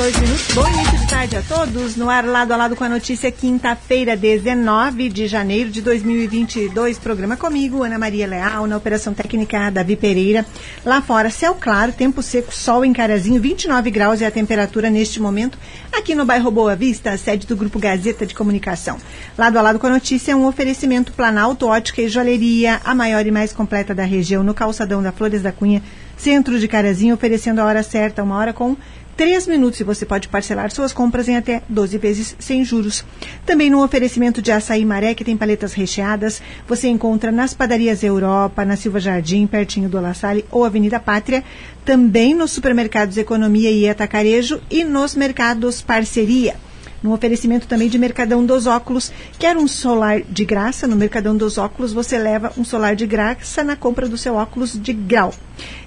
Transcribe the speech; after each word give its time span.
dois 0.00 0.18
minutos. 0.18 0.54
Bom 0.54 0.66
início 0.66 0.98
de 0.98 1.06
tarde 1.08 1.36
a 1.36 1.42
todos. 1.42 1.94
No 1.94 2.08
ar, 2.08 2.24
lado 2.24 2.52
a 2.52 2.56
lado 2.56 2.74
com 2.74 2.82
a 2.82 2.88
notícia, 2.88 3.30
quinta-feira, 3.30 4.16
19 4.16 5.10
de 5.10 5.26
janeiro 5.26 5.68
de 5.68 5.82
2022. 5.82 6.98
Programa 6.98 7.36
comigo, 7.36 7.82
Ana 7.82 7.98
Maria 7.98 8.26
Leal, 8.26 8.66
na 8.66 8.78
Operação 8.78 9.12
Técnica 9.12 9.70
Davi 9.70 9.96
Pereira. 9.96 10.46
Lá 10.86 11.02
fora, 11.02 11.28
céu 11.28 11.54
claro, 11.54 11.92
tempo 11.92 12.22
seco, 12.22 12.50
sol 12.50 12.82
em 12.82 12.94
Carazinho, 12.94 13.42
29 13.42 13.90
graus 13.90 14.22
é 14.22 14.26
a 14.26 14.30
temperatura 14.30 14.88
neste 14.88 15.20
momento. 15.20 15.58
Aqui 15.92 16.14
no 16.14 16.24
bairro 16.24 16.50
Boa 16.50 16.74
Vista, 16.74 17.14
sede 17.18 17.46
do 17.46 17.54
Grupo 17.54 17.78
Gazeta 17.78 18.24
de 18.24 18.34
Comunicação. 18.34 18.96
Lado 19.36 19.58
a 19.58 19.62
lado 19.62 19.78
com 19.78 19.86
a 19.86 19.90
notícia, 19.90 20.34
um 20.34 20.46
oferecimento 20.46 21.12
Planalto 21.12 21.66
Ótica 21.66 22.00
e 22.00 22.08
Joalheria, 22.08 22.80
a 22.82 22.94
maior 22.94 23.26
e 23.26 23.30
mais 23.30 23.52
completa 23.52 23.94
da 23.94 24.04
região, 24.04 24.42
no 24.42 24.54
calçadão 24.54 25.02
da 25.02 25.12
Flores 25.12 25.42
da 25.42 25.52
Cunha, 25.52 25.82
centro 26.16 26.58
de 26.58 26.68
Carazinho, 26.68 27.14
oferecendo 27.14 27.60
a 27.60 27.64
hora 27.66 27.82
certa, 27.82 28.22
uma 28.22 28.36
hora 28.36 28.52
com 28.54 28.76
três 29.16 29.46
minutos 29.46 29.80
e 29.80 29.84
você 29.84 30.06
pode 30.06 30.28
parcelar 30.28 30.70
suas 30.70 30.92
compras 30.92 31.28
em 31.28 31.36
até 31.36 31.62
12 31.68 31.98
vezes 31.98 32.36
sem 32.38 32.64
juros. 32.64 33.04
Também 33.44 33.68
no 33.68 33.82
oferecimento 33.84 34.40
de 34.40 34.52
açaí 34.52 34.84
maré, 34.84 35.14
que 35.14 35.24
tem 35.24 35.36
paletas 35.36 35.72
recheadas, 35.72 36.40
você 36.66 36.88
encontra 36.88 37.30
nas 37.30 37.52
padarias 37.52 38.02
Europa, 38.02 38.64
na 38.64 38.76
Silva 38.76 39.00
Jardim, 39.00 39.46
pertinho 39.46 39.88
do 39.88 40.00
La 40.00 40.14
Salle 40.14 40.44
ou 40.50 40.64
Avenida 40.64 40.98
Pátria, 40.98 41.44
também 41.84 42.34
nos 42.34 42.52
supermercados 42.52 43.16
Economia 43.16 43.70
e 43.70 43.88
Atacarejo 43.88 44.60
e 44.70 44.84
nos 44.84 45.14
mercados 45.14 45.82
Parceria. 45.82 46.69
No 47.02 47.14
oferecimento 47.14 47.66
também 47.66 47.88
de 47.88 47.98
Mercadão 47.98 48.44
dos 48.44 48.66
Óculos. 48.66 49.10
Quer 49.38 49.56
um 49.56 49.66
solar 49.66 50.20
de 50.20 50.44
graça? 50.44 50.86
No 50.86 50.96
Mercadão 50.96 51.34
dos 51.34 51.56
Óculos 51.56 51.94
você 51.94 52.18
leva 52.18 52.52
um 52.58 52.64
solar 52.64 52.94
de 52.94 53.06
graça 53.06 53.64
na 53.64 53.74
compra 53.74 54.06
do 54.06 54.18
seu 54.18 54.34
óculos 54.34 54.78
de 54.78 54.92
grau. 54.92 55.32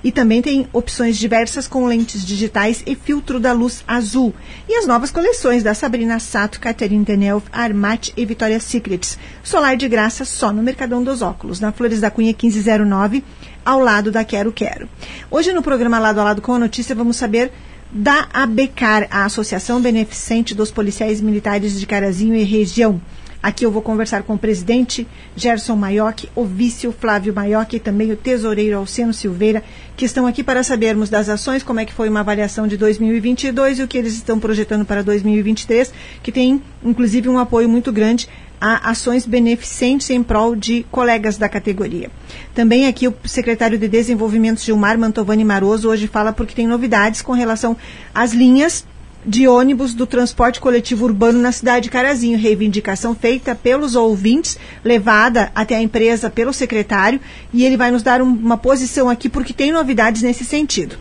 E 0.04 0.12
também 0.12 0.42
tem 0.42 0.68
opções 0.74 1.18
diversas 1.18 1.68
com 1.68 1.86
lentes 1.86 2.26
digitais 2.26 2.82
e 2.88 2.96
filtro 2.96 3.40
da 3.40 3.54
luz 3.54 3.84
azul. 3.88 4.34
E 4.68 4.76
as 4.76 4.88
novas 4.88 5.12
coleções 5.12 5.62
da 5.62 5.76
Sabrina 5.76 6.18
Sato, 6.18 6.60
Catherine 6.60 7.06
Deneuve, 7.06 7.46
Armat 7.52 8.12
e 8.18 8.26
Victoria's 8.26 8.64
Secrets. 8.64 9.20
Solar 9.44 9.78
de 9.78 9.88
graça 9.88 10.26
só 10.26 10.52
no 10.52 10.64
Mercadão 10.64 11.04
dos 11.04 11.22
Óculos, 11.22 11.60
na 11.60 11.72
Flores 11.72 12.02
da 12.02 12.10
Cunha 12.10 12.30
1509, 12.34 13.24
ao 13.64 13.80
lado 13.80 14.12
da 14.12 14.24
Quero 14.24 14.52
Quero. 14.52 14.90
Hoje 15.30 15.54
no 15.54 15.62
programa 15.62 16.00
Lado 16.00 16.20
a 16.20 16.24
Lado 16.24 16.42
com 16.42 16.54
a 16.54 16.60
Notícia 16.60 16.96
vamos 16.96 17.18
saber 17.18 17.52
da 17.94 18.28
ABECAR, 18.34 19.08
a 19.12 19.26
Associação 19.26 19.80
Beneficente 19.80 20.56
dos 20.56 20.72
Policiais 20.72 21.22
Militares 21.22 21.80
de 21.80 21.86
Carazinho 21.86 22.36
e 22.36 22.44
Região. 22.44 23.00
Aqui 23.44 23.66
eu 23.66 23.72
vou 23.72 23.82
conversar 23.82 24.24
com 24.24 24.36
o 24.36 24.38
presidente 24.38 25.06
Gerson 25.36 25.76
Maioc, 25.76 26.30
o 26.34 26.46
vice 26.46 26.90
Flávio 26.94 27.34
Maioc 27.34 27.74
e 27.74 27.80
também 27.80 28.10
o 28.10 28.16
tesoureiro 28.16 28.78
Alceno 28.78 29.14
Silveira, 29.14 29.62
que 29.98 30.06
estão 30.06 30.26
aqui 30.26 30.42
para 30.42 30.64
sabermos 30.64 31.10
das 31.10 31.28
ações, 31.28 31.62
como 31.62 31.82
é 31.82 31.86
que 31.86 31.92
foi 31.92 32.08
uma 32.08 32.22
avaliação 32.22 32.66
de 32.70 32.78
2022 32.78 33.80
e 33.80 33.84
o 33.84 33.88
que 33.88 33.98
eles 33.98 34.14
estão 34.14 34.40
projetando 34.40 34.86
para 34.86 35.04
2023, 35.04 35.92
que 36.24 36.32
tem 36.32 36.62
inclusive 36.82 37.28
um 37.28 37.38
apoio 37.38 37.68
muito 37.68 37.92
grande 37.92 38.30
a 38.62 38.92
ações 38.92 39.26
beneficentes 39.26 40.10
em 40.10 40.24
prol 40.24 40.56
de 40.56 40.86
colegas 40.90 41.38
da 41.38 41.50
categoria. 41.50 42.10
Também 42.56 42.88
aqui 42.88 43.10
o 43.10 43.16
secretário 43.26 43.78
de 43.78 43.90
Desenvolvimento 43.90 44.62
Gilmar 44.62 44.98
Mantovani 44.98 45.44
Maroso 45.44 45.90
hoje 45.90 46.08
fala 46.08 46.32
porque 46.32 46.56
tem 46.56 46.66
novidades 46.66 47.22
com 47.22 47.34
relação 47.34 47.76
às 48.16 48.32
linhas 48.32 48.86
de 49.26 49.48
ônibus 49.48 49.94
do 49.94 50.06
transporte 50.06 50.60
coletivo 50.60 51.06
urbano 51.06 51.40
na 51.40 51.52
cidade 51.52 51.84
de 51.84 51.90
Carazinho. 51.90 52.38
Reivindicação 52.38 53.16
feita 53.16 53.56
pelos 53.56 53.96
ouvintes, 53.96 54.58
levada 54.84 55.52
até 55.56 55.76
a 55.76 55.82
empresa 55.82 56.30
pelo 56.30 56.54
secretário, 56.54 57.20
e 57.54 57.66
ele 57.66 57.78
vai 57.78 57.92
nos 57.92 58.04
dar 58.04 58.22
um, 58.22 58.28
uma 58.28 58.58
posição 58.58 59.10
aqui 59.10 59.30
porque 59.30 59.54
tem 59.54 59.72
novidades 59.72 60.22
nesse 60.22 60.44
sentido. 60.44 60.98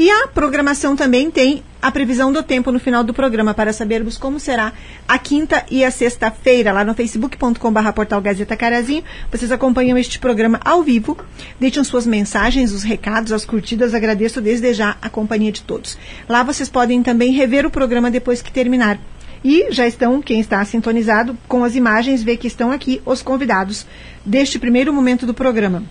E 0.00 0.10
a 0.10 0.28
programação 0.28 0.96
também 0.96 1.30
tem 1.30 1.62
a 1.82 1.92
previsão 1.92 2.32
do 2.32 2.42
tempo 2.42 2.72
no 2.72 2.80
final 2.80 3.04
do 3.04 3.12
programa 3.12 3.52
para 3.52 3.70
sabermos 3.70 4.16
como 4.16 4.40
será 4.40 4.72
a 5.06 5.18
quinta 5.18 5.66
e 5.70 5.84
a 5.84 5.90
sexta-feira 5.90 6.72
lá 6.72 6.82
no 6.82 6.94
facebook.com.br 6.94 7.92
portal 7.94 8.22
Gazeta 8.22 8.56
Carazinho. 8.56 9.04
Vocês 9.30 9.52
acompanham 9.52 9.98
este 9.98 10.18
programa 10.18 10.58
ao 10.64 10.82
vivo. 10.82 11.18
Deixem 11.60 11.84
suas 11.84 12.06
mensagens, 12.06 12.72
os 12.72 12.82
recados, 12.82 13.30
as 13.30 13.44
curtidas. 13.44 13.92
Agradeço 13.92 14.40
desde 14.40 14.72
já 14.72 14.96
a 15.02 15.10
companhia 15.10 15.52
de 15.52 15.60
todos. 15.60 15.98
Lá 16.26 16.42
vocês 16.42 16.70
podem 16.70 17.02
também 17.02 17.32
rever 17.32 17.66
o 17.66 17.70
programa 17.70 18.10
depois 18.10 18.40
que 18.40 18.50
terminar. 18.50 18.98
E 19.44 19.70
já 19.70 19.86
estão, 19.86 20.22
quem 20.22 20.40
está 20.40 20.64
sintonizado 20.64 21.36
com 21.46 21.62
as 21.62 21.76
imagens, 21.76 22.22
vê 22.22 22.38
que 22.38 22.46
estão 22.46 22.72
aqui 22.72 23.02
os 23.04 23.20
convidados 23.20 23.84
deste 24.24 24.58
primeiro 24.58 24.94
momento 24.94 25.26
do 25.26 25.34
programa 25.34 25.84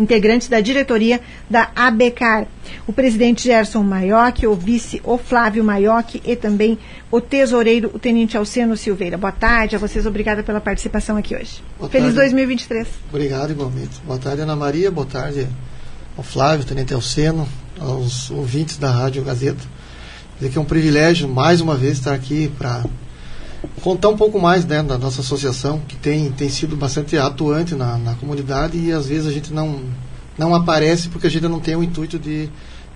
integrantes 0.00 0.48
da 0.48 0.60
diretoria 0.60 1.20
da 1.48 1.70
ABECAR. 1.76 2.46
O 2.86 2.92
presidente 2.92 3.44
Gerson 3.44 3.82
Maioc, 3.82 4.44
o 4.46 4.54
vice 4.54 5.00
o 5.04 5.18
Flávio 5.18 5.62
Maioc 5.62 6.20
e 6.24 6.34
também 6.34 6.78
o 7.10 7.20
tesoureiro, 7.20 7.90
o 7.94 7.98
tenente 7.98 8.36
Alceno 8.36 8.76
Silveira. 8.76 9.18
Boa 9.18 9.32
tarde 9.32 9.76
a 9.76 9.78
vocês, 9.78 10.06
obrigada 10.06 10.42
pela 10.42 10.60
participação 10.60 11.16
aqui 11.16 11.34
hoje. 11.34 11.62
Boa 11.78 11.90
Feliz 11.90 12.14
tarde. 12.14 12.30
2023. 12.30 12.88
Obrigado 13.10 13.50
igualmente. 13.50 14.00
Boa 14.04 14.18
tarde, 14.18 14.42
Ana 14.42 14.56
Maria, 14.56 14.90
boa 14.90 15.06
tarde 15.06 15.46
ao 16.16 16.24
Flávio, 16.24 16.64
tenente 16.64 16.94
Alceno, 16.94 17.46
aos 17.78 18.30
ouvintes 18.30 18.78
da 18.78 18.90
Rádio 18.90 19.22
Gazeta. 19.22 19.62
Dizer 20.36 20.52
que 20.52 20.58
é 20.58 20.60
um 20.60 20.64
privilégio, 20.64 21.28
mais 21.28 21.60
uma 21.60 21.76
vez, 21.76 21.98
estar 21.98 22.14
aqui 22.14 22.50
para 22.56 22.84
contar 23.82 24.08
um 24.08 24.16
pouco 24.16 24.40
mais 24.40 24.64
né, 24.64 24.82
da 24.82 24.98
nossa 24.98 25.20
associação, 25.20 25.80
que 25.86 25.96
tem, 25.96 26.30
tem 26.32 26.48
sido 26.48 26.76
bastante 26.76 27.16
atuante 27.16 27.74
na, 27.74 27.96
na 27.98 28.14
comunidade 28.14 28.78
e 28.78 28.92
às 28.92 29.06
vezes 29.06 29.26
a 29.26 29.32
gente 29.32 29.52
não, 29.52 29.80
não 30.38 30.54
aparece 30.54 31.08
porque 31.08 31.26
a 31.26 31.30
gente 31.30 31.48
não 31.48 31.60
tem 31.60 31.76
o 31.76 31.82
intuito 31.82 32.18
de, 32.18 32.48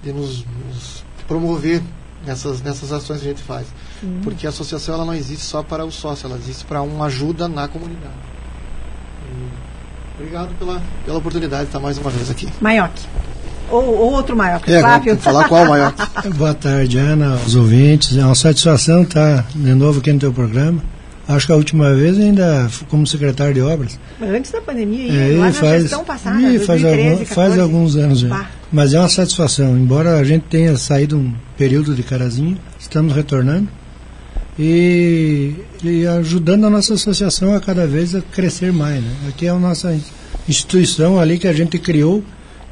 de 0.02 0.12
nos, 0.12 0.44
nos 0.66 1.04
promover 1.26 1.82
nessas, 2.26 2.62
nessas 2.62 2.92
ações 2.92 3.20
que 3.20 3.26
a 3.26 3.30
gente 3.30 3.42
faz. 3.42 3.66
Sim. 4.00 4.20
Porque 4.22 4.46
a 4.46 4.50
associação 4.50 4.94
ela 4.94 5.04
não 5.04 5.14
existe 5.14 5.44
só 5.44 5.62
para 5.62 5.84
o 5.84 5.90
sócio, 5.90 6.26
ela 6.26 6.36
existe 6.36 6.64
para 6.64 6.82
uma 6.82 7.06
ajuda 7.06 7.48
na 7.48 7.68
comunidade. 7.68 8.14
E 9.30 10.20
obrigado 10.20 10.54
pela, 10.58 10.82
pela 11.04 11.18
oportunidade 11.18 11.62
de 11.64 11.68
estar 11.68 11.80
mais 11.80 11.98
uma 11.98 12.10
vez 12.10 12.30
aqui. 12.30 12.48
Maioc. 12.60 12.92
Ou, 13.70 13.82
ou, 13.82 14.12
outro 14.12 14.36
maior, 14.36 14.60
é, 14.66 14.80
Flávio. 14.80 15.16
Falar 15.16 15.48
qual 15.48 15.66
maior. 15.66 15.94
Boa 16.36 16.54
tarde, 16.54 16.98
Ana, 16.98 17.34
os 17.46 17.56
ouvintes. 17.56 18.16
É 18.16 18.24
uma 18.24 18.34
satisfação 18.34 19.02
estar 19.02 19.46
de 19.54 19.74
novo 19.74 20.00
aqui 20.00 20.12
no 20.12 20.18
teu 20.18 20.32
programa. 20.32 20.82
Acho 21.26 21.46
que 21.46 21.52
a 21.52 21.56
última 21.56 21.94
vez 21.94 22.18
ainda 22.18 22.68
como 22.88 23.06
secretário 23.06 23.54
de 23.54 23.62
obras. 23.62 23.98
Antes 24.20 24.50
da 24.50 24.60
pandemia, 24.60 25.10
é, 25.10 25.36
lá 25.38 25.50
faz, 25.52 25.62
na 25.62 25.78
gestão 25.78 26.04
passada, 26.04 26.38
e 26.38 26.58
2013, 26.58 26.66
faz, 26.66 26.84
algum, 26.84 27.24
faz 27.24 27.58
alguns 27.58 27.96
anos 27.96 28.18
já. 28.20 28.50
Mas 28.70 28.92
é 28.92 28.98
uma 28.98 29.08
satisfação. 29.08 29.76
Embora 29.76 30.18
a 30.18 30.24
gente 30.24 30.42
tenha 30.42 30.76
saído 30.76 31.16
um 31.16 31.32
período 31.56 31.94
de 31.94 32.02
carazinho, 32.02 32.58
estamos 32.78 33.14
retornando 33.14 33.68
e, 34.58 35.54
e 35.82 36.06
ajudando 36.06 36.66
a 36.66 36.70
nossa 36.70 36.94
associação 36.94 37.54
a 37.54 37.60
cada 37.60 37.86
vez 37.86 38.14
a 38.14 38.20
crescer 38.20 38.72
mais. 38.72 39.02
Né? 39.02 39.10
Aqui 39.28 39.46
é 39.46 39.50
a 39.50 39.54
nossa 39.54 39.98
instituição 40.48 41.18
ali 41.18 41.38
que 41.38 41.48
a 41.48 41.52
gente 41.52 41.78
criou 41.78 42.22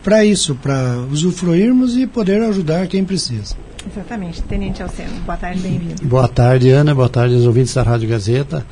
para 0.02 0.24
isso, 0.24 0.54
para 0.54 0.98
usufruirmos 1.10 1.96
e 1.96 2.06
poder 2.06 2.42
ajudar 2.42 2.86
quem 2.86 3.04
precisa. 3.04 3.56
Exatamente. 3.90 4.42
Tenente 4.42 4.82
Alceno, 4.82 5.20
boa 5.24 5.36
tarde, 5.36 5.60
bem-vindo. 5.60 6.04
Boa 6.04 6.28
tarde, 6.28 6.70
Ana, 6.70 6.94
boa 6.94 7.08
tarde 7.08 7.34
aos 7.34 7.46
ouvintes 7.46 7.74
da 7.74 7.82
Rádio 7.82 8.08
Gazeta. 8.08 8.64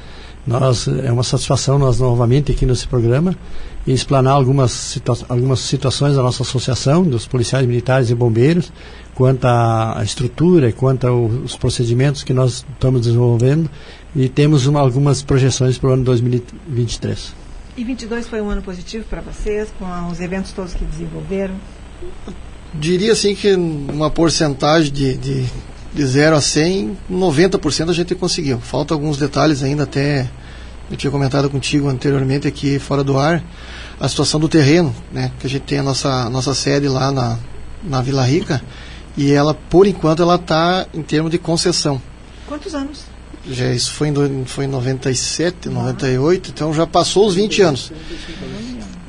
Nós, 0.47 0.89
é 0.89 1.13
uma 1.13 1.23
satisfação 1.23 1.79
nós 1.79 2.01
novamente 2.01 2.51
aqui 2.51 2.65
nesse 2.65 2.87
programa 2.87 3.37
e 3.87 3.93
explanar 3.93 4.33
algumas, 4.33 4.71
situa 4.71 5.19
algumas 5.29 5.61
situações 5.61 6.17
da 6.17 6.23
nossa 6.23 6.43
associação, 6.43 7.03
dos 7.03 7.27
policiais 7.27 7.67
militares 7.67 8.11
e 8.11 8.15
bombeiros, 8.15 8.73
quanto 9.15 9.45
à 9.45 10.01
estrutura, 10.03 10.73
quanto 10.73 11.07
aos 11.07 11.57
procedimentos 11.57 12.23
que 12.23 12.33
nós 12.33 12.65
estamos 12.73 13.03
desenvolvendo 13.03 13.71
e 14.17 14.29
temos 14.29 14.67
uma, 14.67 14.81
algumas 14.81 15.23
projeções 15.23 15.77
para 15.77 15.91
o 15.91 15.93
ano 15.93 16.05
2023. 16.05 17.35
E 17.81 17.85
22 17.85 18.29
foi 18.29 18.43
um 18.43 18.51
ano 18.51 18.61
positivo 18.61 19.07
para 19.09 19.23
vocês, 19.23 19.73
com 19.79 19.87
os 20.09 20.21
eventos 20.21 20.53
todos 20.53 20.75
que 20.75 20.85
desenvolveram? 20.85 21.55
Diria 22.75 23.13
assim 23.13 23.35
que 23.35 23.55
uma 23.55 24.11
porcentagem 24.11 24.93
de, 24.93 25.17
de, 25.17 25.47
de 25.95 26.07
0 26.07 26.37
a 26.37 26.43
100, 26.43 26.99
90% 27.11 27.89
a 27.89 27.95
gente 27.95 28.15
conseguiu. 28.15 28.61
Faltam 28.61 28.95
alguns 28.99 29.17
detalhes 29.17 29.63
ainda, 29.63 29.85
até 29.85 30.31
eu 30.91 30.97
tinha 30.99 31.11
comentado 31.11 31.49
contigo 31.49 31.89
anteriormente 31.89 32.47
aqui 32.47 32.79
fora 32.79 33.03
do 33.03 33.19
ar, 33.19 33.43
a 33.99 34.07
situação 34.07 34.39
do 34.39 34.47
terreno, 34.47 34.95
né? 35.11 35.33
Que 35.41 35.47
a 35.47 35.51
gente 35.51 35.63
tem 35.63 35.79
a 35.79 35.83
nossa, 35.83 36.29
nossa 36.29 36.53
sede 36.53 36.87
lá 36.87 37.11
na, 37.11 37.39
na 37.83 38.03
Vila 38.03 38.27
Rica 38.27 38.63
e 39.17 39.33
ela, 39.33 39.55
por 39.55 39.87
enquanto, 39.87 40.21
ela 40.21 40.35
está 40.35 40.87
em 40.93 41.01
termos 41.01 41.31
de 41.31 41.39
concessão. 41.39 41.99
Quantos 42.47 42.75
anos? 42.75 43.10
Já, 43.51 43.73
isso 43.73 43.93
foi 43.93 44.09
em, 44.09 44.45
foi 44.45 44.65
em 44.65 44.69
97, 44.69 45.69
ah. 45.69 45.71
98, 45.71 46.51
então 46.51 46.73
já 46.73 46.87
passou 46.87 47.27
os 47.27 47.35
20 47.35 47.63
anos. 47.63 47.93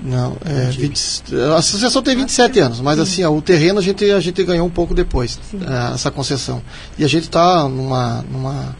Não, 0.04 0.36
é, 0.44 0.72
20, 0.72 1.36
a 1.54 1.58
associação 1.58 2.02
tem 2.02 2.16
27 2.16 2.60
anos, 2.60 2.82
mas 2.82 2.96
Sim. 2.96 3.02
assim, 3.02 3.24
ó, 3.24 3.32
o 3.32 3.42
terreno 3.42 3.78
a 3.78 3.84
gente, 3.84 4.10
a 4.10 4.20
gente 4.20 4.44
ganhou 4.44 4.66
um 4.66 4.70
pouco 4.70 4.96
depois, 4.96 5.40
é, 5.54 5.94
essa 5.94 6.10
concessão. 6.10 6.62
E 6.98 7.04
a 7.04 7.08
gente 7.08 7.26
está 7.26 7.70
numa, 7.70 8.24
numa 8.24 8.76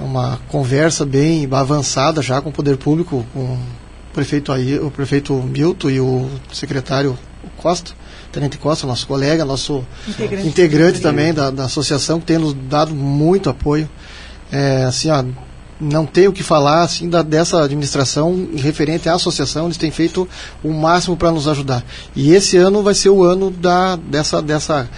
uma 0.00 0.38
conversa 0.48 1.04
bem 1.04 1.48
avançada 1.50 2.22
já 2.22 2.40
com 2.40 2.50
o 2.50 2.52
poder 2.52 2.76
público, 2.76 3.24
com 3.32 3.40
o 3.40 3.58
prefeito 4.12 4.52
aí, 4.52 4.78
o 4.78 4.90
prefeito 4.90 5.34
Milton 5.34 5.90
e 5.90 6.00
o 6.00 6.30
secretário 6.52 7.18
Costa, 7.56 7.92
Tenente 8.30 8.58
Costa, 8.58 8.86
nosso 8.86 9.06
colega, 9.06 9.44
nosso 9.44 9.84
integrante, 10.08 10.48
integrante 10.48 11.00
também 11.00 11.32
da, 11.32 11.50
da 11.50 11.64
associação, 11.64 12.20
que 12.20 12.26
tem 12.26 12.38
nos 12.38 12.54
dado 12.54 12.94
muito 12.94 13.48
apoio. 13.50 13.88
É, 14.50 14.84
assim, 14.84 15.10
ó, 15.10 15.24
não 15.80 16.04
tenho 16.04 16.30
o 16.30 16.32
que 16.32 16.42
falar 16.42 16.82
assim 16.82 17.08
da, 17.08 17.22
dessa 17.22 17.62
administração 17.62 18.48
referente 18.56 19.08
à 19.08 19.14
associação, 19.14 19.66
eles 19.66 19.76
têm 19.76 19.90
feito 19.90 20.28
o 20.62 20.72
máximo 20.72 21.16
para 21.16 21.30
nos 21.30 21.46
ajudar. 21.46 21.84
E 22.16 22.32
esse 22.32 22.56
ano 22.56 22.82
vai 22.82 22.94
ser 22.94 23.10
o 23.10 23.22
ano 23.22 23.50
da, 23.50 23.96
dessa, 23.96 24.42
dessa 24.42 24.88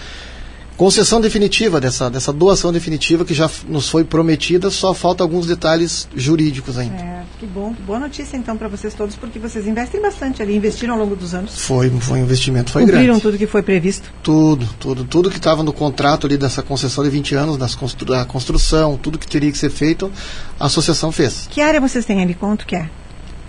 concessão 0.77 1.21
definitiva 1.21 1.79
dessa, 1.79 2.09
dessa 2.09 2.33
doação 2.33 2.71
definitiva 2.71 3.23
que 3.23 3.33
já 3.33 3.49
nos 3.67 3.89
foi 3.89 4.03
prometida, 4.03 4.69
só 4.69 4.93
falta 4.93 5.23
alguns 5.23 5.45
detalhes 5.45 6.07
jurídicos 6.15 6.77
ainda. 6.77 6.95
É, 6.95 7.23
que 7.39 7.45
bom, 7.45 7.73
que 7.73 7.81
boa 7.81 7.99
notícia 7.99 8.37
então 8.37 8.57
para 8.57 8.67
vocês 8.67 8.93
todos, 8.93 9.15
porque 9.15 9.39
vocês 9.39 9.67
investem 9.67 10.01
bastante 10.01 10.41
ali, 10.41 10.55
investiram 10.55 10.93
ao 10.93 10.99
longo 10.99 11.15
dos 11.15 11.33
anos. 11.33 11.59
Foi, 11.59 11.89
foi 11.89 12.19
um 12.19 12.23
investimento, 12.23 12.71
foi 12.71 12.83
Cumpriram 12.83 13.05
grande. 13.05 13.21
tudo 13.21 13.37
que 13.37 13.47
foi 13.47 13.61
previsto? 13.61 14.11
Tudo, 14.23 14.67
tudo, 14.79 15.03
tudo 15.03 15.29
que 15.29 15.37
estava 15.37 15.63
no 15.63 15.73
contrato 15.73 16.27
ali 16.27 16.37
dessa 16.37 16.61
concessão 16.61 17.03
de 17.03 17.09
20 17.09 17.35
anos, 17.35 17.57
das 17.57 17.75
constru 17.75 18.05
da 18.05 18.25
construção, 18.25 18.97
tudo 18.97 19.19
que 19.19 19.27
teria 19.27 19.51
que 19.51 19.57
ser 19.57 19.69
feito, 19.69 20.11
a 20.59 20.65
associação 20.65 21.11
fez. 21.11 21.47
Que 21.49 21.61
área 21.61 21.79
vocês 21.79 22.05
têm 22.05 22.21
ali? 22.21 22.33
Quanto 22.33 22.65
que 22.65 22.75
é? 22.75 22.89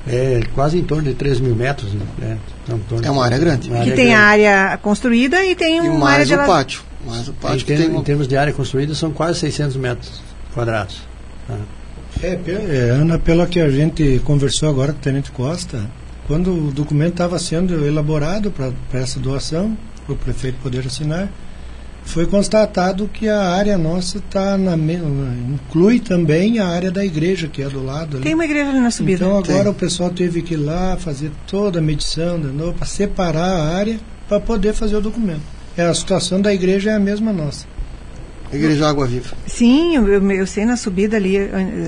É 0.07 0.41
quase 0.55 0.79
em 0.79 0.83
torno 0.83 1.05
de 1.05 1.15
3 1.15 1.41
mil 1.41 1.55
metros. 1.55 1.93
Né? 1.93 2.39
É, 2.71 3.07
é 3.07 3.11
uma 3.11 3.25
área 3.25 3.39
grande. 3.39 3.69
Uma 3.69 3.79
área 3.79 3.91
que 3.91 3.97
tem 3.97 4.09
grande. 4.09 4.21
a 4.21 4.27
área 4.27 4.79
construída 4.79 5.45
e 5.45 5.55
tem 5.55 5.77
e 5.77 5.81
uma 5.81 5.99
mais 5.99 6.15
área 6.15 6.27
de 6.27 6.35
o 6.35 6.47
pátio. 6.47 6.83
Mas 7.05 7.29
o 7.29 7.33
pátio 7.33 7.63
em, 7.63 7.77
tem 7.77 7.91
um... 7.91 8.01
em 8.01 8.03
termos 8.03 8.29
de 8.29 8.37
área 8.37 8.53
construída 8.53 8.95
são 8.95 9.11
quase 9.11 9.41
600 9.41 9.77
metros 9.77 10.23
quadrados. 10.55 11.03
Ah. 11.49 11.59
É, 12.23 12.39
é, 12.47 12.91
Ana, 12.91 13.19
pelo 13.19 13.47
que 13.47 13.59
a 13.59 13.71
gente 13.71 14.21
conversou 14.25 14.69
agora 14.69 14.93
com 14.93 14.99
o 14.99 15.03
Tenente 15.03 15.31
Costa, 15.33 15.91
quando 16.27 16.69
o 16.69 16.71
documento 16.71 17.13
estava 17.13 17.39
sendo 17.39 17.87
elaborado 17.87 18.51
para 18.51 19.01
essa 19.01 19.19
doação, 19.19 19.77
para 20.05 20.15
o 20.15 20.17
prefeito 20.17 20.59
poder 20.63 20.87
assinar, 20.87 21.29
foi 22.05 22.27
constatado 22.27 23.09
que 23.09 23.29
a 23.29 23.41
área 23.41 23.79
nossa 23.79 24.21
tá 24.29 24.59
na 24.59 24.77
inclui 24.77 26.01
também 26.01 26.59
a 26.59 26.67
área 26.67 26.91
da 26.91 27.05
igreja 27.05 27.49
que 27.49 27.63
é 27.63 27.69
do 27.69 27.83
lado 27.83 28.17
ali. 28.17 28.25
Tem 28.25 28.35
uma 28.35 28.45
igreja 28.45 28.71
ali 28.71 28.81
na 28.81 28.91
subida. 28.91 29.25
Então 29.25 29.39
agora 29.39 29.65
Tem. 29.65 29.73
o 29.73 29.75
pessoal 29.75 30.11
teve 30.11 30.43
que 30.43 30.55
ir 30.55 30.59
lá 30.59 30.97
fazer 30.97 31.31
toda 31.47 31.79
a 31.79 31.83
medição 31.83 32.41
de 32.41 32.49
novo 32.49 32.75
para 32.75 32.87
separar 32.87 33.51
a 33.51 33.75
área 33.75 33.99
para 34.29 34.41
poder 34.41 34.75
fazer 34.75 34.97
o 34.97 35.01
documento. 35.01 35.43
É 35.77 35.85
a 35.85 35.95
situação 35.95 36.41
da 36.41 36.53
igreja 36.53 36.91
é 36.91 36.95
a 36.95 36.99
mesma 36.99 37.33
nossa. 37.33 37.67
Igreja 38.53 38.87
Água 38.87 39.07
Viva. 39.07 39.35
Sim, 39.47 39.97
eu, 39.97 40.31
eu 40.31 40.47
sei 40.47 40.67
na 40.67 40.77
subida 40.77 41.17
ali, 41.17 41.39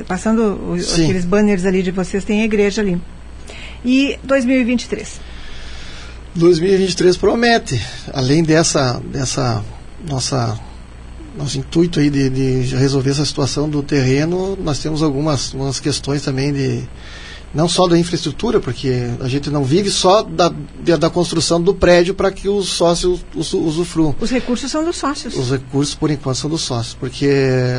passando 0.09 0.73
os, 0.73 0.95
aqueles 0.95 1.25
banners 1.25 1.67
ali 1.67 1.83
de 1.83 1.91
vocês, 1.91 2.25
tem 2.25 2.41
a 2.41 2.45
igreja 2.45 2.81
ali. 2.81 2.99
E 3.85 4.19
2023? 4.25 5.21
2023 6.35 7.17
promete, 7.19 7.81
além 8.13 8.43
dessa, 8.43 9.01
dessa 9.13 9.63
nossa 10.09 10.59
nosso 11.37 11.59
intuito 11.59 11.99
aí 11.99 12.09
de, 12.09 12.31
de, 12.31 12.77
resolver 12.77 13.11
essa 13.11 13.25
situação 13.25 13.69
do 13.69 13.83
terreno, 13.83 14.57
nós 14.57 14.79
temos 14.79 15.03
algumas, 15.03 15.53
algumas 15.53 15.81
questões 15.81 16.23
também 16.23 16.53
de 16.53 16.85
não 17.55 17.69
só 17.69 17.87
da 17.87 17.97
infraestrutura, 17.97 18.59
porque 18.61 18.93
a 19.21 19.29
gente 19.29 19.49
não 19.49 19.63
vive 19.63 19.91
só 19.91 20.23
da, 20.23 20.53
da 20.99 21.09
construção 21.09 21.63
do 21.63 21.75
prédio 21.75 22.15
para 22.15 22.33
que 22.33 22.49
os 22.49 22.69
sócios 22.69 23.25
usufruam. 23.35 24.15
Os 24.21 24.31
recursos 24.31 24.71
são 24.71 24.85
dos 24.85 24.97
sócios. 24.97 25.37
Os 25.37 25.51
recursos, 25.51 25.95
por 25.95 26.11
enquanto, 26.11 26.37
são 26.37 26.51
dos 26.51 26.63
sócios, 26.63 26.95
porque 26.95 27.31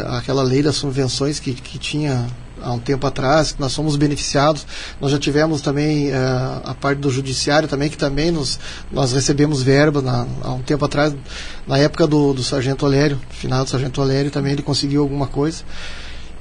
aquela 0.08 0.42
lei 0.42 0.64
das 0.64 0.76
subvenções 0.76 1.40
que, 1.40 1.54
que 1.54 1.78
tinha 1.78 2.26
há 2.62 2.72
um 2.72 2.80
tempo 2.80 3.06
atrás, 3.06 3.52
que 3.52 3.62
nós 3.62 3.72
somos 3.72 3.96
beneficiados. 3.96 4.66
Nós 5.00 5.12
já 5.12 5.20
tivemos 5.20 5.62
também 5.62 6.10
uh, 6.10 6.62
a 6.64 6.74
parte 6.74 7.00
do 7.00 7.12
judiciário 7.12 7.68
também, 7.68 7.90
que 7.90 7.98
também 7.98 8.32
nos, 8.32 8.60
nós 8.92 9.14
recebemos 9.14 9.62
verba 9.62 10.02
na, 10.02 10.26
há 10.42 10.52
um 10.52 10.62
tempo 10.62 10.84
atrás, 10.84 11.16
na 11.68 11.78
época 11.78 12.08
do, 12.08 12.34
do 12.34 12.44
Sargento 12.44 12.86
Olério, 12.86 13.20
final 13.30 13.64
do 13.64 13.70
Sargento 13.70 14.02
Olério 14.02 14.32
também 14.32 14.54
ele 14.54 14.64
conseguiu 14.64 15.02
alguma 15.04 15.28
coisa. 15.28 15.64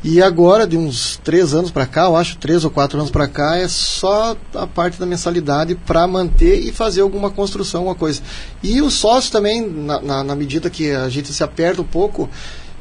E 0.05 0.21
agora, 0.21 0.67
de 0.67 0.77
uns 0.77 1.19
três 1.25 1.55
anos 1.55 1.71
para 1.71 1.87
cá, 1.87 2.05
eu 2.05 2.15
acho, 2.15 2.37
três 2.37 2.62
ou 2.62 2.71
quatro 2.71 2.99
anos 2.99 3.11
para 3.11 3.27
cá, 3.27 3.56
é 3.56 3.67
só 3.67 4.37
a 4.55 4.67
parte 4.67 5.01
da 5.01 5.06
mensalidade 5.06 5.75
para 5.75 6.06
manter 6.06 6.59
e 6.59 6.71
fazer 6.71 7.01
alguma 7.01 7.31
construção, 7.31 7.81
alguma 7.81 7.95
coisa. 7.95 8.21
E 8.62 8.83
o 8.83 8.91
sócio 8.91 9.33
também, 9.33 9.67
na, 9.67 10.03
na, 10.03 10.23
na 10.23 10.37
medida 10.37 10.69
que 10.69 10.91
a 10.91 11.09
gente 11.09 11.33
se 11.33 11.43
aperta 11.43 11.81
um 11.81 11.87
pouco, 11.87 12.29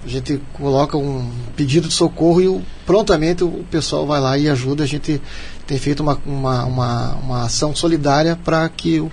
a 0.03 0.07
gente 0.09 0.41
coloca 0.51 0.97
um 0.97 1.31
pedido 1.55 1.87
de 1.87 1.93
socorro 1.93 2.41
e 2.41 2.47
o, 2.49 2.61
prontamente 2.85 3.41
o 3.41 3.65
pessoal 3.71 4.05
vai 4.05 4.19
lá 4.19 4.37
e 4.37 4.49
ajuda. 4.49 4.83
A 4.83 4.87
gente 4.87 5.21
tem 5.65 5.77
feito 5.77 6.01
uma, 6.01 6.19
uma, 6.25 6.65
uma, 6.65 7.13
uma 7.13 7.45
ação 7.45 7.73
solidária 7.73 8.37
para 8.43 8.67
que 8.67 8.99
o, 8.99 9.09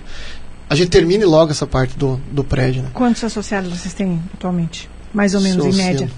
a 0.69 0.75
gente 0.75 0.89
termine 0.89 1.23
logo 1.23 1.51
essa 1.51 1.65
parte 1.65 1.97
do, 1.97 2.19
do 2.29 2.43
prédio. 2.43 2.83
Né? 2.83 2.89
Quantos 2.93 3.23
associados 3.23 3.69
vocês 3.69 3.93
têm 3.93 4.21
atualmente? 4.33 4.89
Mais 5.13 5.33
ou 5.33 5.39
menos, 5.39 5.65
em 5.65 5.77
média? 5.77 6.09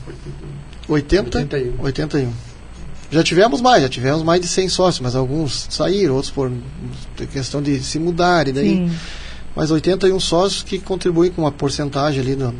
80, 0.87 1.37
81. 1.37 1.83
81. 1.83 2.33
Já 3.11 3.23
tivemos 3.23 3.61
mais, 3.61 3.83
já 3.83 3.89
tivemos 3.89 4.23
mais 4.23 4.41
de 4.41 4.47
100 4.47 4.69
sócios, 4.69 4.99
mas 4.99 5.15
alguns 5.15 5.67
saíram, 5.69 6.15
outros 6.15 6.31
por 6.31 6.51
questão 7.31 7.61
de 7.61 7.79
se 7.79 7.99
mudar 7.99 8.47
e 8.47 8.51
daí. 8.51 8.69
Sim. 8.69 8.91
Mas 9.55 9.69
81 9.69 10.19
sócios 10.19 10.63
que 10.63 10.79
contribuem 10.79 11.29
com 11.29 11.43
uma 11.43 11.51
porcentagem 11.51 12.21
ali 12.21 12.35
do, 12.35 12.53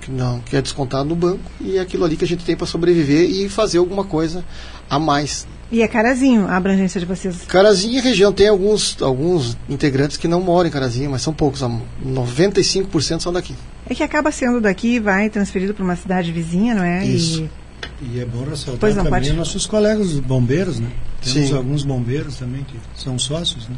que, 0.00 0.10
não, 0.10 0.40
que 0.40 0.56
é 0.56 0.60
descontado 0.60 1.08
no 1.08 1.14
banco 1.14 1.40
e 1.60 1.78
é 1.78 1.80
aquilo 1.80 2.04
ali 2.04 2.16
que 2.16 2.24
a 2.24 2.26
gente 2.26 2.44
tem 2.44 2.56
para 2.56 2.66
sobreviver 2.66 3.30
e 3.30 3.48
fazer 3.48 3.78
alguma 3.78 4.04
coisa 4.04 4.44
a 4.90 4.98
mais. 4.98 5.46
E 5.70 5.80
é 5.80 5.88
Carazinho 5.88 6.48
a 6.48 6.56
abrangência 6.56 7.00
de 7.00 7.06
vocês? 7.06 7.42
Carazinho 7.46 7.96
e 7.96 8.00
região. 8.00 8.32
Tem 8.32 8.48
alguns, 8.48 9.00
alguns 9.00 9.56
integrantes 9.70 10.16
que 10.18 10.28
não 10.28 10.40
moram 10.40 10.68
em 10.68 10.72
Carazinho, 10.72 11.10
mas 11.10 11.22
são 11.22 11.32
poucos. 11.32 11.62
95% 11.62 13.20
são 13.20 13.32
daqui. 13.32 13.54
É 13.88 13.94
que 13.94 14.02
acaba 14.02 14.30
sendo 14.30 14.60
daqui 14.60 15.00
vai 15.00 15.30
transferido 15.30 15.72
para 15.72 15.84
uma 15.84 15.96
cidade 15.96 16.30
vizinha, 16.30 16.74
não 16.74 16.84
é? 16.84 17.06
Isso. 17.06 17.42
E 17.42 17.61
e 18.02 18.20
é 18.20 18.24
bom 18.24 18.44
ressaltar 18.44 18.80
pois 18.80 18.96
não, 18.96 19.04
também 19.04 19.20
pode... 19.20 19.32
nossos 19.32 19.66
colegas 19.66 20.12
bombeiros, 20.20 20.80
né? 20.80 20.90
Temos 21.22 21.48
Sim. 21.48 21.54
alguns 21.54 21.84
bombeiros 21.84 22.36
também 22.36 22.64
que 22.64 22.76
são 23.00 23.18
sócios, 23.18 23.68
né? 23.68 23.76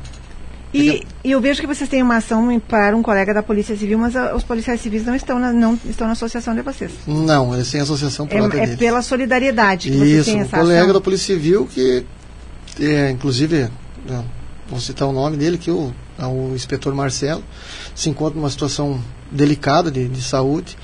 E, 0.73 1.07
e, 1.23 1.31
eu 1.31 1.41
vejo 1.41 1.61
que 1.61 1.69
vocês 1.69 1.89
têm 1.89 2.03
uma 2.03 2.17
ação 2.17 2.61
para 2.61 2.97
um 2.97 3.03
colega 3.03 3.33
da 3.33 3.45
Polícia 3.45 3.77
Civil, 3.77 3.97
mas 3.97 4.17
a, 4.17 4.35
os 4.35 4.43
policiais 4.43 4.81
civis 4.81 5.05
não 5.05 5.15
estão 5.15 5.39
na, 5.39 5.53
não 5.53 5.79
estão 5.89 6.09
na 6.09 6.15
associação 6.15 6.53
de 6.53 6.63
vocês. 6.63 6.91
Não, 7.07 7.55
eles 7.55 7.71
têm 7.71 7.81
associação 7.81 8.27
própria 8.27 8.61
É, 8.61 8.73
é 8.73 8.77
pela 8.77 9.01
solidariedade 9.01 9.89
que 9.89 9.97
Isso, 9.97 10.05
vocês 10.05 10.27
têm 10.27 10.41
essa 10.41 10.57
um 10.57 10.61
colega 10.61 10.83
ação. 10.83 10.95
da 10.95 11.01
Polícia 11.01 11.33
Civil 11.33 11.67
que, 11.67 12.05
é, 12.81 13.09
inclusive, 13.11 13.69
né, 14.05 14.25
vou 14.69 14.81
citar 14.81 15.07
o 15.07 15.13
nome 15.13 15.37
dele, 15.37 15.59
que 15.59 15.71
o, 15.71 15.95
é 16.19 16.27
o 16.27 16.53
inspetor 16.57 16.93
Marcelo, 16.93 17.45
se 17.95 18.11
encontra 18.11 18.37
numa 18.37 18.51
situação 18.51 19.01
delicada 19.31 19.93
de, 19.93 20.09
de 20.09 20.23
saúde 20.23 20.77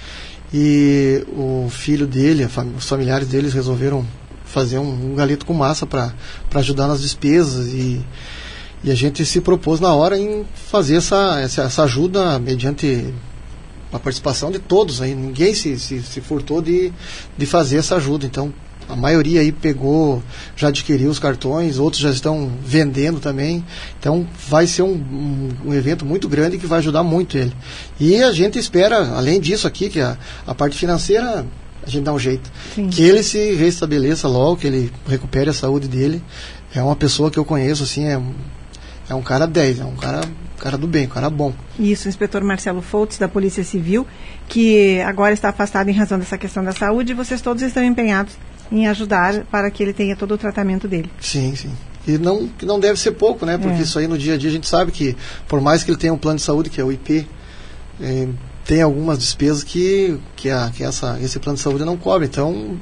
e 0.53 1.25
o 1.29 1.69
filho 1.71 2.07
dele, 2.07 2.49
os 2.77 2.89
familiares 2.89 3.29
deles 3.29 3.53
resolveram 3.53 4.05
fazer 4.45 4.79
um, 4.79 5.13
um 5.13 5.15
galeto 5.15 5.47
com 5.47 5.55
massa 5.55 5.87
para 5.87 6.13
ajudar 6.55 6.89
nas 6.89 7.01
despesas 7.01 7.69
e, 7.69 8.05
e 8.83 8.91
a 8.91 8.95
gente 8.95 9.25
se 9.25 9.41
propôs 9.41 9.79
na 9.79 9.95
hora 9.95 10.19
em 10.19 10.45
fazer 10.55 10.97
essa, 10.97 11.41
essa, 11.41 11.63
essa 11.63 11.85
ajuda 11.85 12.39
mediante 12.39 13.15
a 13.93 13.99
participação 13.99 14.51
de 14.51 14.59
todos 14.59 15.01
aí. 15.01 15.15
Ninguém 15.15 15.55
se, 15.55 15.79
se, 15.79 16.03
se 16.03 16.21
furtou 16.21 16.61
de, 16.61 16.93
de 17.39 17.47
fazer 17.47 17.77
essa 17.79 17.97
ajuda. 17.97 18.27
Então 18.27 18.53
a 18.91 18.97
maioria 18.97 19.41
aí 19.41 19.53
pegou, 19.53 20.23
já 20.57 20.69
adquiriu 20.69 21.11
os 21.11 21.19
cartões, 21.19 21.79
outros 21.79 22.03
já 22.03 22.11
estão 22.11 22.51
vendendo 22.65 23.21
também. 23.21 23.65
Então 23.99 24.27
vai 24.49 24.67
ser 24.67 24.83
um, 24.83 24.93
um, 24.93 25.49
um, 25.67 25.75
evento 25.75 26.05
muito 26.05 26.29
grande 26.29 26.59
que 26.59 26.67
vai 26.67 26.79
ajudar 26.79 27.03
muito 27.03 27.39
ele. 27.39 27.53
E 27.99 28.23
a 28.23 28.33
gente 28.33 28.59
espera, 28.59 29.17
além 29.17 29.41
disso 29.41 29.67
aqui, 29.67 29.89
que 29.89 30.01
a, 30.01 30.19
a 30.47 30.55
parte 30.55 30.77
financeira 30.77 31.47
a 31.83 31.89
gente 31.89 32.05
dá 32.05 32.13
um 32.13 32.19
jeito. 32.19 32.51
Sim. 32.75 32.89
Que 32.89 33.03
ele 33.03 33.23
se 33.23 33.55
restabeleça 33.55 34.29
logo, 34.29 34.57
que 34.57 34.67
ele 34.67 34.93
recupere 35.07 35.49
a 35.49 35.55
saúde 35.55 35.89
dele. 35.89 36.23
É 36.75 36.83
uma 36.83 36.97
pessoa 36.97 37.31
que 37.31 37.39
eu 37.39 37.45
conheço, 37.45 37.83
assim, 37.83 38.07
é, 38.07 38.21
é 39.09 39.15
um 39.15 39.23
cara 39.23 39.47
10, 39.47 39.81
é 39.81 39.85
um 39.85 39.97
cara 39.97 40.21
cara 40.61 40.77
do 40.77 40.87
bem, 40.87 41.07
um 41.07 41.09
cara 41.09 41.31
bom. 41.31 41.55
Isso, 41.79 42.07
o 42.07 42.11
inspetor 42.11 42.45
Marcelo 42.45 42.83
Foltz, 42.83 43.17
da 43.17 43.27
Polícia 43.27 43.65
Civil, 43.65 44.07
que 44.47 45.01
agora 45.01 45.33
está 45.33 45.49
afastado 45.49 45.89
em 45.89 45.93
razão 45.93 46.19
dessa 46.19 46.37
questão 46.37 46.63
da 46.63 46.73
saúde, 46.73 47.13
e 47.13 47.15
vocês 47.15 47.41
todos 47.41 47.63
estão 47.63 47.83
empenhados 47.83 48.37
em 48.71 48.87
ajudar 48.87 49.45
para 49.51 49.71
que 49.71 49.83
ele 49.83 49.93
tenha 49.93 50.17
todo 50.17 50.33
o 50.33 50.39
tratamento 50.39 50.87
dele. 50.87 51.11
Sim, 51.21 51.55
sim. 51.57 51.73
E 52.07 52.19
não, 52.19 52.49
que 52.49 52.65
não 52.65 52.81
deve 52.81 52.99
ser 52.99 53.13
pouco, 53.13 53.45
né? 53.45 53.59
Porque 53.59 53.79
é. 53.79 53.83
isso 53.83 53.99
aí 53.99 54.07
no 54.07 54.17
dia 54.17 54.35
a 54.35 54.39
dia 54.39 54.49
a 54.49 54.53
gente 54.53 54.67
sabe 54.67 54.91
que, 54.91 55.17
por 55.47 55.61
mais 55.61 55.85
que 55.85 55.91
ele 55.91 55.99
tenha 55.99 56.13
um 56.13 56.19
plano 56.19 56.39
de 56.39 56.43
saúde, 56.43 56.71
que 56.71 56.81
é 56.81 56.85
o 56.85 56.91
IP, 56.91 57.29
é, 58.01 58.29
tem 58.65 58.83
algumas 58.83 59.19
despesas 59.19 59.63
que, 59.63 60.19
que, 60.37 60.49
a, 60.49 60.71
que 60.75 60.83
essa, 60.83 61.19
esse 61.21 61.39
plano 61.39 61.57
de 61.57 61.63
saúde 61.63 61.85
não 61.85 61.97
cobre. 61.97 62.27
Então, 62.27 62.79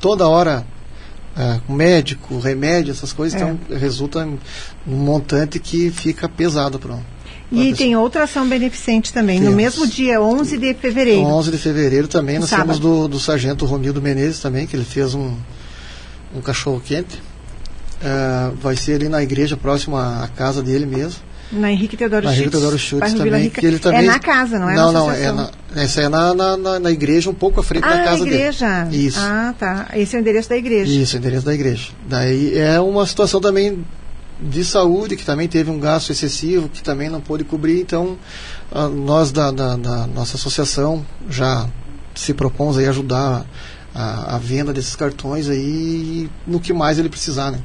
toda 0.00 0.26
hora, 0.26 0.66
é, 1.36 1.60
médico, 1.68 2.38
remédio, 2.38 2.92
essas 2.92 3.12
coisas, 3.12 3.40
é. 3.40 3.44
então 3.44 3.76
resulta 3.76 4.24
em 4.24 4.38
um 4.86 4.96
montante 4.96 5.58
que 5.58 5.90
fica 5.90 6.28
pesado 6.28 6.78
para 6.78 6.98
e 7.52 7.74
tem 7.74 7.94
outra 7.96 8.24
ação 8.24 8.48
beneficente 8.48 9.12
também, 9.12 9.38
Temos. 9.38 9.50
no 9.50 9.56
mesmo 9.56 9.86
dia, 9.86 10.20
11 10.20 10.56
de 10.56 10.74
fevereiro. 10.74 11.22
11 11.22 11.50
de 11.50 11.58
fevereiro 11.58 12.08
também, 12.08 12.38
nós 12.38 12.48
sábado. 12.48 12.66
temos 12.66 12.80
do, 12.80 13.08
do 13.08 13.20
sargento 13.20 13.66
Romildo 13.66 14.00
Menezes 14.00 14.40
também, 14.40 14.66
que 14.66 14.74
ele 14.74 14.84
fez 14.84 15.14
um, 15.14 15.36
um 16.34 16.40
cachorro 16.40 16.80
quente. 16.84 17.16
Uh, 18.02 18.56
vai 18.56 18.74
ser 18.74 18.94
ali 18.94 19.08
na 19.08 19.22
igreja 19.22 19.56
próxima 19.56 20.24
à 20.24 20.28
casa 20.28 20.62
dele 20.62 20.86
mesmo. 20.86 21.20
Na 21.52 21.70
Henrique 21.70 21.96
Teodoro 21.96 22.22
Schutz. 22.22 22.34
Na 22.34 22.40
Henrique 22.40 22.50
Teodoro 22.50 22.78
Schutz 22.78 23.12
também, 23.12 23.50
que 23.50 23.66
ele 23.66 23.78
também. 23.78 24.00
É 24.00 24.02
na 24.02 24.18
casa, 24.18 24.58
não 24.58 24.70
é? 24.70 24.74
Não, 24.74 24.90
não, 24.90 25.12
é 25.12 25.30
na, 25.30 25.50
essa 25.76 26.00
é 26.00 26.08
na, 26.08 26.34
na, 26.34 26.78
na, 26.80 26.90
igreja, 26.90 27.28
um 27.28 27.34
pouco 27.34 27.60
à 27.60 27.62
frente 27.62 27.84
ah, 27.84 27.94
da 27.94 28.04
casa 28.04 28.24
dele. 28.24 28.36
igreja. 28.36 28.84
Dele. 28.84 29.06
Isso. 29.06 29.20
Ah, 29.20 29.54
tá. 29.58 29.88
Esse 29.94 30.16
é 30.16 30.18
o 30.18 30.20
endereço 30.20 30.48
da 30.48 30.56
igreja. 30.56 30.90
Isso, 30.90 31.14
é 31.14 31.18
o 31.18 31.20
endereço 31.20 31.44
da 31.44 31.54
igreja. 31.54 31.90
Daí 32.08 32.58
é 32.58 32.80
uma 32.80 33.06
situação 33.06 33.38
também 33.38 33.84
de 34.42 34.64
saúde, 34.64 35.16
que 35.16 35.24
também 35.24 35.48
teve 35.48 35.70
um 35.70 35.78
gasto 35.78 36.10
excessivo, 36.10 36.68
que 36.68 36.82
também 36.82 37.08
não 37.08 37.20
pôde 37.20 37.44
cobrir, 37.44 37.80
então 37.80 38.18
nós 38.92 39.30
da, 39.30 39.50
da, 39.50 39.76
da, 39.76 40.06
nossa 40.06 40.36
associação 40.36 41.04
já 41.28 41.68
se 42.14 42.34
propomos 42.34 42.76
aí 42.76 42.86
ajudar 42.86 43.46
a, 43.94 44.36
a 44.36 44.38
venda 44.38 44.72
desses 44.72 44.96
cartões 44.96 45.48
aí 45.48 46.28
no 46.46 46.58
que 46.58 46.72
mais 46.72 46.98
ele 46.98 47.08
precisar, 47.08 47.50
né? 47.50 47.60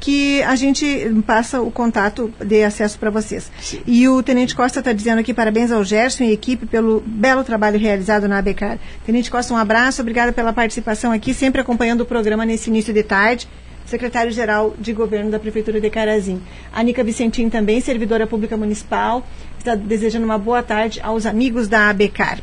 que 0.00 0.42
a 0.44 0.56
gente 0.56 1.12
passa 1.26 1.60
o 1.60 1.70
contato 1.70 2.32
de 2.42 2.64
acesso 2.64 2.98
para 2.98 3.10
vocês. 3.10 3.52
Sim. 3.60 3.82
E 3.86 4.08
o 4.08 4.22
Tenente 4.22 4.56
Costa 4.56 4.78
está 4.78 4.94
dizendo 4.94 5.18
aqui 5.18 5.34
parabéns 5.34 5.70
ao 5.70 5.84
Gerson 5.84 6.24
e 6.24 6.32
equipe 6.32 6.64
pelo 6.64 7.02
belo 7.06 7.44
trabalho 7.44 7.78
realizado 7.78 8.26
na 8.26 8.38
ABECAR. 8.38 8.78
Tenente 9.04 9.30
Costa, 9.30 9.52
um 9.52 9.58
abraço, 9.58 10.00
obrigada 10.00 10.32
pela 10.32 10.54
participação 10.54 11.12
aqui, 11.12 11.34
sempre 11.34 11.60
acompanhando 11.60 12.00
o 12.00 12.06
programa 12.06 12.46
nesse 12.46 12.70
início 12.70 12.94
de 12.94 13.02
tarde. 13.02 13.46
Secretário-Geral 13.90 14.74
de 14.78 14.92
Governo 14.92 15.30
da 15.30 15.38
Prefeitura 15.38 15.80
de 15.80 15.90
Carazim. 15.90 16.40
A 16.72 16.82
Nica 16.82 17.02
Vicentim 17.02 17.48
também, 17.48 17.80
servidora 17.80 18.26
pública 18.26 18.56
municipal, 18.56 19.26
está 19.58 19.74
desejando 19.74 20.24
uma 20.24 20.38
boa 20.38 20.62
tarde 20.62 21.00
aos 21.02 21.26
amigos 21.26 21.66
da 21.66 21.90
ABECAR. 21.90 22.38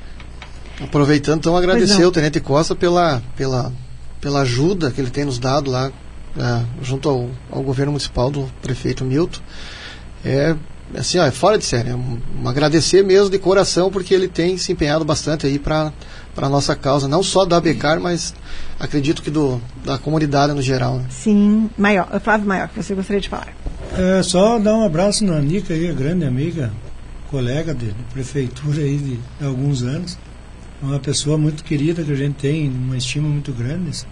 Aproveitando, 0.81 1.39
então, 1.39 1.57
agradecer 1.57 2.03
ao 2.03 2.11
Tenente 2.11 2.39
Costa 2.39 2.75
pela, 2.75 3.23
pela, 3.35 3.71
pela 4.21 4.41
ajuda 4.41 4.91
que 4.91 5.01
ele 5.01 5.09
tem 5.09 5.25
nos 5.25 5.39
dado 5.39 5.71
lá 5.71 5.91
é, 6.37 6.63
junto 6.83 7.09
ao, 7.09 7.29
ao, 7.49 7.63
governo 7.63 7.93
municipal 7.93 8.29
do 8.29 8.43
prefeito 8.61 9.03
Milton, 9.03 9.39
é 10.23 10.55
assim, 10.95 11.17
ó, 11.17 11.25
é 11.25 11.31
fora 11.31 11.57
de 11.57 11.65
série. 11.65 11.89
É 11.89 11.95
um, 11.95 12.19
um, 12.43 12.47
agradecer 12.47 13.03
mesmo 13.03 13.29
de 13.29 13.39
coração, 13.39 13.89
porque 13.89 14.13
ele 14.13 14.27
tem 14.27 14.57
se 14.57 14.71
empenhado 14.71 15.03
bastante 15.03 15.47
aí 15.47 15.57
para 15.57 15.91
a 16.45 16.49
nossa 16.49 16.75
causa, 16.75 17.07
não 17.07 17.23
só 17.23 17.45
da 17.45 17.59
Becar, 17.59 17.99
mas 17.99 18.33
acredito 18.79 19.23
que 19.23 19.31
do, 19.31 19.59
da 19.83 19.97
comunidade 19.97 20.53
no 20.53 20.61
geral. 20.61 20.97
Né? 20.97 21.05
Sim, 21.09 21.69
maior, 21.75 22.07
Flávio 22.21 22.47
Maior, 22.47 22.67
que 22.69 22.83
você 22.83 22.93
gostaria 22.93 23.19
de 23.19 23.29
falar. 23.29 23.53
É 23.97 24.21
só 24.21 24.59
dar 24.59 24.75
um 24.75 24.83
abraço 24.83 25.25
na 25.25 25.39
Nica 25.39 25.73
aí, 25.73 25.91
grande 25.93 26.25
amiga, 26.25 26.71
colega 27.31 27.73
de, 27.73 27.87
de 27.87 28.03
prefeitura 28.13 28.81
aí 28.81 28.97
de, 28.97 29.15
de 29.39 29.45
alguns 29.45 29.81
anos. 29.81 30.17
Uma 30.81 30.99
pessoa 30.99 31.37
muito 31.37 31.63
querida 31.63 32.03
que 32.03 32.11
a 32.11 32.15
gente 32.15 32.35
tem 32.35 32.69
uma 32.69 32.95
estima 32.95 33.27
muito 33.27 33.51
grande. 33.51 34.05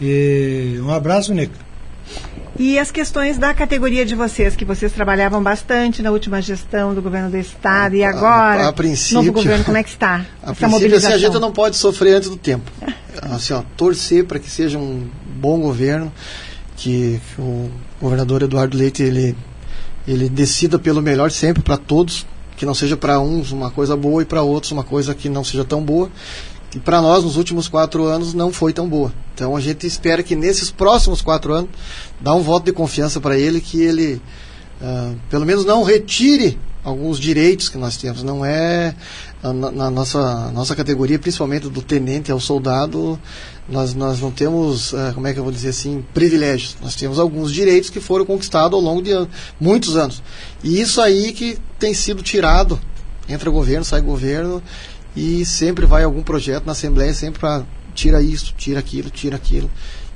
E 0.00 0.78
um 0.80 0.90
abraço, 0.90 1.34
Nica. 1.34 1.71
E 2.58 2.78
as 2.78 2.90
questões 2.90 3.38
da 3.38 3.54
categoria 3.54 4.04
de 4.04 4.14
vocês, 4.14 4.54
que 4.54 4.64
vocês 4.64 4.92
trabalhavam 4.92 5.42
bastante 5.42 6.02
na 6.02 6.10
última 6.10 6.40
gestão 6.42 6.94
do 6.94 7.00
governo 7.00 7.30
do 7.30 7.36
Estado, 7.38 7.96
e 7.96 8.04
agora, 8.04 8.66
a, 8.66 8.68
a 8.68 8.72
princípio, 8.72 9.16
novo 9.16 9.32
governo, 9.32 9.64
como 9.64 9.76
é 9.76 9.82
que 9.82 9.88
está? 9.88 10.26
A 10.42 10.52
essa 10.52 10.66
princípio, 10.66 10.96
assim, 10.96 11.06
a 11.06 11.18
gente 11.18 11.38
não 11.38 11.50
pode 11.50 11.76
sofrer 11.76 12.16
antes 12.16 12.28
do 12.28 12.36
tempo. 12.36 12.70
Assim, 13.22 13.52
ó, 13.52 13.62
torcer 13.76 14.24
para 14.24 14.38
que 14.38 14.50
seja 14.50 14.78
um 14.78 15.06
bom 15.36 15.60
governo, 15.60 16.12
que 16.76 17.20
o 17.38 17.70
governador 18.00 18.42
Eduardo 18.42 18.76
Leite 18.76 19.02
ele, 19.02 19.36
ele 20.08 20.28
decida 20.28 20.78
pelo 20.78 21.00
melhor 21.02 21.30
sempre 21.30 21.62
para 21.62 21.76
todos, 21.76 22.26
que 22.56 22.66
não 22.66 22.74
seja 22.74 22.96
para 22.96 23.20
uns 23.20 23.52
uma 23.52 23.70
coisa 23.70 23.96
boa 23.96 24.22
e 24.22 24.24
para 24.24 24.42
outros 24.42 24.72
uma 24.72 24.82
coisa 24.82 25.14
que 25.14 25.28
não 25.28 25.44
seja 25.44 25.64
tão 25.64 25.82
boa 25.82 26.10
que 26.72 26.80
para 26.80 27.02
nós 27.02 27.22
nos 27.22 27.36
últimos 27.36 27.68
quatro 27.68 28.06
anos 28.06 28.32
não 28.32 28.50
foi 28.50 28.72
tão 28.72 28.88
boa. 28.88 29.12
Então 29.34 29.54
a 29.54 29.60
gente 29.60 29.86
espera 29.86 30.22
que 30.22 30.34
nesses 30.34 30.70
próximos 30.70 31.20
quatro 31.20 31.52
anos 31.52 31.70
dá 32.18 32.34
um 32.34 32.40
voto 32.40 32.64
de 32.64 32.72
confiança 32.72 33.20
para 33.20 33.38
ele 33.38 33.60
que 33.60 33.82
ele 33.82 34.22
uh, 34.80 35.14
pelo 35.28 35.44
menos 35.44 35.66
não 35.66 35.82
retire 35.82 36.58
alguns 36.82 37.20
direitos 37.20 37.68
que 37.68 37.76
nós 37.76 37.98
temos. 37.98 38.22
Não 38.22 38.42
é 38.42 38.94
na, 39.42 39.70
na 39.70 39.90
nossa 39.90 40.50
nossa 40.52 40.74
categoria, 40.74 41.18
principalmente 41.18 41.68
do 41.68 41.82
tenente 41.82 42.32
ao 42.32 42.40
soldado, 42.40 43.20
nós 43.68 43.92
nós 43.92 44.18
não 44.18 44.30
temos 44.30 44.94
uh, 44.94 45.12
como 45.14 45.26
é 45.26 45.34
que 45.34 45.38
eu 45.38 45.44
vou 45.44 45.52
dizer 45.52 45.68
assim 45.68 46.02
privilégios. 46.14 46.78
Nós 46.80 46.96
temos 46.96 47.18
alguns 47.18 47.52
direitos 47.52 47.90
que 47.90 48.00
foram 48.00 48.24
conquistados 48.24 48.74
ao 48.74 48.82
longo 48.82 49.02
de 49.02 49.10
muitos 49.60 49.94
anos. 49.94 50.22
E 50.64 50.80
isso 50.80 51.02
aí 51.02 51.32
que 51.32 51.58
tem 51.78 51.92
sido 51.92 52.22
tirado 52.22 52.80
entra 53.28 53.50
governo, 53.50 53.84
sai 53.84 54.00
governo 54.00 54.62
e 55.14 55.44
sempre 55.44 55.86
vai 55.86 56.04
algum 56.04 56.22
projeto 56.22 56.64
na 56.64 56.72
Assembleia, 56.72 57.12
sempre 57.12 57.40
para 57.40 57.64
tira 57.94 58.22
isso, 58.22 58.54
tira 58.56 58.80
aquilo, 58.80 59.10
tira 59.10 59.36
aquilo. 59.36 59.70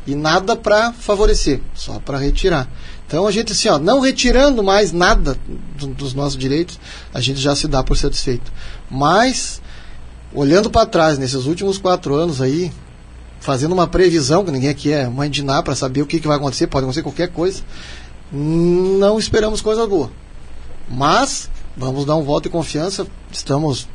E 0.06 0.14
nada 0.14 0.54
para 0.56 0.92
favorecer, 0.92 1.60
só 1.74 1.98
para 1.98 2.18
retirar. 2.18 2.68
Então 3.06 3.26
a 3.26 3.32
gente, 3.32 3.52
assim, 3.52 3.68
ó, 3.68 3.78
não 3.78 4.00
retirando 4.00 4.62
mais 4.62 4.92
nada 4.92 5.36
do, 5.76 5.88
dos 5.88 6.14
nossos 6.14 6.38
direitos, 6.38 6.78
a 7.12 7.20
gente 7.20 7.40
já 7.40 7.54
se 7.54 7.66
dá 7.66 7.82
por 7.82 7.96
satisfeito. 7.96 8.52
Mas, 8.90 9.60
olhando 10.32 10.70
para 10.70 10.86
trás, 10.86 11.18
nesses 11.18 11.46
últimos 11.46 11.76
quatro 11.76 12.14
anos 12.14 12.40
aí, 12.40 12.72
fazendo 13.40 13.72
uma 13.72 13.86
previsão, 13.86 14.44
que 14.44 14.50
ninguém 14.50 14.70
aqui 14.70 14.92
é 14.92 15.08
mãe 15.08 15.28
de 15.28 15.42
nada 15.42 15.62
para 15.62 15.74
saber 15.74 16.02
o 16.02 16.06
que, 16.06 16.20
que 16.20 16.28
vai 16.28 16.36
acontecer, 16.36 16.68
pode 16.68 16.84
acontecer 16.84 17.02
qualquer 17.02 17.28
coisa, 17.28 17.62
não 18.32 19.18
esperamos 19.18 19.60
coisa 19.60 19.86
boa. 19.86 20.10
Mas, 20.88 21.50
vamos 21.76 22.04
dar 22.04 22.14
um 22.14 22.22
voto 22.22 22.44
de 22.44 22.50
confiança, 22.50 23.06
estamos 23.30 23.88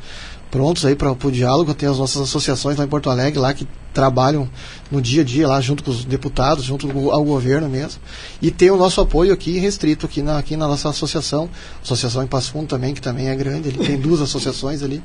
prontos 0.52 0.84
aí 0.84 0.94
para 0.94 1.10
o 1.10 1.32
diálogo. 1.32 1.74
Tem 1.74 1.88
as 1.88 1.98
nossas 1.98 2.22
associações 2.22 2.76
lá 2.76 2.84
em 2.84 2.88
Porto 2.88 3.10
Alegre, 3.10 3.40
lá 3.40 3.52
que 3.52 3.66
trabalham 3.92 4.48
no 4.90 5.00
dia 5.00 5.22
a 5.22 5.24
dia 5.24 5.48
lá 5.48 5.60
junto 5.60 5.82
com 5.82 5.90
os 5.90 6.04
deputados, 6.04 6.62
junto 6.62 6.86
ao 7.10 7.24
governo 7.24 7.68
mesmo. 7.68 8.00
E 8.40 8.50
tem 8.50 8.70
o 8.70 8.76
nosso 8.76 9.00
apoio 9.00 9.32
aqui 9.32 9.58
restrito 9.58 10.06
aqui 10.06 10.22
na, 10.22 10.38
aqui 10.38 10.56
na 10.56 10.68
nossa 10.68 10.90
associação, 10.90 11.48
associação 11.82 12.22
em 12.22 12.26
Passo 12.26 12.52
Fundo 12.52 12.66
também, 12.66 12.94
que 12.94 13.00
também 13.00 13.28
é 13.28 13.34
grande, 13.34 13.70
ele 13.70 13.78
tem 13.78 13.98
duas 13.98 14.20
associações 14.20 14.82
ali. 14.82 15.02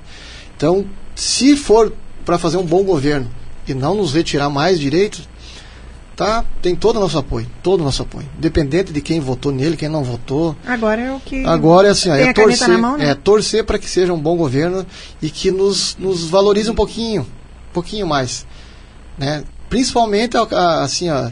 Então, 0.55 0.85
se 1.15 1.55
for 1.55 1.93
para 2.25 2.37
fazer 2.37 2.57
um 2.57 2.65
bom 2.65 2.83
governo 2.83 3.29
e 3.65 3.73
não 3.73 3.95
nos 3.95 4.13
retirar 4.13 4.49
mais 4.49 4.79
direitos, 4.79 5.27
tá, 6.17 6.43
tem 6.63 6.75
todo 6.75 6.97
o 6.97 6.99
nosso 6.99 7.19
apoio, 7.19 7.47
todo 7.61 7.81
o 7.81 7.83
nosso 7.83 8.01
apoio, 8.01 8.27
independente 8.39 8.91
de 8.91 9.01
quem 9.01 9.19
votou 9.19 9.51
nele, 9.51 9.77
quem 9.77 9.87
não 9.87 10.03
votou. 10.03 10.55
Agora 10.65 10.99
é 10.99 11.11
o 11.13 11.19
que 11.19 11.45
Agora 11.45 11.87
é 11.89 11.91
assim, 11.91 12.09
ó, 12.09 12.15
é 12.15 12.33
torcer, 12.33 12.77
mão, 12.79 12.97
né? 12.97 13.11
é 13.11 13.15
torcer 13.15 13.63
para 13.63 13.77
que 13.77 13.87
seja 13.87 14.11
um 14.11 14.19
bom 14.19 14.35
governo 14.35 14.83
e 15.21 15.29
que 15.29 15.51
nos, 15.51 15.95
nos 15.99 16.27
valorize 16.27 16.71
um 16.71 16.75
pouquinho, 16.75 17.21
um 17.21 17.73
pouquinho 17.73 18.07
mais, 18.07 18.47
né? 19.15 19.43
Principalmente 19.69 20.35
assim, 20.81 21.07
ó, 21.11 21.29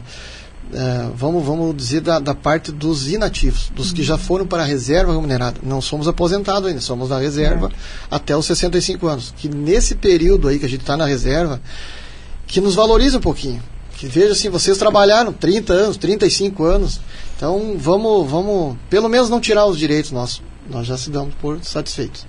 é, 0.72 1.10
vamos 1.16 1.44
vamos 1.44 1.74
dizer 1.74 2.00
da, 2.02 2.20
da 2.20 2.34
parte 2.34 2.70
dos 2.70 3.10
inativos, 3.10 3.72
dos 3.74 3.88
uhum. 3.88 3.96
que 3.96 4.04
já 4.04 4.16
foram 4.16 4.46
para 4.46 4.62
a 4.62 4.66
reserva 4.66 5.12
remunerada. 5.12 5.58
Não 5.64 5.80
somos 5.80 6.06
aposentados 6.06 6.68
ainda, 6.68 6.80
somos 6.80 7.08
da 7.08 7.18
reserva 7.18 7.72
até 8.08 8.36
os 8.36 8.46
65 8.46 9.06
anos. 9.08 9.34
Que 9.36 9.48
nesse 9.48 9.96
período 9.96 10.46
aí 10.46 10.60
que 10.60 10.66
a 10.66 10.68
gente 10.68 10.82
está 10.82 10.96
na 10.96 11.06
reserva, 11.06 11.60
que 12.46 12.60
nos 12.60 12.76
valorize 12.76 13.16
um 13.16 13.20
pouquinho 13.20 13.60
que 13.96 14.06
veja 14.06 14.32
assim, 14.32 14.50
vocês 14.50 14.76
trabalharam 14.76 15.32
30 15.32 15.72
anos, 15.72 15.96
35 15.96 16.64
anos, 16.64 17.00
então 17.36 17.76
vamos, 17.78 18.30
vamos 18.30 18.76
pelo 18.90 19.08
menos 19.08 19.30
não 19.30 19.40
tirar 19.40 19.66
os 19.66 19.78
direitos 19.78 20.12
nossos. 20.12 20.42
Nós 20.68 20.86
já 20.86 20.98
se 20.98 21.10
damos 21.10 21.34
por 21.36 21.62
satisfeitos. 21.64 22.26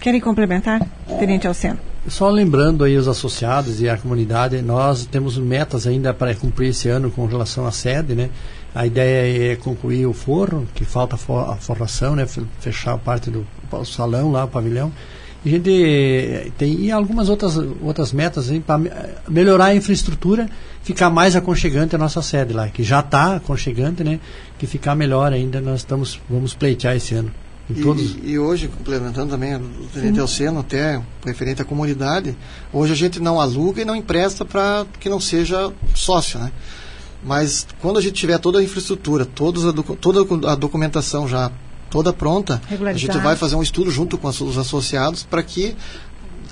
Querem 0.00 0.20
complementar, 0.20 0.86
Tenente 1.18 1.46
Alceno? 1.46 1.78
Só 2.08 2.28
lembrando 2.30 2.82
aí 2.82 2.96
os 2.96 3.06
associados 3.06 3.80
e 3.80 3.88
a 3.88 3.96
comunidade, 3.96 4.60
nós 4.62 5.04
temos 5.04 5.36
metas 5.38 5.86
ainda 5.86 6.12
para 6.14 6.34
cumprir 6.34 6.70
esse 6.70 6.88
ano 6.88 7.10
com 7.10 7.26
relação 7.26 7.66
à 7.66 7.70
sede, 7.70 8.14
né? 8.14 8.30
A 8.74 8.86
ideia 8.86 9.52
é 9.52 9.56
concluir 9.56 10.06
o 10.06 10.12
forro, 10.12 10.66
que 10.74 10.84
falta 10.84 11.14
a 11.16 11.56
forração, 11.56 12.16
né? 12.16 12.26
Fechar 12.60 12.94
a 12.94 12.98
parte 12.98 13.30
do 13.30 13.46
salão 13.84 14.32
lá, 14.32 14.44
o 14.44 14.48
pavilhão 14.48 14.90
a 15.44 15.48
gente 15.48 16.52
tem 16.58 16.80
e 16.80 16.92
algumas 16.92 17.28
outras, 17.28 17.56
outras 17.82 18.12
metas 18.12 18.50
para 18.66 18.78
melhorar 19.28 19.66
a 19.66 19.74
infraestrutura, 19.74 20.48
ficar 20.82 21.08
mais 21.08 21.34
aconchegante 21.34 21.94
a 21.94 21.98
nossa 21.98 22.20
sede 22.20 22.52
lá, 22.52 22.68
que 22.68 22.82
já 22.82 23.00
está 23.00 23.36
aconchegante, 23.36 24.04
né? 24.04 24.20
Que 24.58 24.66
ficar 24.66 24.94
melhor 24.94 25.32
ainda, 25.32 25.60
nós 25.60 25.80
estamos, 25.80 26.20
vamos 26.28 26.52
pleitear 26.52 26.94
esse 26.94 27.14
ano. 27.14 27.32
E, 27.70 28.32
e, 28.32 28.38
hoje, 28.38 28.68
complementando 28.68 29.30
também 29.30 29.54
o 29.54 29.86
Tenente 29.94 30.18
Alceno, 30.18 30.60
até 30.60 31.00
referente 31.24 31.62
à 31.62 31.64
comunidade, 31.64 32.36
hoje 32.72 32.92
a 32.92 32.96
gente 32.96 33.20
não 33.20 33.40
aluga 33.40 33.80
e 33.80 33.84
não 33.84 33.94
empresta 33.94 34.44
para 34.44 34.84
que 34.98 35.08
não 35.08 35.20
seja 35.20 35.72
sócio, 35.94 36.38
né? 36.40 36.50
Mas 37.22 37.66
quando 37.80 37.98
a 37.98 38.02
gente 38.02 38.14
tiver 38.14 38.38
toda 38.38 38.58
a 38.58 38.62
infraestrutura, 38.62 39.24
todos 39.24 39.64
a, 39.66 39.72
toda 39.72 40.50
a 40.50 40.54
documentação 40.54 41.28
já 41.28 41.50
toda 41.90 42.12
pronta, 42.12 42.62
a 42.86 42.92
gente 42.92 43.18
vai 43.18 43.36
fazer 43.36 43.56
um 43.56 43.62
estudo 43.62 43.90
junto 43.90 44.16
com 44.16 44.28
os 44.28 44.56
associados 44.56 45.24
para 45.24 45.42
que 45.42 45.76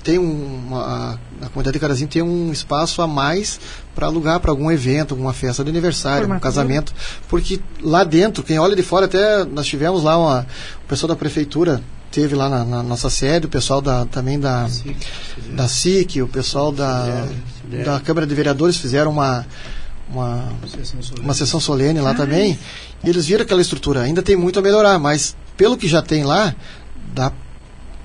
tem 0.03 0.17
uma, 0.17 1.19
a 1.41 1.49
comunidade 1.49 1.73
de 1.73 1.79
Carazinho 1.79 2.09
tem 2.09 2.21
um 2.21 2.51
espaço 2.51 3.01
a 3.01 3.07
mais 3.07 3.59
para 3.93 4.07
alugar 4.07 4.39
para 4.39 4.51
algum 4.51 4.71
evento, 4.71 5.13
alguma 5.13 5.33
festa 5.33 5.63
de 5.63 5.69
aniversário, 5.69 6.21
Formatura. 6.21 6.37
um 6.37 6.41
casamento, 6.41 6.93
porque 7.27 7.59
lá 7.81 8.03
dentro, 8.03 8.43
quem 8.43 8.57
olha 8.59 8.75
de 8.75 8.83
fora, 8.83 9.05
até 9.05 9.43
nós 9.45 9.67
tivemos 9.67 10.03
lá 10.03 10.17
uma, 10.17 10.47
o 10.83 10.87
pessoal 10.87 11.09
da 11.09 11.15
prefeitura 11.15 11.81
teve 12.11 12.33
lá 12.35 12.49
na, 12.49 12.65
na 12.65 12.83
nossa 12.83 13.09
sede, 13.09 13.45
o 13.45 13.49
pessoal 13.49 13.81
da, 13.81 14.05
também 14.05 14.39
da 14.39 14.67
SIC, 14.67 15.07
da 15.53 15.67
SIC 15.67 16.21
o 16.23 16.27
pessoal 16.27 16.71
da, 16.71 17.27
da 17.85 17.99
Câmara 17.99 18.25
de 18.25 18.33
Vereadores 18.33 18.77
fizeram 18.77 19.11
uma 19.11 19.45
uma, 20.09 20.49
uma 21.21 21.33
sessão 21.33 21.59
solene 21.59 21.99
lá 21.99 22.11
ah, 22.11 22.15
também, 22.15 22.57
e 23.03 23.09
eles 23.09 23.25
viram 23.25 23.43
aquela 23.43 23.61
estrutura. 23.61 24.01
Ainda 24.01 24.21
tem 24.21 24.35
muito 24.35 24.59
a 24.59 24.61
melhorar, 24.61 24.97
mas 24.99 25.35
pelo 25.55 25.77
que 25.77 25.87
já 25.87 26.01
tem 26.01 26.23
lá, 26.23 26.55
dá 27.13 27.31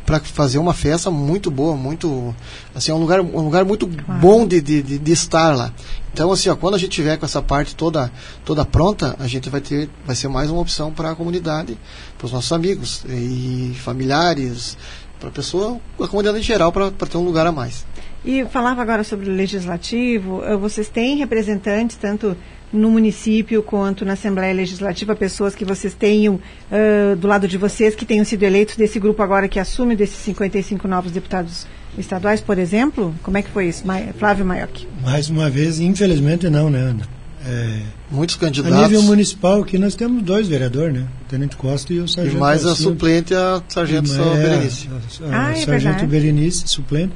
para 0.04 0.20
fazer 0.20 0.58
uma 0.58 0.74
festa 0.74 1.10
muito 1.10 1.50
boa, 1.50 1.76
muito 1.76 2.34
assim 2.74 2.90
é 2.90 2.94
um 2.94 2.98
lugar 2.98 3.20
um 3.20 3.40
lugar 3.40 3.64
muito 3.64 3.86
claro. 3.86 4.20
bom 4.20 4.46
de, 4.46 4.60
de, 4.60 4.82
de, 4.82 5.12
estar 5.12 5.56
lá. 5.56 5.72
Então 6.12 6.30
assim, 6.30 6.50
ó, 6.50 6.56
quando 6.56 6.74
a 6.74 6.78
gente 6.78 6.90
tiver 6.90 7.16
com 7.16 7.24
essa 7.24 7.40
parte 7.40 7.74
toda 7.74 8.12
toda 8.44 8.64
pronta, 8.66 9.16
a 9.18 9.26
gente 9.26 9.48
vai 9.48 9.62
ter 9.62 9.88
vai 10.06 10.14
ser 10.14 10.28
mais 10.28 10.50
uma 10.50 10.60
opção 10.60 10.92
para 10.92 11.10
a 11.10 11.14
comunidade, 11.14 11.78
para 12.18 12.26
os 12.26 12.32
nossos 12.32 12.52
amigos 12.52 13.04
e 13.08 13.74
familiares, 13.82 14.76
para 15.18 15.30
a 15.30 15.32
pessoa, 15.32 15.80
a 15.98 16.06
comunidade 16.06 16.38
em 16.38 16.42
geral, 16.42 16.70
para 16.70 16.90
ter 16.90 17.16
um 17.16 17.24
lugar 17.24 17.46
a 17.46 17.52
mais. 17.52 17.86
E 18.24 18.44
falava 18.46 18.80
agora 18.80 19.04
sobre 19.04 19.28
o 19.28 19.32
legislativo, 19.32 20.42
eh, 20.44 20.56
vocês 20.56 20.88
têm 20.88 21.16
representantes 21.16 21.96
tanto 21.96 22.34
no 22.72 22.90
município 22.90 23.62
quanto 23.62 24.04
na 24.04 24.14
Assembleia 24.14 24.52
Legislativa, 24.52 25.14
pessoas 25.14 25.54
que 25.54 25.64
vocês 25.64 25.94
tenham 25.94 26.34
uh, 26.34 27.14
do 27.14 27.28
lado 27.28 27.46
de 27.46 27.56
vocês, 27.56 27.94
que 27.94 28.04
tenham 28.04 28.24
sido 28.24 28.42
eleitos 28.42 28.76
desse 28.76 28.98
grupo 28.98 29.22
agora 29.22 29.46
que 29.46 29.60
assume, 29.60 29.94
desses 29.94 30.16
55 30.16 30.88
novos 30.88 31.12
deputados 31.12 31.68
estaduais, 31.96 32.40
por 32.40 32.58
exemplo? 32.58 33.14
Como 33.22 33.38
é 33.38 33.42
que 33.42 33.50
foi 33.50 33.68
isso, 33.68 33.84
Flávio 34.18 34.44
Maiocchi? 34.44 34.88
Mais 35.02 35.30
uma 35.30 35.48
vez, 35.48 35.78
infelizmente 35.78 36.48
não, 36.50 36.68
né, 36.68 36.80
Ana? 36.80 37.08
É, 37.46 37.80
Muitos 38.10 38.36
candidatos. 38.36 38.76
A 38.76 38.82
nível 38.82 39.02
municipal 39.02 39.60
aqui 39.60 39.78
nós 39.78 39.94
temos 39.94 40.22
dois 40.22 40.48
vereadores, 40.48 40.94
né? 40.94 41.06
O 41.26 41.28
Tenente 41.28 41.56
Costa 41.56 41.92
e 41.92 42.00
o 42.00 42.08
Sargento. 42.08 42.36
E 42.36 42.40
mais 42.40 42.64
a 42.64 42.74
suplente, 42.74 43.34
a 43.34 43.62
Sargento 43.68 44.10
é, 44.12 44.42
Berenice. 44.42 44.88
A, 44.88 45.26
a, 45.26 45.28
a 45.28 45.46
ah, 45.48 45.52
é 45.52 45.56
Sargento 45.56 46.06
Berenice, 46.06 46.66
suplente. 46.66 47.12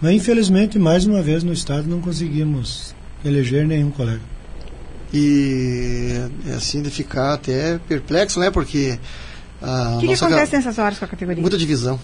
Mas 0.00 0.12
infelizmente, 0.12 0.78
mais 0.78 1.06
uma 1.06 1.22
vez 1.22 1.42
no 1.42 1.52
Estado 1.52 1.88
não 1.88 2.00
conseguimos 2.00 2.94
eleger 3.24 3.66
nenhum 3.66 3.90
colega. 3.90 4.20
E 5.12 6.12
é 6.46 6.52
assim 6.52 6.82
de 6.82 6.90
ficar 6.90 7.34
até 7.34 7.78
perplexo, 7.78 8.38
né? 8.38 8.50
Porque. 8.50 8.98
O 9.60 10.00
que, 10.00 10.06
que 10.06 10.14
acontece 10.14 10.56
nessas 10.56 10.78
horas 10.78 10.98
com 10.98 11.04
a 11.04 11.08
categoria? 11.08 11.40
Muita 11.40 11.58
divisão. 11.58 11.98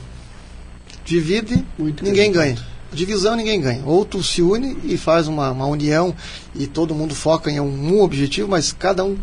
Divide, 1.05 1.65
Muito 1.79 2.03
ninguém 2.03 2.33
ganha. 2.33 2.57
Divisão, 2.93 3.37
ninguém 3.37 3.61
ganha. 3.61 3.83
Ou 3.85 4.05
tu 4.05 4.23
se 4.23 4.41
une 4.41 4.79
e 4.85 4.97
faz 4.97 5.29
uma, 5.29 5.51
uma 5.51 5.67
união 5.67 6.15
e 6.55 6.67
todo 6.67 6.95
mundo 6.95 7.15
foca 7.15 7.51
em 7.51 7.61
um, 7.61 7.95
um 7.95 8.01
objetivo, 8.01 8.49
mas 8.49 8.73
cada 8.73 9.05
um 9.05 9.17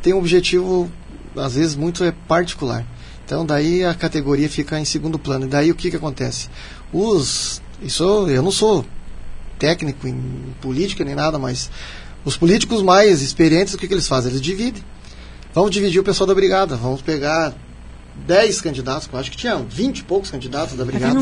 tem 0.00 0.14
um 0.14 0.18
objetivo, 0.18 0.90
às 1.36 1.54
vezes, 1.54 1.76
muito 1.76 2.02
é 2.04 2.12
particular. 2.26 2.86
Então, 3.24 3.44
daí 3.44 3.84
a 3.84 3.92
categoria 3.92 4.48
fica 4.48 4.78
em 4.78 4.84
segundo 4.84 5.18
plano. 5.18 5.46
E 5.46 5.48
daí 5.48 5.70
o 5.70 5.74
que, 5.74 5.90
que 5.90 5.96
acontece? 5.96 6.48
Os 6.92 7.60
isso 7.82 8.28
eu 8.28 8.42
não 8.42 8.50
sou 8.50 8.84
técnico 9.58 10.06
em 10.06 10.54
política 10.60 11.04
nem 11.04 11.14
nada, 11.14 11.38
mas 11.38 11.70
os 12.24 12.36
políticos 12.36 12.82
mais 12.82 13.22
experientes, 13.22 13.74
o 13.74 13.78
que, 13.78 13.86
que 13.86 13.94
eles 13.94 14.08
fazem? 14.08 14.30
Eles 14.30 14.40
dividem. 14.40 14.82
Vamos 15.54 15.70
dividir 15.70 16.00
o 16.00 16.04
pessoal 16.04 16.26
da 16.26 16.34
brigada, 16.34 16.76
vamos 16.76 17.00
pegar 17.00 17.54
10 18.26 18.60
candidatos, 18.60 19.08
eu 19.12 19.18
acho 19.18 19.30
que 19.30 19.36
tinha 19.36 19.56
20 19.56 19.98
e 19.98 20.02
poucos 20.02 20.30
candidatos 20.30 20.76
da 20.76 20.84
brigada 20.84 21.14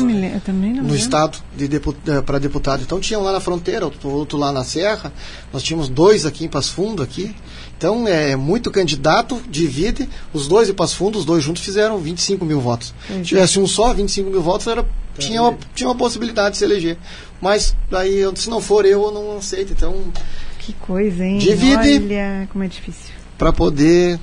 no 0.81 0.95
estado 0.95 1.37
de 1.55 1.67
deput, 1.67 1.97
eh, 2.07 2.21
para 2.21 2.39
deputado. 2.39 2.81
Então 2.81 2.99
tinham 2.99 3.21
lá 3.21 3.33
na 3.33 3.39
fronteira, 3.39 3.85
outro, 3.85 4.09
outro, 4.09 4.37
lá 4.37 4.51
na 4.51 4.63
Serra, 4.63 5.11
nós 5.51 5.61
tínhamos 5.61 5.89
dois 5.89 6.25
aqui 6.25 6.45
em 6.45 6.47
Passo 6.47 6.73
Fundo 6.73 7.03
aqui. 7.03 7.35
Então 7.77 8.07
é 8.07 8.35
muito 8.35 8.71
candidato, 8.71 9.41
divide, 9.49 10.09
os 10.33 10.47
dois 10.47 10.69
em 10.69 10.73
Passo 10.73 10.95
Fundo, 10.95 11.19
os 11.19 11.25
dois 11.25 11.43
juntos 11.43 11.63
fizeram 11.63 11.97
25 11.97 12.45
mil 12.45 12.61
votos. 12.61 12.93
Se 13.07 13.21
tivesse 13.23 13.59
um 13.59 13.67
só, 13.67 13.93
25 13.93 14.29
mil 14.29 14.41
votos, 14.41 14.65
era, 14.67 14.85
tinha, 15.17 15.41
uma, 15.41 15.57
tinha 15.73 15.87
uma 15.87 15.95
possibilidade 15.95 16.51
de 16.51 16.57
se 16.57 16.63
eleger. 16.63 16.97
Mas 17.41 17.75
daí, 17.89 18.21
se 18.35 18.49
não 18.49 18.61
for 18.61 18.85
eu, 18.85 19.03
eu 19.03 19.11
não 19.11 19.37
aceito. 19.37 19.73
Então. 19.73 20.11
Que 20.59 20.73
coisa, 20.73 21.23
hein? 21.23 21.37
Divide. 21.37 22.15
Olha 22.15 22.47
como 22.51 22.63
é 22.63 22.67
difícil. 22.67 23.13
Para 23.37 23.51
poder 23.51 24.19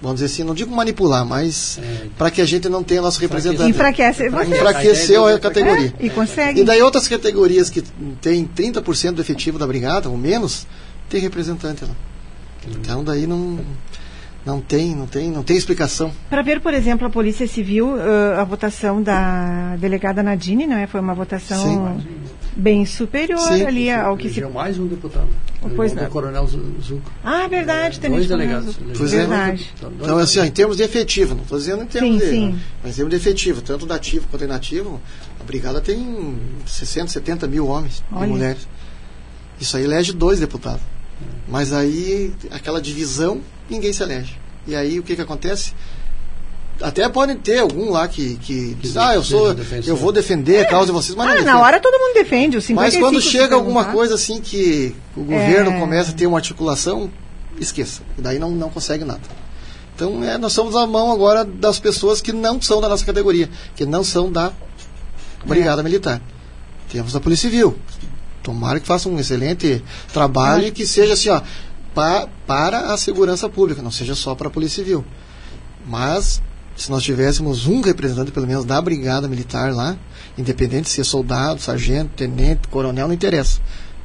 vamos 0.00 0.20
dizer 0.20 0.32
assim, 0.32 0.44
não 0.44 0.54
digo 0.54 0.74
manipular, 0.74 1.24
mas 1.24 1.78
é. 1.78 2.06
para 2.16 2.30
que 2.30 2.40
a 2.40 2.44
gente 2.44 2.68
não 2.68 2.82
tenha 2.82 3.00
nosso 3.00 3.20
representante. 3.20 3.70
Enfraquece 3.70 4.28
você. 4.28 4.54
Enfraqueceu 4.54 5.26
a 5.26 5.38
categoria. 5.38 5.94
É, 5.98 6.06
e 6.06 6.10
consegue. 6.10 6.60
E 6.60 6.64
daí 6.64 6.82
outras 6.82 7.08
categorias 7.08 7.70
que 7.70 7.82
tem 8.20 8.46
30% 8.46 9.12
do 9.12 9.20
efetivo 9.20 9.58
da 9.58 9.66
brigada, 9.66 10.08
ou 10.08 10.16
menos, 10.16 10.66
tem 11.08 11.20
representante 11.20 11.84
lá. 11.84 11.94
Então 12.68 13.02
daí 13.02 13.26
não 13.26 13.60
não 14.46 14.60
tem, 14.60 14.94
não 14.94 15.08
tem, 15.08 15.28
não 15.28 15.42
tem 15.42 15.56
explicação. 15.56 16.12
Para 16.30 16.40
ver, 16.40 16.60
por 16.60 16.72
exemplo, 16.72 17.04
a 17.04 17.10
Polícia 17.10 17.48
Civil, 17.48 17.88
uh, 17.96 18.38
a 18.38 18.44
votação 18.44 19.02
da 19.02 19.74
delegada 19.74 20.22
Nadine, 20.22 20.68
não 20.68 20.76
é? 20.76 20.86
Foi 20.86 21.00
uma 21.00 21.14
votação 21.14 21.98
Sim. 22.00 22.06
bem 22.54 22.86
superior 22.86 23.40
Sim. 23.40 23.66
ali 23.66 23.90
ao 23.90 24.16
que 24.16 24.30
se. 24.30 24.40
mais 24.42 24.78
um 24.78 24.86
deputado. 24.86 25.26
Pois 25.74 25.92
não. 25.92 26.04
O 26.04 26.10
Coronel 26.10 26.46
Zuco. 26.46 27.10
Ah, 27.24 27.48
verdade, 27.48 27.98
é, 28.00 28.08
Dois 28.08 28.28
delegados. 28.28 28.78
Pois 28.96 29.12
é. 29.12 29.16
Verdade. 29.18 29.74
Então, 30.00 30.16
assim, 30.16 30.38
ó, 30.38 30.44
em 30.44 30.50
termos 30.52 30.76
de 30.76 30.84
efetivo, 30.84 31.34
não 31.34 31.42
estou 31.42 31.58
dizendo 31.58 31.82
em 31.82 31.86
termos 31.86 32.22
sim, 32.22 32.24
de. 32.24 32.30
Sim. 32.30 32.60
Mas 32.84 32.92
em 32.92 32.94
termos 32.94 33.10
de 33.10 33.16
efetivo, 33.16 33.60
tanto 33.62 33.84
da 33.84 33.96
ativo 33.96 34.28
quanto 34.30 34.44
inativo, 34.44 35.00
a 35.40 35.44
brigada 35.44 35.80
tem 35.80 36.38
60, 36.64 37.08
70 37.08 37.48
mil 37.48 37.66
homens 37.66 38.04
Olha. 38.12 38.26
e 38.26 38.28
mulheres. 38.28 38.68
Isso 39.60 39.76
aí 39.76 39.82
elege 39.82 40.12
dois 40.12 40.38
deputados. 40.38 40.82
Mas 41.48 41.72
aí, 41.72 42.32
aquela 42.50 42.80
divisão, 42.80 43.40
ninguém 43.68 43.92
se 43.92 44.02
elege. 44.02 44.36
E 44.66 44.74
aí, 44.74 44.98
o 44.98 45.02
que, 45.02 45.14
que 45.14 45.22
acontece? 45.22 45.72
Até 46.80 47.08
podem 47.08 47.36
ter 47.36 47.60
algum 47.60 47.90
lá 47.90 48.06
que, 48.06 48.36
que 48.36 48.74
diz, 48.74 48.96
ah, 48.96 49.14
eu 49.14 49.22
sou, 49.22 49.56
eu 49.86 49.96
vou 49.96 50.12
defender 50.12 50.60
a 50.60 50.68
causa 50.68 50.86
de 50.86 50.92
vocês, 50.92 51.16
mas 51.16 51.30
ah, 51.30 51.34
não 51.36 51.44
na 51.44 51.60
hora 51.60 51.80
todo 51.80 51.98
mundo 51.98 52.12
defende, 52.14 52.58
os 52.58 52.68
Mas 52.70 52.96
quando 52.96 53.20
chega 53.20 53.54
alguma 53.54 53.86
coisa 53.86 54.14
assim 54.14 54.40
que 54.40 54.94
o 55.16 55.22
governo 55.22 55.70
é... 55.70 55.80
começa 55.80 56.10
a 56.10 56.14
ter 56.14 56.26
uma 56.26 56.36
articulação, 56.36 57.10
esqueça. 57.58 58.02
E 58.18 58.20
daí 58.20 58.38
não, 58.38 58.50
não 58.50 58.68
consegue 58.68 59.04
nada. 59.04 59.22
Então, 59.94 60.22
é, 60.22 60.36
nós 60.36 60.52
somos 60.52 60.76
a 60.76 60.86
mão 60.86 61.10
agora 61.10 61.42
das 61.42 61.80
pessoas 61.80 62.20
que 62.20 62.30
não 62.30 62.60
são 62.60 62.82
da 62.82 62.88
nossa 62.90 63.06
categoria, 63.06 63.48
que 63.74 63.86
não 63.86 64.04
são 64.04 64.30
da 64.30 64.52
Brigada 65.46 65.80
é. 65.80 65.84
Militar. 65.84 66.20
Temos 66.90 67.16
a 67.16 67.20
Polícia 67.20 67.48
Civil, 67.48 67.74
Tomara 68.46 68.78
que 68.78 68.86
faça 68.86 69.08
um 69.08 69.18
excelente 69.18 69.82
trabalho 70.12 70.68
e 70.68 70.70
que 70.70 70.86
seja 70.86 71.14
assim, 71.14 71.30
ó, 71.30 71.42
pa, 71.92 72.28
para 72.46 72.92
a 72.92 72.96
segurança 72.96 73.48
pública, 73.48 73.82
não 73.82 73.90
seja 73.90 74.14
só 74.14 74.36
para 74.36 74.46
a 74.46 74.50
Polícia 74.52 74.84
Civil. 74.84 75.04
Mas, 75.84 76.40
se 76.76 76.88
nós 76.88 77.02
tivéssemos 77.02 77.66
um 77.66 77.80
representante, 77.80 78.30
pelo 78.30 78.46
menos, 78.46 78.64
da 78.64 78.80
Brigada 78.80 79.26
Militar 79.26 79.74
lá, 79.74 79.96
independente 80.38 80.84
de 80.84 80.90
ser 80.90 81.02
soldado, 81.02 81.60
sargento, 81.60 82.12
tenente, 82.14 82.68
coronel, 82.68 83.08
não 83.08 83.14
interessa. 83.14 83.60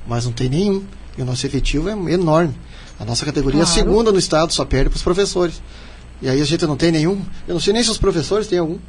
Mas 0.07 0.25
não 0.25 0.31
tem 0.31 0.49
nenhum. 0.49 0.83
E 1.15 1.21
o 1.21 1.25
nosso 1.25 1.45
efetivo 1.45 1.87
é 1.87 1.91
enorme. 2.11 2.55
A 2.99 3.05
nossa 3.05 3.23
categoria 3.23 3.63
claro. 3.63 3.69
é 3.69 3.71
a 3.71 3.83
segunda 3.83 4.11
no 4.11 4.17
Estado, 4.17 4.51
só 4.51 4.65
perde 4.65 4.89
para 4.89 4.97
os 4.97 5.03
professores. 5.03 5.61
E 6.19 6.27
aí 6.27 6.41
a 6.41 6.45
gente 6.45 6.65
não 6.65 6.75
tem 6.75 6.91
nenhum. 6.91 7.21
Eu 7.47 7.53
não 7.53 7.61
sei 7.61 7.73
nem 7.73 7.83
se 7.83 7.91
os 7.91 7.99
professores 7.99 8.47
têm 8.47 8.57
algum. 8.57 8.79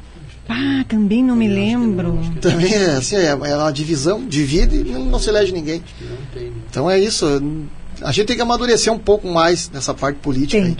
Ah, 0.47 0.83
também 0.87 1.23
não 1.23 1.35
me 1.35 1.47
lembro. 1.47 2.15
Não, 2.15 2.33
também 2.35 2.73
é 2.73 2.95
assim, 2.95 3.15
é, 3.15 3.27
é 3.27 3.35
uma 3.35 3.71
divisão, 3.71 4.25
divide 4.25 4.77
e 4.77 4.83
não, 4.83 5.05
não 5.05 5.19
se 5.19 5.29
elege 5.29 5.53
ninguém. 5.53 5.81
Então 6.69 6.89
é 6.89 6.99
isso. 6.99 7.25
A 8.01 8.11
gente 8.11 8.27
tem 8.27 8.35
que 8.35 8.41
amadurecer 8.41 8.91
um 8.91 8.97
pouco 8.99 9.27
mais 9.27 9.69
nessa 9.69 9.93
parte 9.93 10.17
política. 10.19 10.61
Tem. 10.61 10.71
Aí. 10.71 10.77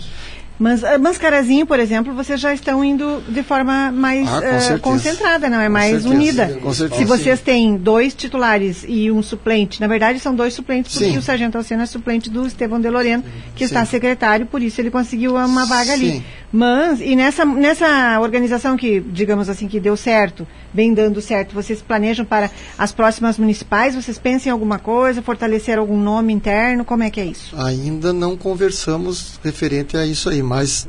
Mas 0.58 0.82
uh, 0.82 1.00
Mascarazinho, 1.00 1.66
por 1.66 1.80
exemplo, 1.80 2.14
vocês 2.14 2.40
já 2.40 2.54
estão 2.54 2.84
indo 2.84 3.22
de 3.28 3.42
forma 3.42 3.90
mais 3.90 4.28
ah, 4.28 4.74
uh, 4.76 4.80
concentrada, 4.80 5.48
não 5.48 5.60
é? 5.60 5.66
Com 5.66 5.72
mais 5.72 5.90
certeza. 5.90 6.14
unida. 6.14 6.58
Com 6.62 6.72
certeza. 6.72 7.00
Se 7.00 7.04
vocês 7.04 7.40
têm 7.40 7.76
dois 7.76 8.14
titulares 8.14 8.84
e 8.86 9.10
um 9.10 9.22
suplente, 9.22 9.80
na 9.80 9.88
verdade 9.88 10.20
são 10.20 10.34
dois 10.34 10.54
suplentes, 10.54 10.92
porque 10.92 11.10
Sim. 11.10 11.18
o 11.18 11.22
Sargento 11.22 11.58
Alcena 11.58 11.82
é 11.82 11.86
suplente 11.86 12.30
do 12.30 12.46
Estevão 12.46 12.80
de 12.80 12.88
Lorena, 12.88 13.24
que 13.54 13.66
Sim. 13.66 13.74
está 13.74 13.84
secretário, 13.84 14.46
por 14.46 14.62
isso 14.62 14.80
ele 14.80 14.90
conseguiu 14.90 15.34
uma 15.34 15.66
vaga 15.66 15.92
ali. 15.92 16.22
Mas, 16.56 17.00
e 17.00 17.16
nessa, 17.16 17.44
nessa 17.44 18.20
organização 18.20 18.76
que, 18.76 19.00
digamos 19.00 19.48
assim, 19.48 19.66
que 19.66 19.80
deu 19.80 19.96
certo, 19.96 20.46
vem 20.72 20.94
dando 20.94 21.20
certo, 21.20 21.52
vocês 21.52 21.82
planejam 21.82 22.24
para 22.24 22.48
as 22.78 22.92
próximas 22.92 23.36
municipais? 23.36 23.96
Vocês 23.96 24.18
pensam 24.18 24.50
em 24.50 24.52
alguma 24.52 24.78
coisa, 24.78 25.20
fortalecer 25.20 25.80
algum 25.80 25.98
nome 25.98 26.32
interno? 26.32 26.84
Como 26.84 27.02
é 27.02 27.10
que 27.10 27.20
é 27.20 27.26
isso? 27.26 27.56
Ainda 27.56 28.12
não 28.12 28.36
conversamos 28.36 29.40
referente 29.42 29.96
a 29.96 30.06
isso 30.06 30.28
aí, 30.28 30.43
mas 30.44 30.86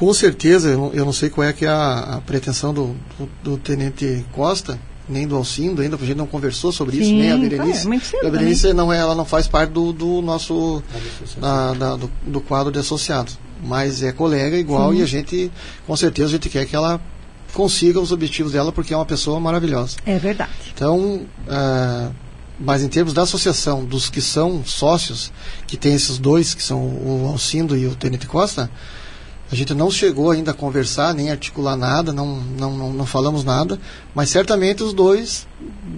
Com 0.00 0.14
certeza, 0.14 0.70
eu 0.70 0.78
não, 0.78 0.92
eu 0.94 1.04
não 1.04 1.12
sei 1.12 1.28
qual 1.28 1.46
é 1.46 1.52
que 1.52 1.66
é 1.66 1.68
a, 1.68 1.98
a 2.16 2.20
pretensão 2.22 2.72
do, 2.72 2.96
do, 3.18 3.28
do, 3.42 3.58
Tenente 3.58 4.24
Costa, 4.32 4.80
nem 5.06 5.28
do 5.28 5.36
Alcindo 5.36 5.82
ainda, 5.82 5.94
porque 5.94 6.04
a 6.04 6.06
gente 6.06 6.16
não 6.16 6.26
conversou 6.26 6.72
sobre 6.72 6.96
Sim, 6.96 7.02
isso, 7.02 7.12
nem 7.12 7.32
a 7.32 7.36
Berenice. 7.36 8.16
É, 8.16 8.26
a 8.26 8.30
Berenice 8.30 8.72
não, 8.72 8.90
é, 8.90 8.96
ela 8.96 9.14
não 9.14 9.26
faz 9.26 9.46
parte 9.46 9.72
do, 9.72 9.92
do 9.92 10.22
nosso 10.22 10.82
da, 11.38 11.74
da, 11.74 11.96
do, 11.96 12.10
do, 12.26 12.40
quadro 12.40 12.72
de 12.72 12.78
associados, 12.78 13.38
mas 13.62 14.02
é 14.02 14.10
colega 14.10 14.56
igual 14.56 14.90
Sim. 14.90 15.00
e 15.00 15.02
a 15.02 15.06
gente, 15.06 15.52
com 15.86 15.94
certeza, 15.94 16.28
a 16.28 16.32
gente 16.32 16.48
quer 16.48 16.64
que 16.64 16.74
ela 16.74 16.98
consiga 17.52 18.00
os 18.00 18.10
objetivos 18.10 18.52
dela, 18.52 18.72
porque 18.72 18.94
é 18.94 18.96
uma 18.96 19.04
pessoa 19.04 19.38
maravilhosa. 19.38 19.98
É 20.06 20.18
verdade. 20.18 20.50
Então, 20.74 21.26
uh, 21.46 22.14
mas 22.60 22.82
em 22.82 22.88
termos 22.88 23.14
da 23.14 23.22
associação, 23.22 23.84
dos 23.84 24.10
que 24.10 24.20
são 24.20 24.62
sócios, 24.64 25.32
que 25.66 25.78
tem 25.78 25.94
esses 25.94 26.18
dois, 26.18 26.52
que 26.52 26.62
são 26.62 26.78
o 26.78 27.26
Alcindo 27.26 27.74
e 27.76 27.86
o 27.86 27.94
Tenente 27.94 28.26
Costa, 28.26 28.70
a 29.50 29.54
gente 29.54 29.74
não 29.74 29.90
chegou 29.90 30.30
ainda 30.30 30.50
a 30.50 30.54
conversar, 30.54 31.14
nem 31.14 31.30
articular 31.30 31.74
nada, 31.74 32.12
não, 32.12 32.36
não, 32.36 32.76
não, 32.76 32.92
não 32.92 33.06
falamos 33.06 33.42
nada, 33.42 33.80
mas 34.14 34.28
certamente 34.28 34.82
os 34.82 34.92
dois, 34.92 35.48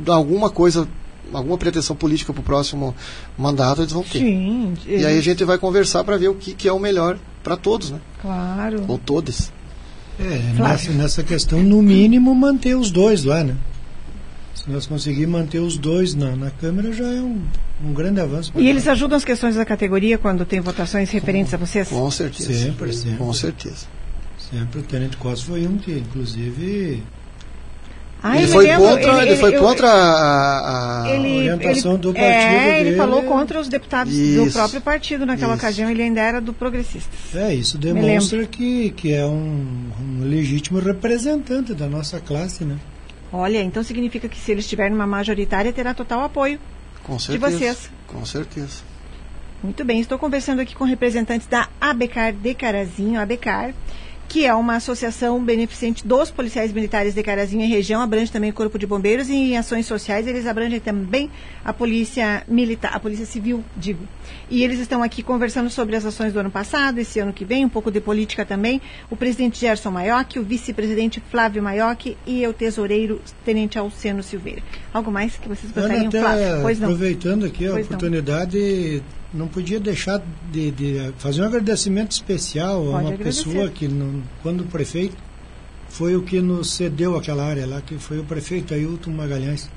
alguma 0.07 0.49
coisa, 0.49 0.89
alguma 1.33 1.59
pretensão 1.59 1.97
política 1.97 2.33
para 2.33 2.41
o 2.41 2.45
próximo 2.45 2.95
mandato 3.37 3.83
eles 3.83 3.93
vão 3.93 4.05
ter. 4.05 4.21
Sim. 4.21 4.75
E 4.87 5.05
aí 5.05 5.19
a 5.19 5.23
gente 5.23 5.45
vai 5.45 5.59
conversar 5.59 6.05
para 6.05 6.17
ver 6.17 6.29
o 6.29 6.35
que, 6.35 6.55
que 6.55 6.69
é 6.69 6.73
o 6.73 6.79
melhor 6.79 7.19
para 7.43 7.57
todos, 7.57 7.91
né? 7.91 8.01
Claro. 8.23 8.85
Ou 8.87 8.97
todos. 8.97 9.53
É, 10.19 10.53
nessa, 10.55 10.93
nessa 10.93 11.23
questão, 11.23 11.61
no 11.63 11.83
mínimo, 11.83 12.35
manter 12.35 12.77
os 12.77 12.91
dois 12.91 13.25
lá, 13.25 13.43
né? 13.43 13.57
Se 14.63 14.71
nós 14.71 14.87
conseguirmos 14.87 15.41
manter 15.41 15.59
os 15.59 15.77
dois 15.77 16.15
na, 16.15 16.37
na 16.37 16.51
Câmara, 16.51 16.93
já 16.93 17.07
é 17.07 17.21
um, 17.21 17.43
um 17.85 17.93
grande 17.93 18.21
avanço. 18.21 18.53
E 18.55 18.69
eles 18.69 18.87
ajudam 18.87 19.17
as 19.17 19.25
questões 19.25 19.57
da 19.57 19.65
categoria 19.65 20.17
quando 20.19 20.45
tem 20.45 20.61
votações 20.61 21.11
referentes 21.11 21.51
com, 21.51 21.57
a 21.57 21.59
vocês? 21.59 21.89
Com 21.89 22.11
certeza. 22.13 22.55
Sempre, 22.55 22.93
sempre. 22.93 23.19
Com 23.19 23.33
certeza. 23.33 23.87
Sempre. 24.39 24.81
O 24.81 24.83
Tenente 24.85 25.17
Costa 25.17 25.47
foi 25.47 25.67
um 25.67 25.79
que, 25.79 25.91
inclusive, 25.91 27.03
ah, 28.23 28.39
ele, 28.39 28.47
foi 28.47 28.69
contra, 28.69 29.23
ele, 29.23 29.31
ele 29.31 29.37
foi 29.37 29.53
contra 29.59 29.89
a, 29.89 31.03
a 31.03 31.11
ele, 31.11 31.51
orientação 31.51 31.97
do 31.97 32.15
partido 32.15 32.33
é, 32.33 32.77
dele. 32.77 32.89
Ele 32.91 32.97
falou 32.97 33.25
contra 33.25 33.59
os 33.59 33.67
deputados 33.67 34.15
isso, 34.15 34.45
do 34.45 34.53
próprio 34.53 34.81
partido 34.81 35.27
naquela 35.27 35.55
isso. 35.55 35.65
ocasião. 35.65 35.91
Ele 35.91 36.03
ainda 36.03 36.21
era 36.21 36.41
do 36.41 36.53
progressista. 36.53 37.11
É, 37.35 37.53
isso 37.53 37.77
demonstra 37.77 38.47
que, 38.47 38.91
que 38.91 39.13
é 39.13 39.27
um, 39.27 39.91
um, 40.01 40.21
legítimo 40.23 40.79
representante 40.79 41.75
da 41.75 41.89
nossa 41.89 42.21
classe, 42.21 42.65
né? 42.65 42.77
Olha, 43.33 43.63
então 43.63 43.83
significa 43.83 44.29
que 44.29 44.39
se 44.39 44.51
ele 44.51 44.61
estiver 44.61 44.91
numa 44.91 45.07
majoritária, 45.07 45.73
terá 45.73 45.95
total 45.95 46.21
apoio 46.21 46.61
com 47.03 47.19
certeza, 47.19 47.51
de 47.51 47.57
vocês. 47.57 47.91
Com 48.07 48.25
certeza. 48.27 48.83
Muito 49.63 49.85
bem, 49.85 50.01
estou 50.01 50.19
conversando 50.19 50.61
aqui 50.61 50.75
com 50.75 50.85
representantes 50.85 51.47
da 51.47 51.69
ABECAR 51.81 52.33
de 52.33 52.53
Carazinho, 52.53 53.21
ABECAR, 53.21 53.73
que 54.33 54.47
é 54.47 54.55
uma 54.55 54.77
associação 54.77 55.45
beneficente 55.45 56.07
dos 56.07 56.31
policiais 56.31 56.73
militares 56.73 57.13
de 57.13 57.23
Carazinho 57.23 57.67
e 57.67 57.69
região, 57.69 58.01
abrange 58.01 58.33
também 58.33 58.49
o 58.49 58.55
Corpo 58.55 58.79
de 58.79 58.87
Bombeiros 58.87 59.29
e 59.29 59.35
em 59.35 59.59
ações 59.59 59.85
sociais 59.85 60.27
eles 60.27 60.47
abrangem 60.47 60.81
também 60.81 61.31
a 61.63 61.71
Polícia 61.71 62.43
Militar, 62.49 62.93
a 62.95 62.99
Polícia 62.99 63.27
Civil, 63.27 63.63
digo. 63.77 64.09
E 64.49 64.65
eles 64.65 64.81
estão 64.81 65.03
aqui 65.03 65.23
conversando 65.23 65.69
sobre 65.69 65.97
as 65.97 66.07
ações 66.07 66.33
do 66.33 66.41
ano 66.41 66.51
passado, 66.51 66.99
esse 66.99 67.21
ano 67.21 67.31
que 67.31 67.45
vem, 67.45 67.67
um 67.67 67.69
pouco 67.69 67.91
de 67.91 68.01
política 68.01 68.43
também. 68.47 68.81
O 69.11 69.17
presidente 69.17 69.61
Gerson 69.61 69.91
Maioc, 69.91 70.39
o 70.39 70.43
vice-presidente 70.43 71.23
Flávio 71.31 71.63
Maioc 71.63 72.17
e 72.27 72.47
o 72.47 72.55
tesoureiro 72.55 73.21
Tenente 73.45 73.79
Alceno 73.79 74.23
Silveira. 74.23 74.63
Algo 74.95 75.13
mais 75.13 75.37
que 75.37 75.47
vocês 75.47 75.71
gostariam, 75.71 76.11
Flávio? 76.11 76.63
Pois 76.63 76.81
não. 76.81 76.89
Aproveitando 76.89 77.45
aqui 77.45 77.67
a 77.67 77.73
pois 77.73 77.85
oportunidade, 77.85 79.03
não 79.05 79.22
não 79.33 79.49
podia 79.49 79.81
deixar 79.81 80.23
de, 80.51 80.71
de, 80.71 81.13
fazer 81.19 81.43
um 81.43 81.47
agradecimento 81.47 82.13
especial 82.13 82.77
Pode 82.77 82.89
a 82.89 82.91
uma 82.91 83.13
agradecer. 83.13 83.45
pessoa 83.45 83.69
que, 83.71 83.89
não, 83.89 84.23
quando 84.43 84.63
o 84.63 84.67
prefeito, 84.67 85.17
foi 85.89 86.17
o 86.17 86.23
que 86.23 86.41
nos 86.41 86.71
cedeu 86.75 87.17
aquela 87.17 87.45
área 87.45 87.67
lá, 87.67 87.81
que 87.81 87.99
foi 87.99 88.19
o 88.19 88.25
prefeito 88.25 88.75
Ailton 88.75 89.11
Magalhães. 89.11 89.69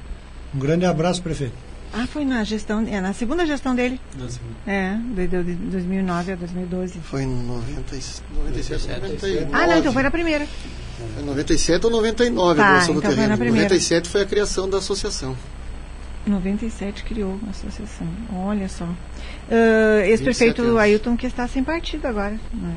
Um 0.53 0.59
grande 0.59 0.85
abraço, 0.85 1.21
prefeito. 1.21 1.53
Ah, 1.93 2.05
foi 2.07 2.25
na 2.25 2.43
gestão, 2.43 2.85
é 2.87 2.99
na 2.99 3.13
segunda 3.13 3.45
gestão 3.45 3.73
dele? 3.73 3.99
Na 4.17 4.27
segunda. 4.27 4.55
É, 4.67 4.97
de, 5.15 5.27
de, 5.27 5.43
de 5.43 5.55
2009 5.55 6.33
a 6.33 6.35
2012. 6.35 6.99
Foi 6.99 7.23
em 7.23 7.27
90, 7.27 7.95
97, 8.35 8.87
99. 8.87 9.47
Ah, 9.53 9.67
não, 9.67 9.77
então 9.77 9.93
foi 9.93 10.03
na 10.03 10.11
primeira. 10.11 10.45
Foi 11.15 11.23
97 11.23 11.85
ou 11.85 11.91
99 11.91 12.59
tá, 12.59 12.67
a 12.67 12.71
doação 12.73 12.95
então 12.95 13.11
do 13.11 13.15
terreno. 13.15 13.37
Foi 13.37 13.45
na 13.45 13.51
97 13.53 14.09
foi 14.09 14.21
a 14.21 14.25
criação 14.25 14.69
da 14.69 14.79
associação. 14.79 15.37
97 16.25 17.03
criou 17.03 17.39
a 17.47 17.49
associação. 17.51 18.07
Olha 18.33 18.67
só. 18.67 18.89
Uh, 19.49 20.01
Ex-prefeito 20.05 20.77
Ailton 20.77 21.15
que 21.15 21.27
está 21.27 21.47
sem 21.47 21.63
partido 21.63 22.05
agora. 22.07 22.39
Né? 22.53 22.75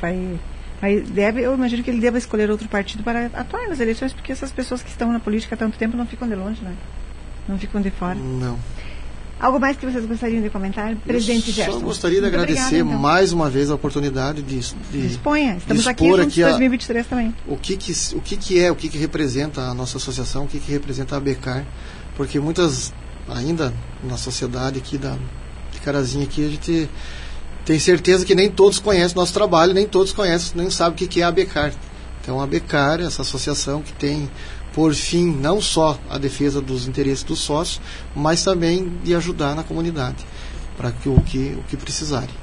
Vai, 0.00 0.40
vai, 0.80 1.00
deve, 1.00 1.42
eu 1.42 1.54
imagino 1.54 1.82
que 1.82 1.90
ele 1.90 2.00
deva 2.00 2.18
escolher 2.18 2.50
outro 2.50 2.68
partido 2.68 3.02
para 3.02 3.26
atuar 3.26 3.68
nas 3.68 3.80
eleições, 3.80 4.12
porque 4.12 4.32
essas 4.32 4.50
pessoas 4.50 4.82
que 4.82 4.90
estão 4.90 5.12
na 5.12 5.20
política 5.20 5.54
há 5.54 5.58
tanto 5.58 5.78
tempo 5.78 5.96
não 5.96 6.06
ficam 6.06 6.28
de 6.28 6.34
longe, 6.34 6.62
né? 6.62 6.74
Não 7.48 7.58
ficam 7.58 7.80
de 7.80 7.90
fora. 7.90 8.16
Não. 8.16 8.58
Algo 9.40 9.58
mais 9.58 9.74
que 9.76 9.86
vocês 9.86 10.04
gostariam 10.04 10.42
de 10.42 10.50
comentar? 10.50 10.94
Presidente 10.96 11.50
Gerson. 11.50 11.72
Só 11.72 11.80
gostaria 11.80 12.18
de 12.18 12.22
Muito 12.22 12.34
agradecer 12.34 12.62
obrigada, 12.66 12.90
então. 12.90 13.00
mais 13.00 13.32
uma 13.32 13.48
vez 13.48 13.70
a 13.70 13.74
oportunidade 13.74 14.42
de, 14.42 14.60
de 14.60 15.08
Disponha, 15.08 15.56
estamos 15.56 15.82
de 15.82 15.88
aqui 15.88 16.20
aqui 16.20 16.42
2023 16.42 17.06
também. 17.06 17.34
O 17.46 17.56
que 17.56 17.74
que, 17.74 17.92
o 18.14 18.20
que 18.20 18.36
que 18.36 18.60
é, 18.60 18.70
o 18.70 18.76
que 18.76 18.90
que 18.90 18.98
representa 18.98 19.62
a 19.62 19.72
nossa 19.72 19.96
associação, 19.96 20.44
o 20.44 20.46
que 20.46 20.60
que 20.60 20.70
representa 20.70 21.16
a 21.16 21.20
Becar, 21.20 21.64
porque 22.16 22.38
muitas 22.38 22.92
ainda 23.28 23.72
na 24.04 24.18
sociedade 24.18 24.78
aqui 24.78 24.98
da 24.98 25.16
de 25.80 25.84
Carazinho 25.84 26.24
aqui 26.24 26.46
a 26.46 26.48
gente 26.48 26.90
tem 27.64 27.78
certeza 27.78 28.24
que 28.24 28.34
nem 28.34 28.50
todos 28.50 28.78
conhecem 28.78 29.16
nosso 29.16 29.32
trabalho, 29.32 29.72
nem 29.72 29.86
todos 29.86 30.12
conhecem, 30.12 30.52
nem 30.54 30.70
sabem 30.70 30.94
o 30.94 30.96
que 30.96 31.06
que 31.06 31.22
é 31.22 31.24
a 31.24 31.32
Becar. 31.32 31.72
Então 32.20 32.40
a 32.40 32.46
Becar, 32.46 33.00
essa 33.00 33.22
associação 33.22 33.82
que 33.82 33.92
tem 33.94 34.30
por 34.72 34.94
fim 34.94 35.26
não 35.26 35.60
só 35.60 35.98
a 36.08 36.16
defesa 36.16 36.60
dos 36.60 36.86
interesses 36.86 37.24
dos 37.24 37.40
sócios, 37.40 37.80
mas 38.14 38.44
também 38.44 38.92
de 39.02 39.14
ajudar 39.14 39.56
na 39.56 39.64
comunidade 39.64 40.24
para 40.76 40.92
que 40.92 41.08
o 41.08 41.20
que 41.20 41.56
o 41.58 41.62
que 41.64 41.76
precisarem. 41.76 42.34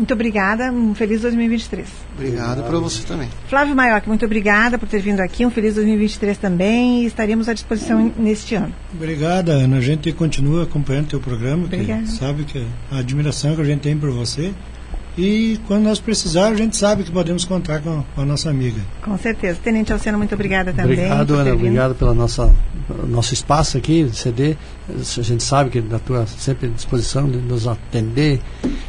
Muito 0.00 0.14
obrigada, 0.14 0.72
um 0.72 0.94
feliz 0.94 1.20
2023. 1.20 1.86
Obrigado 2.14 2.62
para 2.62 2.78
você 2.78 3.02
também. 3.06 3.28
Flávio 3.50 3.76
Maioc, 3.76 4.06
muito 4.08 4.24
obrigada 4.24 4.78
por 4.78 4.88
ter 4.88 4.98
vindo 5.02 5.20
aqui, 5.20 5.44
um 5.44 5.50
feliz 5.50 5.74
2023 5.74 6.38
também 6.38 7.02
e 7.02 7.04
estaremos 7.04 7.50
à 7.50 7.52
disposição 7.52 8.10
neste 8.16 8.54
ano. 8.54 8.72
Obrigada, 8.94 9.52
Ana. 9.52 9.76
A 9.76 9.80
gente 9.82 10.10
continua 10.12 10.62
acompanhando 10.62 11.04
o 11.04 11.08
teu 11.10 11.20
programa, 11.20 11.68
que 11.68 12.06
sabe 12.06 12.44
que 12.44 12.66
a 12.90 13.00
admiração 13.00 13.54
que 13.54 13.60
a 13.60 13.64
gente 13.64 13.80
tem 13.80 13.94
por 13.94 14.10
você 14.10 14.54
e 15.20 15.60
quando 15.66 15.82
nós 15.82 16.00
precisarmos, 16.00 16.58
a 16.58 16.62
gente 16.62 16.76
sabe 16.78 17.04
que 17.04 17.10
podemos 17.10 17.44
contar 17.44 17.80
com, 17.80 18.02
com 18.14 18.22
a 18.22 18.24
nossa 18.24 18.48
amiga. 18.48 18.80
Com 19.02 19.18
certeza. 19.18 19.60
Tenente 19.62 19.92
Alceno, 19.92 20.16
muito 20.16 20.34
obrigada 20.34 20.72
também. 20.72 20.96
Obrigado, 20.96 21.34
Ana. 21.34 21.52
Obrigado 21.52 21.94
pelo 21.94 22.14
nosso, 22.14 22.50
nosso 23.06 23.34
espaço 23.34 23.76
aqui, 23.76 24.08
CD. 24.14 24.56
A 24.88 25.22
gente 25.22 25.44
sabe 25.44 25.68
que 25.68 25.80
da 25.82 25.98
tua 25.98 26.26
sempre 26.26 26.68
disposição 26.68 27.28
de 27.28 27.36
nos 27.36 27.68
atender 27.68 28.40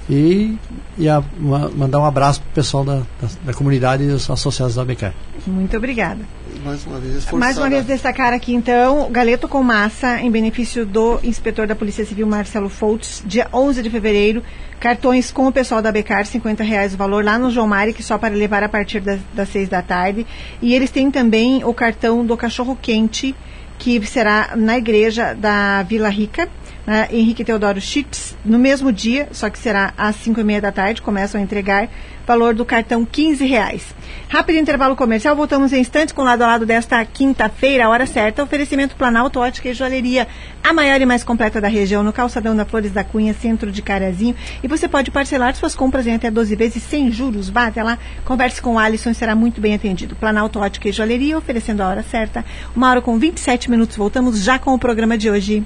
e, 0.09 0.57
e 0.97 1.09
a, 1.09 1.21
uma, 1.37 1.69
mandar 1.69 1.99
um 1.99 2.05
abraço 2.05 2.41
para 2.41 2.49
o 2.49 2.53
pessoal 2.53 2.85
da, 2.85 2.95
da, 2.95 3.27
da, 3.45 3.53
comunidade 3.53 4.03
e 4.03 4.07
dos 4.07 4.29
associados 4.29 4.75
da 4.75 4.85
BK. 4.85 5.11
Muito 5.45 5.75
obrigada. 5.75 6.19
Mais 6.63 6.85
uma 6.85 6.99
vez, 6.99 7.31
Mais 7.31 7.57
uma 7.57 7.69
vez 7.69 7.85
destacar 7.85 8.33
aqui 8.33 8.53
então, 8.53 9.11
Galeto 9.11 9.47
com 9.47 9.61
Massa, 9.63 10.19
em 10.19 10.31
benefício 10.31 10.85
do 10.85 11.19
inspetor 11.23 11.67
da 11.67 11.75
Polícia 11.75 12.05
Civil 12.05 12.27
Marcelo 12.27 12.69
Foltz, 12.69 13.21
dia 13.25 13.47
11 13.53 13.81
de 13.81 13.89
fevereiro, 13.89 14.43
cartões 14.79 15.31
com 15.31 15.47
o 15.47 15.51
pessoal 15.51 15.81
da 15.81 15.91
Becar, 16.21 16.25
50 16.25 16.63
reais 16.63 16.93
o 16.93 16.97
valor, 16.97 17.23
lá 17.23 17.37
no 17.37 17.49
João 17.49 17.67
Mari, 17.67 17.93
que 17.93 18.03
só 18.03 18.17
para 18.17 18.33
levar 18.33 18.63
a 18.63 18.69
partir 18.69 18.99
das, 18.99 19.19
das 19.33 19.49
6 19.49 19.69
da 19.69 19.81
tarde. 19.81 20.25
E 20.61 20.73
eles 20.73 20.91
têm 20.91 21.09
também 21.09 21.63
o 21.63 21.73
cartão 21.73 22.25
do 22.25 22.37
cachorro 22.37 22.77
quente, 22.79 23.35
que 23.77 24.03
será 24.05 24.51
na 24.55 24.77
igreja 24.77 25.33
da 25.33 25.83
Vila 25.83 26.09
Rica, 26.09 26.47
né, 26.85 27.07
Henrique 27.11 27.43
Teodoro 27.43 27.79
Chips, 27.79 28.35
no 28.43 28.57
mesmo 28.57 28.91
dia, 28.91 29.27
só 29.31 29.49
que 29.49 29.59
será 29.59 29.93
às 29.97 30.15
5 30.17 30.39
e 30.39 30.43
meia 30.43 30.61
da 30.61 30.71
tarde, 30.71 31.01
começam 31.01 31.39
a 31.39 31.43
entregar 31.43 31.89
valor 32.25 32.53
do 32.53 32.63
cartão 32.63 33.05
15 33.05 33.45
reais. 33.45 33.93
Rápido 34.29 34.57
intervalo 34.57 34.95
comercial, 34.95 35.35
voltamos 35.35 35.73
em 35.73 35.81
instantes 35.81 36.13
com 36.13 36.21
o 36.21 36.25
lado 36.25 36.43
a 36.43 36.47
lado 36.47 36.65
desta 36.65 37.03
quinta-feira, 37.03 37.89
hora 37.89 38.05
certa, 38.05 38.43
oferecimento 38.43 38.95
Planalto 38.95 39.39
Ótica 39.39 39.69
e 39.69 39.73
Joalheria, 39.73 40.27
a 40.63 40.71
maior 40.71 41.01
e 41.01 41.05
mais 41.05 41.23
completa 41.23 41.59
da 41.59 41.67
região, 41.67 42.03
no 42.03 42.13
calçadão 42.13 42.55
da 42.55 42.65
Flores 42.65 42.91
da 42.91 43.03
Cunha, 43.03 43.33
centro 43.33 43.71
de 43.71 43.81
Carazinho, 43.81 44.35
e 44.63 44.67
você 44.67 44.87
pode 44.87 45.11
parcelar 45.11 45.55
suas 45.55 45.75
compras 45.75 46.07
em 46.07 46.15
até 46.15 46.31
12 46.31 46.55
vezes 46.55 46.83
sem 46.83 47.11
juros, 47.11 47.49
vá 47.49 47.67
até 47.67 47.83
lá, 47.83 47.97
converse 48.23 48.61
com 48.61 48.75
o 48.75 48.79
Alisson 48.79 49.09
e 49.09 49.15
será 49.15 49.35
muito 49.35 49.59
bem 49.59 49.73
atendido. 49.73 50.15
Planalto 50.15 50.59
Ótica 50.59 50.89
e 50.89 50.91
Joalheria, 50.91 51.37
oferecendo 51.37 51.81
a 51.81 51.89
hora 51.89 52.03
certa, 52.03 52.45
uma 52.75 52.89
hora 52.89 53.01
com 53.01 53.17
27 53.17 53.69
minutos, 53.69 53.97
voltamos 53.97 54.41
já 54.41 54.57
com 54.57 54.73
o 54.73 54.79
programa 54.79 55.17
de 55.17 55.29
hoje. 55.29 55.65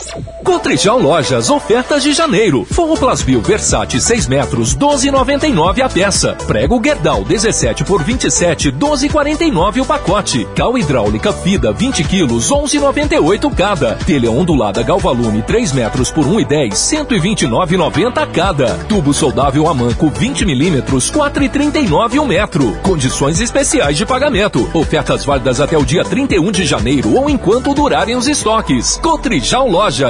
Cotrijal 0.43 0.99
Lojas, 0.99 1.49
ofertas 1.49 2.03
de 2.03 2.11
janeiro. 2.11 2.65
Forro 2.65 2.97
Plasbil 2.97 3.41
Versace 3.41 4.01
6 4.01 4.27
metros, 4.27 4.75
12,99 4.75 5.81
a 5.81 5.89
peça. 5.89 6.35
Prego 6.45 6.81
Gerdau 6.83 7.23
17 7.23 7.83
por 7.85 8.03
27, 8.03 8.71
12,49 8.71 9.81
o 9.81 9.85
pacote. 9.85 10.45
Cal 10.55 10.77
hidráulica 10.77 11.31
Fida 11.31 11.71
20 11.71 12.03
quilos, 12.03 12.49
11,98 12.49 13.55
cada. 13.55 13.95
Telha 13.95 14.29
ondulada 14.29 14.83
Galvalume 14.83 15.41
3 15.41 15.71
metros 15.71 16.11
por 16.11 16.25
1,10, 16.25 16.71
129,90 16.73 18.31
cada. 18.31 18.73
Tubo 18.89 19.13
soldável 19.13 19.69
Amanco 19.69 20.09
20 20.09 20.45
milímetros, 20.45 21.09
4,39 21.11 22.19
o 22.19 22.25
metro. 22.25 22.77
Condições 22.81 23.39
especiais 23.39 23.95
de 23.95 24.05
pagamento. 24.05 24.69
Ofertas 24.73 25.23
válidas 25.23 25.61
até 25.61 25.77
o 25.77 25.85
dia 25.85 26.03
31 26.03 26.51
de 26.51 26.65
janeiro 26.65 27.15
ou 27.15 27.29
enquanto 27.29 27.73
durarem 27.73 28.15
os 28.15 28.27
estoques. 28.27 28.99
Cotrijal 29.01 29.69
Lojas. 29.69 30.00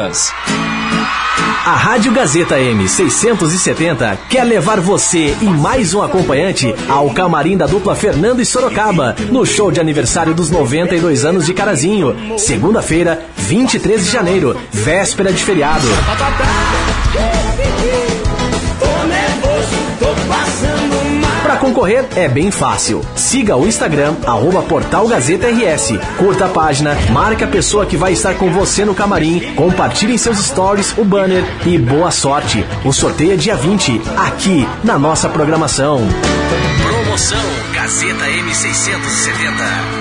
A 1.66 1.76
Rádio 1.76 2.14
Gazeta 2.14 2.56
M670 2.56 4.18
quer 4.30 4.46
levar 4.46 4.80
você 4.80 5.36
e 5.42 5.46
mais 5.46 5.94
um 5.94 6.02
acompanhante 6.02 6.74
ao 6.88 7.10
camarim 7.10 7.58
da 7.58 7.68
dupla 7.68 7.94
Fernando 7.94 8.42
e 8.42 8.46
Sorocaba, 8.46 9.18
no 9.30 9.46
show 9.46 9.70
de 9.70 9.82
aniversário 9.82 10.34
dos 10.34 10.50
92 10.50 11.26
anos 11.26 11.46
de 11.46 11.54
Carazinho, 11.54 12.16
segunda-feira, 12.38 13.26
23 13.36 14.06
de 14.06 14.12
janeiro, 14.12 14.58
véspera 14.72 15.34
de 15.34 15.44
feriado. 15.44 15.88
Concorrer 21.62 22.06
é 22.16 22.28
bem 22.28 22.50
fácil. 22.50 23.06
Siga 23.16 23.56
o 23.56 23.68
Instagram, 23.68 24.16
arroba 24.26 24.64
Portal 24.64 25.08
Gazeta 25.08 25.48
RS. 25.48 25.94
Curta 26.18 26.46
a 26.46 26.50
página, 26.50 26.98
marque 27.12 27.44
a 27.44 27.48
pessoa 27.48 27.86
que 27.86 27.96
vai 27.96 28.14
estar 28.14 28.34
com 28.34 28.50
você 28.50 28.84
no 28.84 28.96
camarim, 28.96 29.54
compartilhe 29.56 30.16
em 30.16 30.18
seus 30.18 30.40
stories 30.40 30.98
o 30.98 31.06
banner 31.06 31.44
e 31.66 31.78
boa 31.78 32.10
sorte. 32.10 32.66
O 32.84 32.92
sorteio 32.92 33.34
é 33.34 33.36
dia 33.36 33.56
20, 33.56 34.02
aqui 34.18 34.68
na 34.84 34.98
nossa 34.98 35.30
programação. 35.30 36.02
Promoção 36.82 37.38
Gazeta 37.74 38.26
M670. 38.26 40.01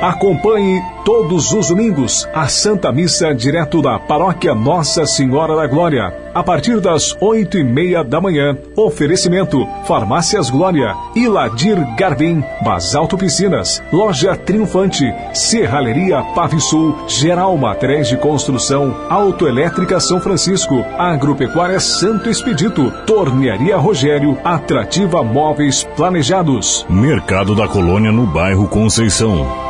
Acompanhe 0.00 0.82
todos 1.04 1.52
os 1.52 1.68
domingos 1.68 2.26
a 2.32 2.48
Santa 2.48 2.90
Missa 2.90 3.34
direto 3.34 3.82
da 3.82 3.98
Paróquia 3.98 4.54
Nossa 4.54 5.04
Senhora 5.04 5.54
da 5.54 5.66
Glória, 5.66 6.14
a 6.34 6.42
partir 6.42 6.80
das 6.80 7.14
oito 7.20 7.58
e 7.58 7.62
meia 7.62 8.02
da 8.02 8.18
manhã. 8.18 8.56
Oferecimento: 8.74 9.68
Farmácias 9.86 10.48
Glória, 10.48 10.96
Iladir 11.14 11.76
Garbim, 11.98 12.42
Basalto 12.64 13.18
Piscinas, 13.18 13.82
Loja 13.92 14.34
Triunfante, 14.34 15.04
Serralheria 15.34 16.22
Pavisul, 16.34 16.96
Geral 17.06 17.54
Materiais 17.58 18.08
de 18.08 18.16
Construção, 18.16 18.96
Autoelétrica 19.10 20.00
São 20.00 20.18
Francisco, 20.18 20.82
Agropecuária 20.96 21.78
Santo 21.78 22.30
Expedito, 22.30 22.90
Tornearia 23.04 23.76
Rogério, 23.76 24.38
Atrativa 24.42 25.22
Móveis 25.22 25.84
Planejados. 25.94 26.86
Mercado 26.88 27.54
da 27.54 27.68
Colônia 27.68 28.10
no 28.10 28.26
bairro 28.26 28.66
Conceição. 28.66 29.69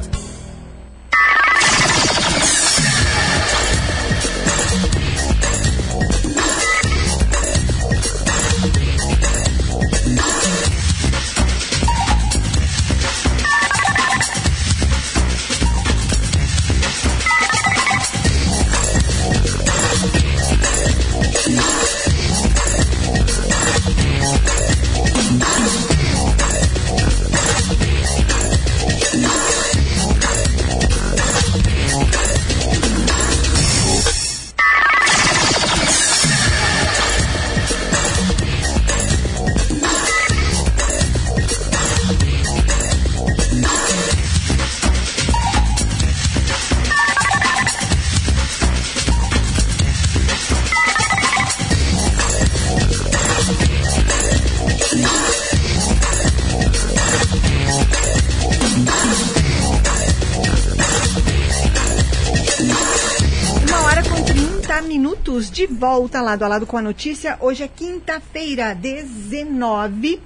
Volta 65.81 66.21
lado 66.21 66.43
a 66.43 66.47
lado 66.47 66.67
com 66.67 66.77
a 66.77 66.81
notícia. 66.81 67.39
Hoje 67.39 67.63
é 67.63 67.67
quinta-feira, 67.67 68.75
19 68.75 70.21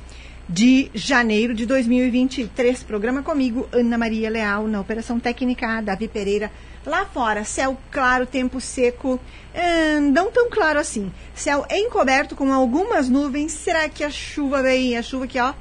de 0.50 0.92
janeiro 0.94 1.54
de 1.54 1.66
2023. 1.66 2.84
Programa 2.84 3.24
comigo, 3.24 3.66
Ana 3.72 3.98
Maria 3.98 4.30
Leal, 4.30 4.68
na 4.68 4.82
Operação 4.82 5.18
Técnica, 5.18 5.80
Davi 5.82 6.10
Pereira. 6.10 6.52
Lá 6.86 7.06
fora, 7.06 7.46
céu 7.46 7.78
claro, 7.90 8.26
tempo 8.26 8.60
seco, 8.60 9.18
hum, 9.56 10.12
não 10.12 10.30
tão 10.30 10.50
claro 10.50 10.78
assim. 10.78 11.10
Céu 11.34 11.66
encoberto 11.72 12.36
com 12.36 12.52
algumas 12.52 13.08
nuvens. 13.08 13.54
Será 13.54 13.88
que 13.88 14.04
a 14.04 14.10
chuva 14.10 14.62
vem? 14.62 14.98
A 14.98 15.02
chuva 15.02 15.26
que, 15.26 15.40
ó, 15.40 15.54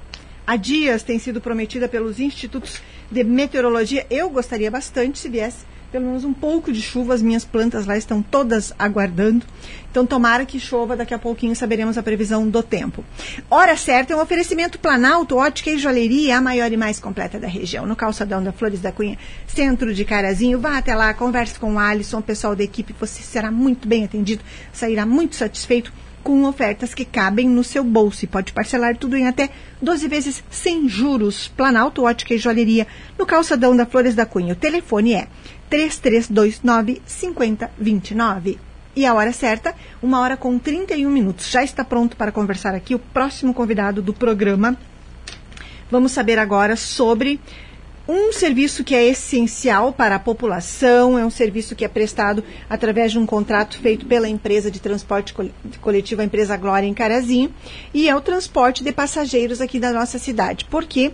há 0.44 0.56
dias 0.56 1.04
tem 1.04 1.20
sido 1.20 1.40
prometida 1.40 1.88
pelos 1.88 2.18
institutos 2.18 2.82
de 3.12 3.22
meteorologia. 3.22 4.04
Eu 4.10 4.28
gostaria 4.28 4.72
bastante 4.72 5.20
se 5.20 5.28
viesse 5.28 5.64
pelo 5.94 6.06
menos 6.06 6.24
um 6.24 6.32
pouco 6.32 6.72
de 6.72 6.82
chuva. 6.82 7.14
As 7.14 7.22
minhas 7.22 7.44
plantas 7.44 7.86
lá 7.86 7.96
estão 7.96 8.20
todas 8.20 8.72
aguardando. 8.76 9.46
Então, 9.88 10.04
tomara 10.04 10.44
que 10.44 10.58
chova. 10.58 10.96
Daqui 10.96 11.14
a 11.14 11.18
pouquinho 11.20 11.54
saberemos 11.54 11.96
a 11.96 12.02
previsão 12.02 12.48
do 12.48 12.64
tempo. 12.64 13.04
Hora 13.48 13.76
certa 13.76 14.12
é 14.12 14.16
um 14.16 14.20
oferecimento 14.20 14.76
Planalto, 14.76 15.36
ótica 15.36 15.70
e 15.70 15.78
joalheria, 15.78 16.38
a 16.38 16.40
maior 16.40 16.72
e 16.72 16.76
mais 16.76 16.98
completa 16.98 17.38
da 17.38 17.46
região. 17.46 17.86
No 17.86 17.94
calçadão 17.94 18.42
da 18.42 18.50
Flores 18.50 18.80
da 18.80 18.90
Cunha, 18.90 19.16
centro 19.46 19.94
de 19.94 20.04
Carazinho. 20.04 20.58
Vá 20.58 20.78
até 20.78 20.96
lá, 20.96 21.14
converse 21.14 21.60
com 21.60 21.74
o 21.74 21.78
Alisson, 21.78 22.18
o 22.18 22.22
pessoal 22.22 22.56
da 22.56 22.64
equipe. 22.64 22.92
Você 22.98 23.22
será 23.22 23.52
muito 23.52 23.86
bem 23.86 24.04
atendido, 24.04 24.42
sairá 24.72 25.06
muito 25.06 25.36
satisfeito 25.36 25.92
com 26.24 26.42
ofertas 26.44 26.94
que 26.94 27.04
cabem 27.04 27.46
no 27.46 27.62
seu 27.62 27.84
bolso 27.84 28.24
e 28.24 28.28
pode 28.28 28.52
parcelar 28.52 28.96
tudo 28.96 29.14
em 29.14 29.28
até 29.28 29.50
12 29.80 30.08
vezes 30.08 30.42
sem 30.50 30.88
juros. 30.88 31.48
Planalto 31.48 32.02
Ótica 32.02 32.34
e 32.34 32.38
Joalheria, 32.38 32.86
no 33.18 33.26
calçadão 33.26 33.76
da 33.76 33.84
Flores 33.84 34.14
da 34.14 34.24
Cunha. 34.24 34.54
O 34.54 34.56
telefone 34.56 35.12
é 35.12 35.28
3329 35.74 37.02
5029. 37.04 38.58
E 38.94 39.04
a 39.04 39.12
hora 39.12 39.32
certa, 39.32 39.74
uma 40.00 40.20
hora 40.20 40.36
com 40.36 40.56
31 40.56 41.10
minutos. 41.10 41.50
Já 41.50 41.64
está 41.64 41.84
pronto 41.84 42.16
para 42.16 42.30
conversar 42.30 42.76
aqui 42.76 42.94
o 42.94 42.98
próximo 43.00 43.52
convidado 43.52 44.00
do 44.00 44.14
programa. 44.14 44.76
Vamos 45.90 46.12
saber 46.12 46.38
agora 46.38 46.76
sobre 46.76 47.40
um 48.06 48.32
serviço 48.32 48.84
que 48.84 48.94
é 48.94 49.04
essencial 49.04 49.92
para 49.92 50.14
a 50.14 50.20
população, 50.20 51.18
é 51.18 51.26
um 51.26 51.30
serviço 51.30 51.74
que 51.74 51.84
é 51.84 51.88
prestado 51.88 52.44
através 52.70 53.10
de 53.10 53.18
um 53.18 53.26
contrato 53.26 53.76
feito 53.80 54.06
pela 54.06 54.28
empresa 54.28 54.70
de 54.70 54.78
transporte 54.78 55.34
coletivo, 55.80 56.20
a 56.20 56.24
empresa 56.24 56.56
Glória 56.56 56.86
em 56.86 56.94
Carazinho, 56.94 57.52
e 57.92 58.08
é 58.08 58.14
o 58.14 58.20
transporte 58.20 58.84
de 58.84 58.92
passageiros 58.92 59.60
aqui 59.60 59.80
da 59.80 59.92
nossa 59.92 60.20
cidade. 60.20 60.66
Por 60.66 60.84
quê? 60.84 61.10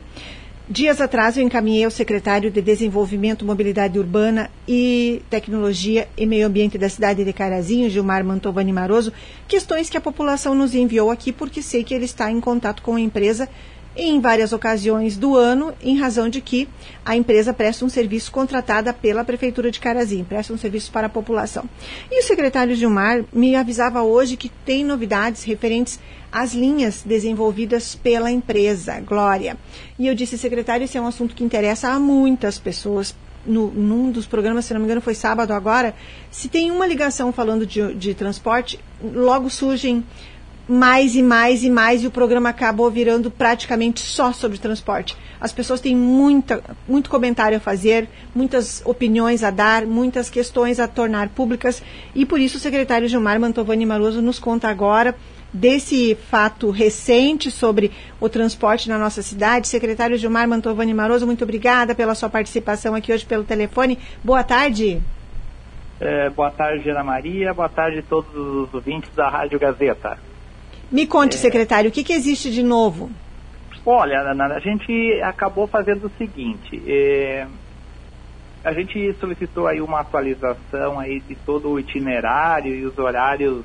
Dias 0.72 1.00
atrás 1.00 1.36
eu 1.36 1.42
encaminhei 1.42 1.82
ao 1.82 1.90
secretário 1.90 2.48
de 2.48 2.62
Desenvolvimento, 2.62 3.44
Mobilidade 3.44 3.98
Urbana 3.98 4.48
e 4.68 5.20
Tecnologia 5.28 6.06
e 6.16 6.24
Meio 6.24 6.46
Ambiente 6.46 6.78
da 6.78 6.88
cidade 6.88 7.24
de 7.24 7.32
Carazinho, 7.32 7.90
Gilmar 7.90 8.24
Mantovani 8.24 8.72
Maroso, 8.72 9.12
questões 9.48 9.90
que 9.90 9.96
a 9.96 10.00
população 10.00 10.54
nos 10.54 10.72
enviou 10.72 11.10
aqui, 11.10 11.32
porque 11.32 11.60
sei 11.60 11.82
que 11.82 11.92
ele 11.92 12.04
está 12.04 12.30
em 12.30 12.40
contato 12.40 12.82
com 12.84 12.94
a 12.94 13.00
empresa 13.00 13.48
em 13.96 14.20
várias 14.20 14.52
ocasiões 14.52 15.16
do 15.16 15.36
ano, 15.36 15.74
em 15.82 15.98
razão 15.98 16.28
de 16.28 16.40
que 16.40 16.68
a 17.04 17.16
empresa 17.16 17.52
presta 17.52 17.84
um 17.84 17.88
serviço 17.88 18.30
contratada 18.30 18.92
pela 18.92 19.24
Prefeitura 19.24 19.70
de 19.70 19.80
Carazinho, 19.80 20.24
presta 20.24 20.52
um 20.52 20.58
serviço 20.58 20.92
para 20.92 21.06
a 21.06 21.10
população. 21.10 21.64
E 22.10 22.20
o 22.20 22.22
secretário 22.22 22.74
Gilmar 22.74 23.24
me 23.32 23.56
avisava 23.56 24.02
hoje 24.02 24.36
que 24.36 24.48
tem 24.48 24.84
novidades 24.84 25.42
referentes 25.42 25.98
às 26.30 26.54
linhas 26.54 27.02
desenvolvidas 27.02 27.94
pela 27.96 28.30
empresa, 28.30 29.00
Glória. 29.00 29.56
E 29.98 30.06
eu 30.06 30.14
disse, 30.14 30.38
secretário, 30.38 30.84
esse 30.84 30.96
é 30.96 31.00
um 31.00 31.06
assunto 31.06 31.34
que 31.34 31.42
interessa 31.42 31.88
a 31.88 31.98
muitas 31.98 32.58
pessoas, 32.58 33.14
no, 33.44 33.68
num 33.68 34.10
dos 34.10 34.26
programas, 34.26 34.66
se 34.66 34.72
não 34.72 34.80
me 34.80 34.86
engano, 34.86 35.00
foi 35.00 35.14
sábado 35.14 35.52
agora, 35.52 35.94
se 36.30 36.48
tem 36.48 36.70
uma 36.70 36.86
ligação 36.86 37.32
falando 37.32 37.66
de, 37.66 37.94
de 37.94 38.14
transporte, 38.14 38.78
logo 39.02 39.50
surgem 39.50 40.04
mais 40.70 41.16
e 41.16 41.22
mais 41.22 41.64
e 41.64 41.68
mais 41.68 42.04
e 42.04 42.06
o 42.06 42.12
programa 42.12 42.50
acabou 42.50 42.88
virando 42.88 43.28
praticamente 43.28 44.00
só 44.00 44.32
sobre 44.32 44.56
transporte. 44.56 45.16
As 45.40 45.52
pessoas 45.52 45.80
têm 45.80 45.96
muita, 45.96 46.62
muito 46.86 47.10
comentário 47.10 47.56
a 47.56 47.60
fazer, 47.60 48.08
muitas 48.32 48.80
opiniões 48.84 49.42
a 49.42 49.50
dar, 49.50 49.84
muitas 49.84 50.30
questões 50.30 50.78
a 50.78 50.86
tornar 50.86 51.30
públicas 51.30 51.82
e 52.14 52.24
por 52.24 52.38
isso 52.38 52.56
o 52.56 52.60
secretário 52.60 53.08
Gilmar 53.08 53.40
Mantovani 53.40 53.84
Maroso 53.84 54.22
nos 54.22 54.38
conta 54.38 54.68
agora 54.68 55.16
desse 55.52 56.14
fato 56.14 56.70
recente 56.70 57.50
sobre 57.50 57.90
o 58.20 58.28
transporte 58.28 58.88
na 58.88 58.96
nossa 58.96 59.22
cidade. 59.22 59.66
Secretário 59.66 60.16
Gilmar 60.16 60.46
Mantovani 60.46 60.94
Maroso, 60.94 61.26
muito 61.26 61.42
obrigada 61.42 61.96
pela 61.96 62.14
sua 62.14 62.30
participação 62.30 62.94
aqui 62.94 63.12
hoje 63.12 63.26
pelo 63.26 63.42
telefone. 63.42 63.98
Boa 64.22 64.44
tarde. 64.44 65.02
É, 66.00 66.30
boa 66.30 66.52
tarde, 66.52 66.88
Ana 66.88 67.02
Maria. 67.02 67.52
Boa 67.52 67.68
tarde 67.68 67.98
a 67.98 68.02
todos 68.02 68.32
os 68.34 68.72
ouvintes 68.72 69.10
da 69.16 69.28
Rádio 69.28 69.58
Gazeta. 69.58 70.29
Me 70.90 71.06
conte, 71.06 71.36
é... 71.36 71.38
secretário, 71.38 71.90
o 71.90 71.92
que, 71.92 72.04
que, 72.04 72.12
existe 72.12 72.50
de 72.50 72.62
novo? 72.62 73.10
Olha, 73.84 74.20
a 74.20 74.60
gente 74.60 75.20
acabou 75.22 75.66
fazendo 75.66 76.06
o 76.06 76.10
seguinte, 76.18 76.82
é... 76.86 77.46
a 78.64 78.72
gente 78.72 79.12
solicitou 79.14 79.66
aí 79.66 79.80
uma 79.80 80.00
atualização 80.00 80.98
aí 80.98 81.20
de 81.20 81.34
todo 81.34 81.70
o 81.70 81.80
itinerário 81.80 82.74
e 82.74 82.84
os 82.84 82.98
horários 82.98 83.64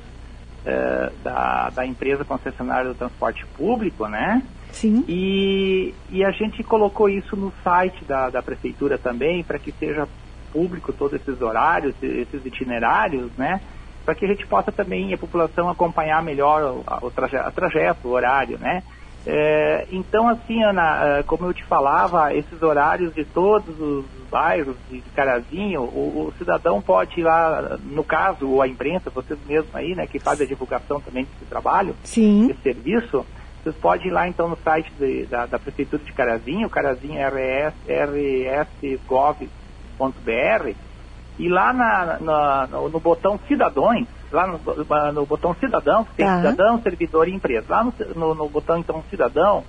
é, 0.65 1.11
da, 1.23 1.69
da 1.69 1.85
empresa 1.85 2.25
concessionária 2.25 2.89
do 2.89 2.95
transporte 2.95 3.45
público, 3.55 4.07
né? 4.07 4.41
Sim. 4.71 5.05
E, 5.07 5.93
e 6.09 6.23
a 6.23 6.31
gente 6.31 6.63
colocou 6.63 7.07
isso 7.07 7.35
no 7.35 7.53
site 7.63 8.03
da, 8.03 8.29
da 8.29 8.41
prefeitura 8.41 8.97
também, 8.97 9.43
para 9.43 9.59
que 9.59 9.71
seja 9.71 10.07
público 10.51 10.91
todos 10.91 11.21
esses 11.21 11.41
horários, 11.41 11.93
esses 12.01 12.45
itinerários, 12.45 13.31
né? 13.37 13.61
Para 14.05 14.15
que 14.15 14.25
a 14.25 14.27
gente 14.27 14.45
possa 14.45 14.71
também, 14.71 15.13
a 15.13 15.17
população, 15.17 15.67
acompanhar 15.67 16.21
melhor 16.23 16.63
o, 16.63 17.07
o, 17.07 17.11
trajeto, 17.11 17.51
trajeto, 17.51 18.07
o 18.07 18.11
horário, 18.11 18.57
né? 18.59 18.83
É, 19.27 19.87
então, 19.91 20.29
assim, 20.29 20.63
Ana, 20.63 21.17
é, 21.19 21.23
como 21.23 21.47
eu 21.47 21.53
te 21.53 21.63
falava, 21.63 22.31
esses 22.33 22.61
horários 22.61 23.13
de 23.15 23.25
todos 23.25 23.79
os 23.79 24.05
bairros 24.29 24.75
de 24.89 25.01
Carazinho, 25.15 25.81
o, 25.81 26.27
o, 26.27 26.33
cidadão 26.37 26.79
pode 26.79 27.19
ir 27.19 27.23
lá, 27.23 27.79
no 27.83 28.03
caso, 28.03 28.61
a 28.61 28.67
imprensa, 28.67 29.09
vocês 29.09 29.39
mesmos 29.47 29.73
aí, 29.73 29.95
né, 29.95 30.05
que 30.05 30.19
fazem 30.19 30.45
a 30.45 30.49
divulgação 30.49 31.01
também 31.01 31.23
desse 31.23 31.45
trabalho, 31.45 31.95
Sim. 32.03 32.47
desse 32.47 32.61
serviço, 32.61 33.25
vocês 33.63 33.75
podem 33.77 34.07
ir 34.07 34.11
lá 34.11 34.27
então 34.27 34.47
no 34.47 34.57
site 34.57 34.91
de, 34.99 35.25
da, 35.25 35.47
da, 35.47 35.57
Prefeitura 35.57 36.03
de 36.03 36.13
Carazinho, 36.13 36.69
carazinho 36.69 37.19
rs, 37.19 37.73
rs.gov.br, 38.79 39.49
e 41.37 41.49
lá 41.49 41.73
na, 41.73 42.19
na, 42.19 42.67
no, 42.67 42.89
no, 42.89 42.99
botão 42.99 43.39
cidadãos, 43.47 44.05
lá 44.31 44.47
no, 44.47 44.59
no 45.13 45.25
botão 45.25 45.53
cidadão, 45.55 46.05
que 46.05 46.15
tem 46.15 46.25
tá. 46.25 46.37
cidadão, 46.37 46.81
servidor 46.81 47.27
e 47.27 47.33
empresa. 47.33 47.65
Lá 47.69 47.83
no, 48.15 48.35
no 48.35 48.49
botão 48.49 48.77
então 48.77 49.03
cidadão, 49.09 49.63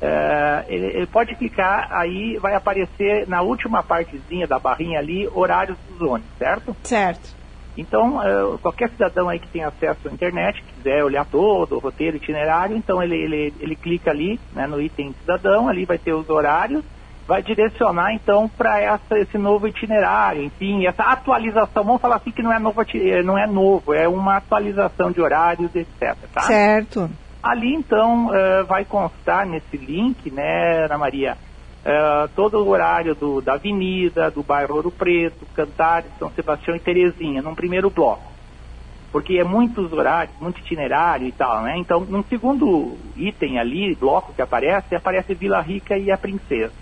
é, 0.00 0.64
ele, 0.68 0.86
ele, 0.86 1.06
pode 1.06 1.34
clicar, 1.36 1.88
aí 1.92 2.36
vai 2.38 2.54
aparecer 2.54 3.28
na 3.28 3.42
última 3.42 3.82
partezinha 3.82 4.46
da 4.46 4.58
barrinha 4.58 4.98
ali, 4.98 5.28
horários 5.32 5.78
dos 5.88 6.00
ônibus, 6.00 6.30
certo? 6.38 6.76
Certo. 6.82 7.42
Então, 7.76 8.22
é, 8.22 8.58
qualquer 8.58 8.90
cidadão 8.90 9.28
aí 9.28 9.38
que 9.38 9.48
tem 9.48 9.64
acesso 9.64 10.08
à 10.08 10.12
internet, 10.12 10.62
quiser 10.62 11.04
olhar 11.04 11.24
todo 11.24 11.76
o 11.76 11.78
roteiro, 11.78 12.16
itinerário, 12.16 12.76
então 12.76 13.02
ele, 13.02 13.16
ele, 13.16 13.54
ele 13.60 13.76
clica 13.76 14.10
ali 14.10 14.40
né, 14.52 14.66
no 14.66 14.80
item 14.80 15.14
cidadão, 15.20 15.68
ali 15.68 15.84
vai 15.84 15.98
ter 15.98 16.12
os 16.12 16.28
horários, 16.28 16.84
vai 17.26 17.42
direcionar 17.42 18.12
então 18.14 18.48
para 18.48 18.98
esse 19.12 19.38
novo 19.38 19.68
itinerário, 19.68 20.42
enfim, 20.42 20.86
essa 20.86 21.04
atualização. 21.04 21.84
Vamos 21.84 22.00
falar 22.00 22.16
assim 22.16 22.30
que 22.30 22.42
não 22.42 22.52
é 22.52 22.58
novo, 22.58 22.82
não 23.24 23.38
é 23.38 23.46
novo, 23.46 23.94
é 23.94 24.08
uma 24.08 24.36
atualização 24.36 25.10
de 25.10 25.20
horários, 25.20 25.74
etc. 25.74 26.16
Tá? 26.32 26.42
Certo. 26.42 27.10
Ali 27.42 27.74
então 27.74 28.26
uh, 28.26 28.64
vai 28.66 28.84
constar 28.84 29.46
nesse 29.46 29.76
link, 29.76 30.30
né, 30.30 30.84
Ana 30.84 30.96
Maria, 30.96 31.36
uh, 31.84 32.28
todo 32.36 32.58
o 32.58 32.68
horário 32.68 33.14
do, 33.14 33.40
da 33.40 33.54
Avenida, 33.54 34.30
do 34.30 34.42
bairro 34.42 34.76
Ouro 34.76 34.90
Preto, 34.90 35.46
Cantares, 35.54 36.10
São 36.18 36.30
Sebastião 36.30 36.76
e 36.76 36.80
Terezinha, 36.80 37.42
num 37.42 37.54
primeiro 37.54 37.90
bloco. 37.90 38.30
Porque 39.10 39.38
é 39.38 39.44
muitos 39.44 39.92
horários, 39.92 40.34
muito 40.40 40.60
itinerário 40.60 41.26
e 41.26 41.32
tal, 41.32 41.62
né? 41.62 41.76
Então, 41.76 42.00
num 42.00 42.22
segundo 42.24 42.96
item 43.14 43.58
ali, 43.58 43.94
bloco 43.94 44.32
que 44.32 44.40
aparece, 44.40 44.94
aparece 44.94 45.34
Vila 45.34 45.60
Rica 45.60 45.98
e 45.98 46.10
a 46.10 46.16
Princesa. 46.16 46.72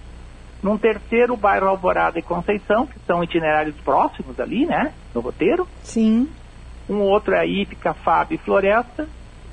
Num 0.63 0.77
terceiro, 0.77 1.37
bairro 1.37 1.69
Alvorada 1.69 2.19
e 2.19 2.23
Conceição, 2.23 2.87
que 2.87 2.99
são 3.07 3.25
itinerários 3.25 3.77
próximos 3.77 4.39
ali, 4.39 4.67
né? 4.67 4.93
No 5.15 5.21
roteiro. 5.21 5.67
Sim. 5.83 6.29
Um 6.89 7.01
outro 7.01 7.35
é 7.35 7.47
Ípica, 7.47 7.95
Fábio 7.95 8.35
e 8.35 8.39
Floresta. 8.39 9.09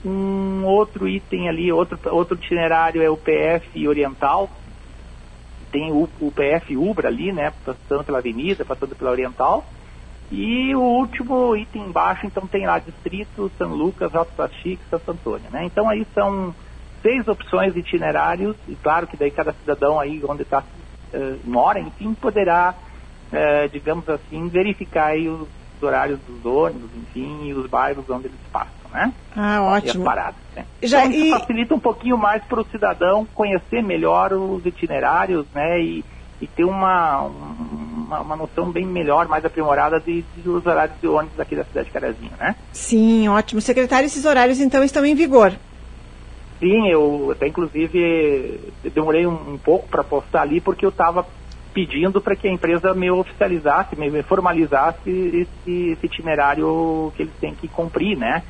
Um 0.06 0.66
outro 0.66 1.08
item 1.08 1.48
ali, 1.48 1.72
outro, 1.72 2.00
outro 2.12 2.36
itinerário 2.36 3.02
é 3.02 3.10
o 3.10 3.18
PF 3.18 3.88
Oriental. 3.88 4.50
Tem 5.72 5.92
o, 5.92 6.10
o 6.20 6.32
PF 6.32 6.76
Ubra 6.76 7.08
ali, 7.08 7.32
né? 7.32 7.54
Passando 7.66 8.04
pela 8.04 8.18
avenida, 8.18 8.66
passando 8.66 8.96
pela 8.96 9.12
Oriental. 9.12 9.66
E 10.32 10.76
o 10.76 10.82
último 10.82 11.56
item 11.56 11.84
embaixo, 11.84 12.26
então 12.26 12.46
tem 12.46 12.66
lá 12.66 12.80
Distrito, 12.80 13.50
São 13.58 13.70
Lucas, 13.70 14.14
Alto 14.14 14.34
Pachique, 14.34 14.84
Santo 14.90 15.12
Antônio, 15.12 15.50
né? 15.52 15.64
Então 15.64 15.90
aí 15.90 16.06
são 16.14 16.54
seis 17.02 17.28
opções 17.28 17.74
de 17.74 17.80
itinerários, 17.80 18.56
e 18.68 18.76
claro 18.76 19.08
que 19.08 19.16
daí 19.16 19.32
cada 19.32 19.54
cidadão 19.54 19.98
aí 19.98 20.22
onde 20.28 20.42
está 20.42 20.62
uh, 21.14 21.40
mora, 21.44 21.80
enfim, 21.80 22.14
poderá, 22.14 22.74
uh, 23.32 23.70
digamos 23.70 24.08
assim, 24.10 24.48
verificar 24.48 25.16
os 25.16 25.48
horários 25.82 26.20
dos 26.28 26.46
ônibus, 26.46 26.90
enfim, 26.96 27.48
e 27.48 27.54
os 27.54 27.70
bairros 27.70 28.10
onde 28.10 28.28
eles 28.28 28.40
passam, 28.52 28.92
né? 28.92 29.14
Ah, 29.36 29.62
ótimo. 29.62 29.94
E 29.94 29.98
as 29.98 30.04
paradas, 30.04 30.42
né? 30.56 30.66
Já, 30.84 31.06
então, 31.06 31.20
isso 31.20 31.26
e... 31.28 31.40
facilita 31.40 31.76
um 31.76 31.80
pouquinho 31.80 32.18
mais 32.18 32.44
para 32.44 32.62
o 32.62 32.66
cidadão 32.66 33.28
conhecer 33.34 33.84
melhor 33.84 34.34
os 34.34 34.66
itinerários, 34.66 35.46
né? 35.54 35.80
E, 35.82 36.04
e 36.42 36.48
ter 36.48 36.66
uma, 36.66 37.22
uma, 37.22 38.20
uma, 38.22 38.36
noção 38.36 38.72
bem 38.72 38.86
melhor, 38.86 39.28
mais 39.28 39.44
aprimorada 39.44 40.00
de, 40.00 40.22
de, 40.22 40.42
dos 40.42 40.66
horários 40.66 41.00
de 41.00 41.08
ônibus 41.08 41.40
aqui 41.40 41.56
da 41.56 41.64
cidade 41.64 41.88
de 41.88 41.94
Carazinho, 41.94 42.32
né? 42.40 42.56
Sim, 42.72 43.28
ótimo. 43.28 43.60
Secretário, 43.60 44.06
esses 44.06 44.26
horários 44.26 44.60
então 44.60 44.84
estão 44.84 45.06
em 45.06 45.16
vigor? 45.16 45.54
Sim, 46.60 46.90
eu 46.90 47.30
até 47.32 47.48
inclusive 47.48 48.60
demorei 48.94 49.28
um, 49.28 49.54
um 49.54 49.58
pouco 49.58 49.88
para 49.88 50.04
postar 50.04 50.42
ali 50.42 50.60
porque 50.60 50.86
eu 50.86 50.90
estava 50.90 51.26
pedindo 51.74 52.20
para 52.20 52.36
que 52.36 52.48
a 52.48 52.52
empresa 52.52 52.94
me 52.96 53.12
oficializasse, 53.12 53.96
me, 53.96 54.24
formalizasse 54.24 55.08
esse, 55.08 55.92
esse, 55.92 56.06
itinerário 56.06 57.14
que 57.16 57.22
eles 57.22 57.34
têm 57.40 57.54
que 57.54 57.68
cumprir, 57.68 58.18
né? 58.18 58.42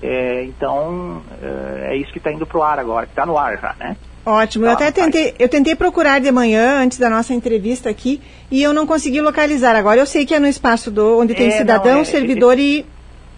É, 0.00 0.44
então 0.44 1.20
é, 1.42 1.94
é 1.94 1.96
isso 1.96 2.12
que 2.12 2.18
está 2.18 2.32
indo 2.32 2.46
para 2.46 2.58
o 2.58 2.62
ar 2.62 2.78
agora, 2.78 3.06
que 3.06 3.12
está 3.12 3.26
no 3.26 3.36
ar 3.36 3.58
já, 3.60 3.74
né? 3.80 3.96
Ótimo. 4.24 4.66
Tá, 4.66 4.70
eu 4.70 4.74
até 4.74 4.92
tentei, 4.92 5.34
eu 5.38 5.48
tentei 5.48 5.74
procurar 5.74 6.20
de 6.20 6.30
manhã, 6.30 6.80
antes 6.80 6.98
da 6.98 7.10
nossa 7.10 7.34
entrevista 7.34 7.90
aqui, 7.90 8.20
e 8.48 8.62
eu 8.62 8.72
não 8.72 8.86
consegui 8.86 9.20
localizar. 9.20 9.74
Agora 9.74 9.98
eu 9.98 10.06
sei 10.06 10.24
que 10.24 10.34
é 10.34 10.38
no 10.38 10.46
espaço 10.46 10.90
do 10.90 11.18
onde 11.18 11.34
tem 11.34 11.48
é, 11.48 11.50
cidadão, 11.52 11.94
não, 11.94 12.00
é, 12.02 12.04
servidor 12.04 12.58
é, 12.58 12.60
e. 12.60 12.86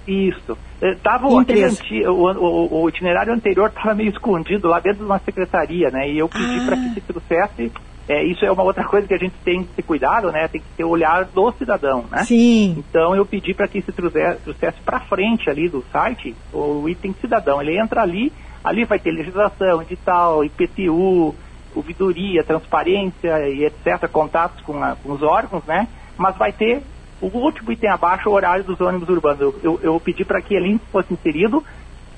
Isso. 0.06 0.58
É, 0.80 0.94
tava 0.94 1.26
o, 1.26 1.36
o, 1.36 1.42
o, 1.42 2.82
o, 2.82 2.88
itinerário 2.88 3.34
anterior 3.34 3.68
estava 3.68 3.94
meio 3.94 4.08
escondido 4.08 4.66
lá 4.66 4.80
dentro 4.80 5.00
de 5.00 5.04
uma 5.04 5.18
secretaria, 5.18 5.90
né? 5.90 6.08
E 6.10 6.18
eu 6.18 6.28
pedi 6.28 6.58
ah. 6.60 6.64
para 6.66 6.76
que 6.76 6.94
se 6.94 7.00
trouxesse. 7.02 7.72
É, 8.08 8.24
isso 8.24 8.44
é 8.44 8.50
uma 8.50 8.62
outra 8.62 8.82
coisa 8.84 9.06
que 9.06 9.14
a 9.14 9.18
gente 9.18 9.34
tem 9.44 9.62
que 9.62 9.74
ter 9.74 9.82
cuidado, 9.82 10.32
né? 10.32 10.48
Tem 10.48 10.60
que 10.60 10.66
ter 10.76 10.84
o 10.84 10.88
olhar 10.88 11.26
do 11.26 11.52
cidadão, 11.52 12.06
né? 12.10 12.24
Sim. 12.24 12.76
Então 12.78 13.14
eu 13.14 13.26
pedi 13.26 13.52
para 13.52 13.68
que 13.68 13.82
se 13.82 13.92
trouxesse, 13.92 14.40
trouxesse 14.42 14.80
para 14.80 15.00
frente 15.00 15.50
ali 15.50 15.68
do 15.68 15.84
site 15.92 16.34
o 16.52 16.88
item 16.88 17.14
cidadão. 17.20 17.60
Ele 17.60 17.78
entra 17.78 18.02
ali, 18.02 18.32
ali 18.64 18.84
vai 18.84 18.98
ter 18.98 19.12
legislação, 19.12 19.82
edital, 19.82 20.42
IPTU, 20.42 21.34
ouvidoria, 21.74 22.42
transparência 22.42 23.48
e 23.48 23.64
etc., 23.64 24.08
contatos 24.10 24.60
com, 24.62 24.82
a, 24.82 24.96
com 24.96 25.12
os 25.12 25.22
órgãos, 25.22 25.62
né? 25.64 25.86
Mas 26.16 26.36
vai 26.36 26.52
ter 26.52 26.82
o 27.20 27.26
último 27.26 27.72
item 27.72 27.90
abaixo, 27.90 28.28
o 28.28 28.32
horário 28.32 28.64
dos 28.64 28.80
ônibus 28.80 29.08
urbanos. 29.08 29.40
Eu, 29.40 29.60
eu, 29.62 29.80
eu 29.82 30.00
pedi 30.00 30.24
para 30.24 30.40
que 30.40 30.54
ele 30.54 30.80
fosse 30.90 31.12
inserido 31.12 31.62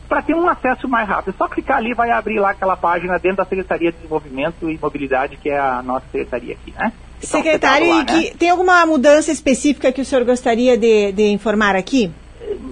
para 0.08 0.20
ter 0.20 0.34
um 0.34 0.46
acesso 0.46 0.86
mais 0.86 1.08
rápido. 1.08 1.34
É 1.34 1.38
só 1.38 1.48
clicar 1.48 1.78
ali 1.78 1.94
vai 1.94 2.10
abrir 2.10 2.38
lá 2.38 2.50
aquela 2.50 2.76
página 2.76 3.18
dentro 3.18 3.38
da 3.38 3.46
Secretaria 3.46 3.90
de 3.90 3.96
Desenvolvimento 3.96 4.68
e 4.68 4.78
Mobilidade, 4.78 5.38
que 5.38 5.48
é 5.48 5.58
a 5.58 5.82
nossa 5.82 6.04
secretaria 6.12 6.54
aqui, 6.54 6.70
né? 6.72 6.92
Então, 7.16 7.40
Secretário, 7.40 7.88
lá, 7.88 8.04
né? 8.04 8.30
tem 8.38 8.50
alguma 8.50 8.84
mudança 8.84 9.32
específica 9.32 9.90
que 9.90 10.00
o 10.00 10.04
senhor 10.04 10.24
gostaria 10.24 10.76
de, 10.76 11.12
de 11.12 11.28
informar 11.28 11.76
aqui? 11.76 12.10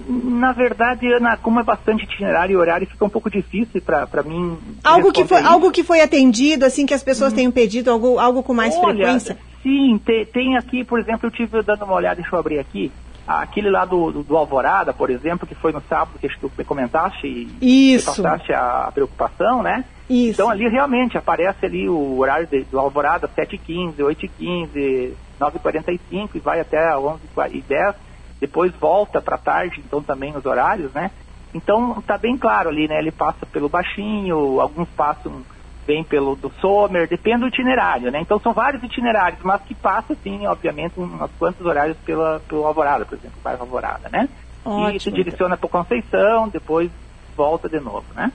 Na 0.07 0.51
verdade, 0.51 1.11
Ana, 1.11 1.37
como 1.37 1.59
é 1.59 1.63
bastante 1.63 2.03
itinerário 2.03 2.53
e 2.53 2.57
horário, 2.57 2.85
fica 2.85 3.05
um 3.05 3.09
pouco 3.09 3.29
difícil 3.29 3.81
para 3.81 4.23
mim. 4.23 4.57
Algo 4.83 5.11
que, 5.11 5.25
foi, 5.25 5.41
algo 5.41 5.71
que 5.71 5.83
foi 5.83 6.01
atendido, 6.01 6.65
assim, 6.65 6.85
que 6.85 6.93
as 6.93 7.01
pessoas 7.01 7.33
hum. 7.33 7.37
tenham 7.37 7.51
pedido, 7.51 7.89
algo, 7.89 8.19
algo 8.19 8.43
com 8.43 8.53
mais 8.53 8.75
Olha, 8.75 8.93
frequência? 8.93 9.37
Sim, 9.61 9.99
tem, 10.03 10.25
tem 10.25 10.57
aqui, 10.57 10.83
por 10.83 10.99
exemplo, 10.99 11.27
eu 11.27 11.31
tive 11.31 11.61
dando 11.61 11.85
uma 11.85 11.93
olhada, 11.93 12.15
deixa 12.15 12.35
eu 12.35 12.39
abrir 12.39 12.59
aqui. 12.59 12.91
Aquele 13.27 13.69
lá 13.69 13.85
do, 13.85 14.11
do, 14.11 14.23
do, 14.23 14.35
Alvorada, 14.35 14.91
por 14.91 15.09
exemplo, 15.09 15.47
que 15.47 15.53
foi 15.53 15.71
no 15.71 15.81
sábado 15.81 16.17
que 16.19 16.27
tu 16.39 16.51
comentaste 16.65 17.27
e 17.27 17.93
Isso. 17.93 18.07
passaste 18.07 18.51
a, 18.51 18.87
a, 18.87 18.91
preocupação, 18.91 19.61
né? 19.61 19.85
Isso. 20.09 20.41
Então 20.41 20.49
ali 20.49 20.67
realmente 20.67 21.17
aparece 21.17 21.65
ali 21.65 21.87
o 21.87 22.17
horário 22.17 22.47
de, 22.47 22.63
do 22.63 22.79
Alvorada, 22.79 23.29
7h15, 23.29 23.97
8h15, 23.97 25.13
9h45 25.39 26.29
e 26.33 26.39
vai 26.39 26.59
até 26.59 26.93
11h10, 26.95 27.95
depois 28.39 28.73
volta 28.73 29.21
para 29.21 29.37
tarde, 29.37 29.81
então 29.85 30.01
também 30.01 30.35
os 30.35 30.45
horários, 30.45 30.91
né? 30.91 31.11
Então 31.53 32.01
tá 32.01 32.17
bem 32.17 32.35
claro 32.37 32.69
ali, 32.69 32.87
né? 32.87 32.97
Ele 32.97 33.11
passa 33.11 33.45
pelo 33.45 33.69
baixinho, 33.69 34.59
alguns 34.59 34.89
passam 34.89 35.43
vem 35.91 36.03
pelo 36.05 36.37
do 36.37 36.49
Sommer, 36.61 37.05
depende 37.07 37.41
do 37.41 37.47
itinerário, 37.47 38.09
né? 38.09 38.21
Então 38.21 38.39
são 38.39 38.53
vários 38.53 38.81
itinerários, 38.81 39.41
mas 39.43 39.61
que 39.63 39.75
passa, 39.75 40.15
sim, 40.23 40.47
obviamente, 40.47 40.97
uns 40.97 41.29
quantos 41.37 41.65
horários 41.65 41.97
pela, 42.05 42.39
pelo 42.47 42.65
Alvorada, 42.65 43.03
por 43.03 43.17
exemplo, 43.17 43.37
bairro 43.43 43.61
Alvorada, 43.61 44.07
né? 44.09 44.29
Ótimo. 44.63 44.89
E 44.95 44.99
se 45.01 45.11
direciona 45.11 45.57
para 45.57 45.67
Conceição, 45.67 46.47
depois 46.47 46.89
volta 47.35 47.67
de 47.67 47.79
novo, 47.81 48.05
né? 48.15 48.31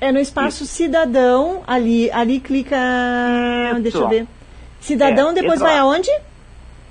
É 0.00 0.10
no 0.10 0.18
espaço 0.18 0.62
Isso. 0.62 0.72
cidadão, 0.72 1.62
ali, 1.66 2.10
ali 2.10 2.40
clica, 2.40 2.76
Isso. 3.72 3.82
deixa 3.82 3.98
eu 3.98 4.08
ver. 4.08 4.26
Cidadão, 4.80 5.30
é, 5.30 5.34
depois 5.34 5.60
vai 5.60 5.76
aonde? 5.76 6.10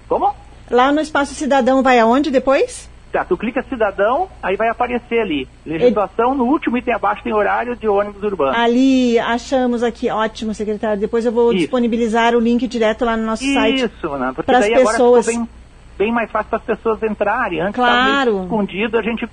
Como? 0.08 0.32
Lá 0.70 0.91
no 0.91 1.02
espaço 1.02 1.34
cidadão 1.34 1.82
vai 1.82 2.00
aonde 2.00 2.30
depois? 2.30 2.88
Tu 3.26 3.38
clica 3.38 3.63
cidadão, 3.63 4.28
aí 4.41 4.55
vai 4.55 4.70
aparecer 4.70 5.20
ali. 5.20 5.47
Legislação, 5.65 6.36
no 6.36 6.45
último 6.45 6.78
item 6.78 6.93
abaixo 6.93 7.24
tem 7.24 7.34
horário 7.34 7.76
de 7.76 7.88
ônibus 7.88 8.24
urbano. 8.24 8.57
Ali, 8.57 9.20
achamos 9.20 9.84
aqui, 9.84 10.09
ótimo, 10.09 10.53
secretário. 10.53 10.99
Depois 10.99 11.26
eu 11.26 11.32
vou 11.32 11.51
Isso. 11.51 11.61
disponibilizar 11.61 12.36
o 12.36 12.39
link 12.39 12.68
direto 12.68 13.05
lá 13.05 13.15
no 13.15 13.26
nosso 13.26 13.43
Isso, 13.43 13.53
site. 13.53 13.86
Isso, 13.86 14.18
né? 14.18 14.32
Porque 14.36 14.51
daí 14.51 14.74
pessoas... 14.74 15.28
agora 15.28 15.39
bem, 15.39 15.49
bem 15.97 16.11
mais 16.11 16.32
fácil 16.32 16.49
para 16.49 16.59
as 16.59 16.65
pessoas 16.65 17.03
entrarem. 17.03 17.61
Antes 17.61 17.76
claro. 17.76 18.43
escondido, 18.43 18.97
a 18.97 19.01
gente 19.01 19.28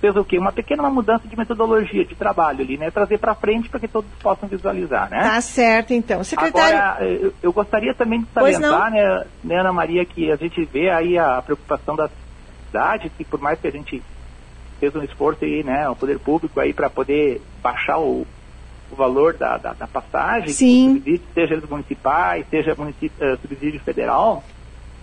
fez 0.00 0.16
o 0.16 0.24
quê? 0.24 0.38
Uma 0.38 0.52
pequena 0.52 0.88
mudança 0.88 1.26
de 1.26 1.36
metodologia 1.36 2.04
de 2.04 2.14
trabalho 2.14 2.60
ali, 2.60 2.76
né? 2.76 2.90
Trazer 2.90 3.18
para 3.18 3.34
frente 3.34 3.68
para 3.68 3.80
que 3.80 3.88
todos 3.88 4.08
possam 4.22 4.48
visualizar, 4.48 5.10
né? 5.10 5.20
Tá 5.20 5.40
certo, 5.40 5.92
então. 5.92 6.22
Secretário... 6.24 6.78
Agora, 6.78 7.04
eu, 7.04 7.32
eu 7.42 7.52
gostaria 7.52 7.94
também 7.94 8.20
de 8.20 8.26
salientar, 8.32 8.90
né, 8.90 9.24
né, 9.42 9.60
Ana 9.60 9.72
Maria, 9.72 10.04
que 10.04 10.30
a 10.30 10.36
gente 10.36 10.64
vê 10.64 10.90
aí 10.90 11.18
a 11.18 11.42
preocupação 11.42 11.96
das 11.96 12.10
cidade, 12.68 13.10
que 13.10 13.24
por 13.24 13.40
mais 13.40 13.60
que 13.60 13.66
a 13.66 13.72
gente 13.72 14.02
fez 14.78 14.94
um 14.94 15.02
esforço 15.02 15.44
aí, 15.44 15.64
né, 15.64 15.88
o 15.88 15.96
poder 15.96 16.18
público 16.18 16.60
aí 16.60 16.72
para 16.72 16.88
poder 16.88 17.40
baixar 17.62 17.98
o, 17.98 18.26
o 18.90 18.96
valor 18.96 19.34
da, 19.34 19.56
da, 19.56 19.72
da 19.72 19.86
passagem, 19.86 20.48
Sim. 20.50 21.02
seja 21.34 21.54
eles 21.54 21.68
municipais, 21.68 22.46
seja 22.48 22.74
município, 22.76 23.34
uh, 23.34 23.36
subsídio 23.38 23.80
federal, 23.80 24.44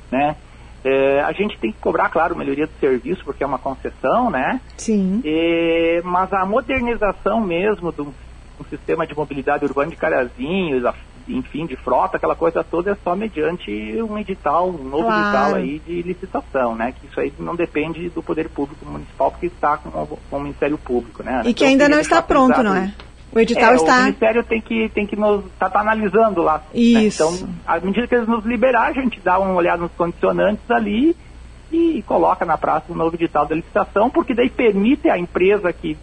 né, 0.09 0.35
é, 0.83 1.19
a 1.21 1.31
gente 1.31 1.57
tem 1.57 1.71
que 1.71 1.79
cobrar, 1.79 2.09
claro, 2.09 2.37
melhoria 2.37 2.67
do 2.67 2.79
serviço, 2.79 3.25
porque 3.25 3.43
é 3.43 3.47
uma 3.47 3.57
concessão, 3.57 4.29
né? 4.29 4.61
Sim. 4.77 5.19
É, 5.25 5.99
mas 6.03 6.31
a 6.31 6.45
modernização 6.45 7.41
mesmo 7.41 7.91
do 7.91 8.13
um 8.59 8.63
sistema 8.65 9.05
de 9.05 9.15
mobilidade 9.15 9.65
urbana 9.65 9.89
de 9.89 9.97
Carazinhos, 9.97 10.85
a 10.85 10.93
enfim, 11.27 11.65
de 11.65 11.75
frota, 11.75 12.17
aquela 12.17 12.35
coisa 12.35 12.63
toda 12.63 12.91
é 12.91 12.97
só 13.03 13.15
mediante 13.15 13.71
um 14.01 14.17
edital, 14.17 14.69
um 14.69 14.83
novo 14.83 15.05
claro. 15.05 15.25
edital 15.25 15.55
aí 15.55 15.79
de 15.79 16.01
licitação, 16.01 16.75
né? 16.75 16.93
Que 16.99 17.07
isso 17.07 17.19
aí 17.19 17.33
não 17.39 17.55
depende 17.55 18.09
do 18.09 18.21
poder 18.21 18.49
público 18.49 18.85
municipal, 18.85 19.31
porque 19.31 19.47
está 19.47 19.77
com, 19.77 19.89
com 19.91 20.37
o 20.37 20.39
Ministério 20.39 20.77
Público, 20.77 21.23
né? 21.23 21.41
E 21.45 21.53
que 21.53 21.63
então, 21.63 21.67
ainda 21.67 21.89
não 21.89 21.99
está 21.99 22.21
pronto, 22.21 22.61
não 22.61 22.75
é? 22.75 22.93
O 23.31 23.39
edital 23.39 23.73
é, 23.73 23.75
está. 23.75 23.97
O 23.97 24.01
Ministério 24.03 24.43
tem 24.43 24.61
que, 24.61 24.89
tem 24.89 25.05
que 25.05 25.15
nos. 25.15 25.43
Tá, 25.59 25.69
tá 25.69 25.81
analisando 25.81 26.41
lá. 26.41 26.63
Isso. 26.73 27.23
Né? 27.23 27.37
Então, 27.37 27.49
à 27.67 27.79
medida 27.79 28.07
que 28.07 28.15
eles 28.15 28.27
nos 28.27 28.45
liberar, 28.45 28.87
a 28.87 28.93
gente 28.93 29.19
dá 29.19 29.37
uma 29.37 29.53
olhada 29.53 29.81
nos 29.81 29.91
condicionantes 29.91 30.69
ali 30.69 31.15
e 31.71 32.01
coloca 32.03 32.45
na 32.45 32.57
praça 32.57 32.85
o 32.89 32.95
novo 32.95 33.15
edital 33.15 33.45
da 33.45 33.55
licitação, 33.55 34.09
porque 34.09 34.33
daí 34.33 34.49
permite 34.49 35.09
à 35.09 35.17
empresa 35.17 35.73
que 35.73 35.97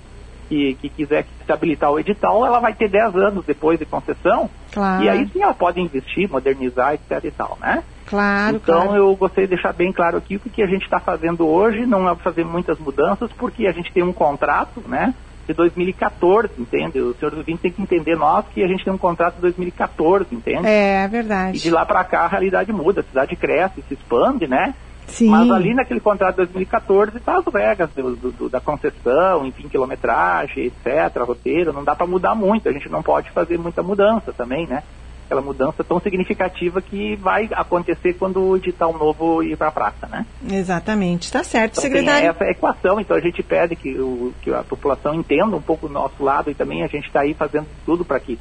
que, 0.52 0.74
que 0.74 0.88
quiser 0.90 1.24
se 1.46 1.50
habilitar 1.50 1.90
o 1.90 1.98
edital, 1.98 2.44
ela 2.44 2.60
vai 2.60 2.74
ter 2.74 2.90
10 2.90 3.16
anos 3.16 3.46
depois 3.46 3.78
de 3.78 3.86
concessão. 3.86 4.50
Claro. 4.70 5.02
E 5.02 5.08
aí 5.08 5.26
sim 5.32 5.42
ela 5.42 5.54
pode 5.54 5.80
investir, 5.80 6.30
modernizar, 6.30 6.92
etc 6.92 7.24
e 7.24 7.30
tal, 7.30 7.56
né? 7.58 7.82
Claro. 8.04 8.56
Então 8.56 8.88
claro. 8.88 8.96
eu 8.96 9.16
gostaria 9.16 9.48
de 9.48 9.54
deixar 9.54 9.72
bem 9.72 9.90
claro 9.90 10.18
aqui 10.18 10.36
o 10.36 10.40
que 10.40 10.62
a 10.62 10.66
gente 10.66 10.82
está 10.82 11.00
fazendo 11.00 11.48
hoje, 11.48 11.86
não 11.86 12.06
é 12.06 12.14
fazer 12.16 12.44
muitas 12.44 12.78
mudanças, 12.78 13.32
porque 13.32 13.66
a 13.66 13.72
gente 13.72 13.90
tem 13.92 14.02
um 14.02 14.12
contrato, 14.12 14.82
né? 14.86 15.14
De 15.46 15.54
2014, 15.54 16.52
entende? 16.58 17.00
O 17.00 17.14
senhor 17.14 17.34
do 17.34 17.42
tem 17.42 17.56
que 17.56 17.82
entender 17.82 18.14
nós 18.14 18.44
que 18.52 18.62
a 18.62 18.68
gente 18.68 18.84
tem 18.84 18.92
um 18.92 18.98
contrato 18.98 19.36
de 19.36 19.40
2014, 19.40 20.26
entende? 20.34 20.66
É, 20.66 21.04
é 21.04 21.08
verdade. 21.08 21.56
E 21.56 21.60
de 21.60 21.70
lá 21.70 21.86
para 21.86 22.04
cá 22.04 22.20
a 22.20 22.28
realidade 22.28 22.70
muda, 22.72 23.00
a 23.00 23.04
cidade 23.04 23.34
cresce, 23.36 23.82
se 23.88 23.94
expande, 23.94 24.46
né? 24.46 24.74
Sim. 25.12 25.28
Mas 25.28 25.50
ali 25.50 25.74
naquele 25.74 26.00
contrato 26.00 26.32
de 26.32 26.46
2014 26.46 27.18
está 27.18 27.36
as 27.36 27.46
regras 27.46 27.90
do, 27.90 28.16
do, 28.16 28.48
da 28.48 28.60
concessão, 28.60 29.46
enfim, 29.46 29.68
quilometragem, 29.68 30.66
etc., 30.66 31.22
roteiro, 31.22 31.72
não 31.72 31.84
dá 31.84 31.94
para 31.94 32.06
mudar 32.06 32.34
muito, 32.34 32.68
a 32.68 32.72
gente 32.72 32.88
não 32.88 33.02
pode 33.02 33.30
fazer 33.30 33.58
muita 33.58 33.82
mudança 33.82 34.32
também, 34.32 34.66
né? 34.66 34.82
Aquela 35.26 35.42
mudança 35.42 35.84
tão 35.84 36.00
significativa 36.00 36.80
que 36.80 37.14
vai 37.16 37.48
acontecer 37.52 38.14
quando 38.14 38.40
o 38.40 38.56
edital 38.56 38.92
novo 38.92 39.42
ir 39.42 39.56
para 39.56 39.68
a 39.68 39.72
praça, 39.72 40.06
né? 40.06 40.26
Exatamente, 40.50 41.24
está 41.24 41.44
certo, 41.44 41.72
então, 41.72 41.82
secretário. 41.82 42.20
Tem 42.20 42.28
essa 42.28 42.44
equação, 42.50 42.98
então 42.98 43.16
a 43.16 43.20
gente 43.20 43.42
pede 43.42 43.76
que, 43.76 43.98
o, 43.98 44.32
que 44.40 44.52
a 44.52 44.62
população 44.62 45.14
entenda 45.14 45.54
um 45.54 45.62
pouco 45.62 45.86
o 45.86 45.90
nosso 45.90 46.22
lado 46.22 46.50
e 46.50 46.54
também 46.54 46.82
a 46.82 46.86
gente 46.86 47.06
está 47.06 47.20
aí 47.20 47.34
fazendo 47.34 47.66
tudo 47.84 48.04
para 48.04 48.18
que, 48.18 48.38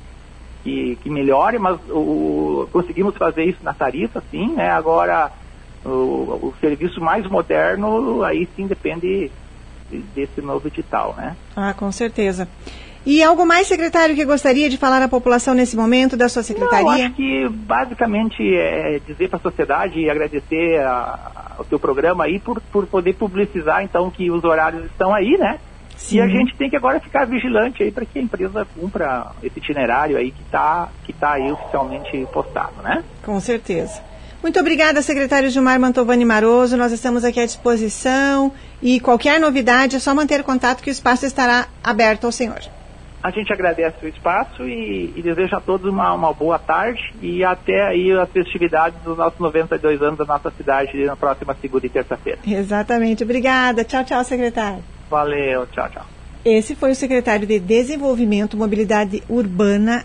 que, 0.63 0.97
que, 1.03 1.09
melhore, 1.09 1.59
mas 1.59 1.78
o, 1.89 2.67
conseguimos 2.72 3.15
fazer 3.17 3.43
isso 3.43 3.59
na 3.61 3.74
tarifa, 3.74 4.24
sim, 4.32 4.53
né? 4.53 4.69
Agora 4.69 5.32
o, 5.86 5.89
o 5.89 6.53
serviço 6.59 7.01
mais 7.01 7.27
moderno, 7.27 8.23
aí 8.23 8.47
sim 8.55 8.67
depende 8.67 9.32
desse 10.15 10.41
novo 10.41 10.67
edital, 10.67 11.13
né? 11.17 11.36
Ah, 11.55 11.73
com 11.73 11.91
certeza. 11.91 12.47
E 13.05 13.23
algo 13.23 13.45
mais, 13.45 13.67
secretário, 13.67 14.15
que 14.15 14.23
gostaria 14.23 14.69
de 14.69 14.77
falar 14.77 15.01
à 15.01 15.07
população 15.07 15.55
nesse 15.55 15.75
momento 15.75 16.15
da 16.15 16.29
sua 16.29 16.43
secretaria? 16.43 16.84
Não, 16.84 16.91
acho 16.91 17.13
que 17.13 17.49
basicamente 17.49 18.43
é 18.55 18.99
dizer 19.07 19.27
para 19.27 19.38
a 19.39 19.41
sociedade 19.41 19.99
e 19.99 20.09
agradecer 20.09 20.79
a, 20.82 21.55
ao 21.57 21.65
teu 21.65 21.79
programa 21.79 22.25
aí 22.25 22.39
por, 22.39 22.61
por 22.71 22.86
poder 22.86 23.13
publicizar 23.13 23.84
então 23.84 24.11
que 24.11 24.29
os 24.29 24.43
horários 24.43 24.86
estão 24.86 25.11
aí, 25.13 25.36
né? 25.38 25.59
Sim. 25.97 26.17
E 26.17 26.21
a 26.21 26.27
gente 26.27 26.55
tem 26.55 26.69
que 26.69 26.75
agora 26.75 26.99
ficar 26.99 27.25
vigilante 27.25 27.82
aí 27.82 27.91
para 27.91 28.05
que 28.05 28.19
a 28.19 28.21
empresa 28.21 28.67
cumpra 28.75 29.32
esse 29.43 29.57
itinerário 29.57 30.17
aí 30.17 30.32
que 30.32 30.41
está 30.43 30.89
que 31.03 31.13
tá 31.13 31.34
aí 31.34 31.51
oficialmente 31.51 32.27
postado, 32.32 32.82
né? 32.84 33.03
Com 33.23 33.39
certeza. 33.39 34.01
Muito 34.41 34.59
obrigada, 34.59 35.03
secretário 35.03 35.51
Gilmar 35.51 35.79
Mantovani 35.79 36.25
Maroso. 36.25 36.75
Nós 36.75 36.91
estamos 36.91 37.23
aqui 37.23 37.39
à 37.39 37.45
disposição 37.45 38.51
e 38.81 38.99
qualquer 38.99 39.39
novidade 39.39 39.95
é 39.95 39.99
só 39.99 40.15
manter 40.15 40.41
contato 40.41 40.81
que 40.81 40.89
o 40.89 40.91
espaço 40.91 41.27
estará 41.27 41.67
aberto 41.83 42.25
ao 42.25 42.31
senhor. 42.31 42.59
A 43.21 43.29
gente 43.29 43.53
agradece 43.53 44.03
o 44.03 44.07
espaço 44.07 44.63
e, 44.67 45.13
e 45.15 45.21
deseja 45.21 45.57
a 45.57 45.61
todos 45.61 45.87
uma, 45.87 46.11
uma, 46.13 46.33
boa 46.33 46.57
tarde 46.57 47.13
e 47.21 47.43
até 47.43 47.83
aí 47.83 48.11
as 48.11 48.31
festividades 48.31 48.99
dos 49.03 49.15
nossos 49.15 49.39
92 49.39 50.01
anos 50.01 50.17
da 50.17 50.25
nossa 50.25 50.49
cidade 50.49 51.05
na 51.05 51.15
próxima 51.15 51.55
segunda 51.61 51.85
e 51.85 51.89
terça-feira. 51.89 52.39
Exatamente. 52.47 53.23
Obrigada. 53.23 53.83
Tchau, 53.83 54.03
tchau, 54.03 54.23
secretário. 54.23 54.83
Valeu. 55.07 55.67
Tchau, 55.67 55.87
tchau. 55.89 56.05
Esse 56.43 56.73
foi 56.75 56.89
o 56.89 56.95
secretário 56.95 57.45
de 57.45 57.59
Desenvolvimento, 57.59 58.57
Mobilidade 58.57 59.21
Urbana 59.29 60.03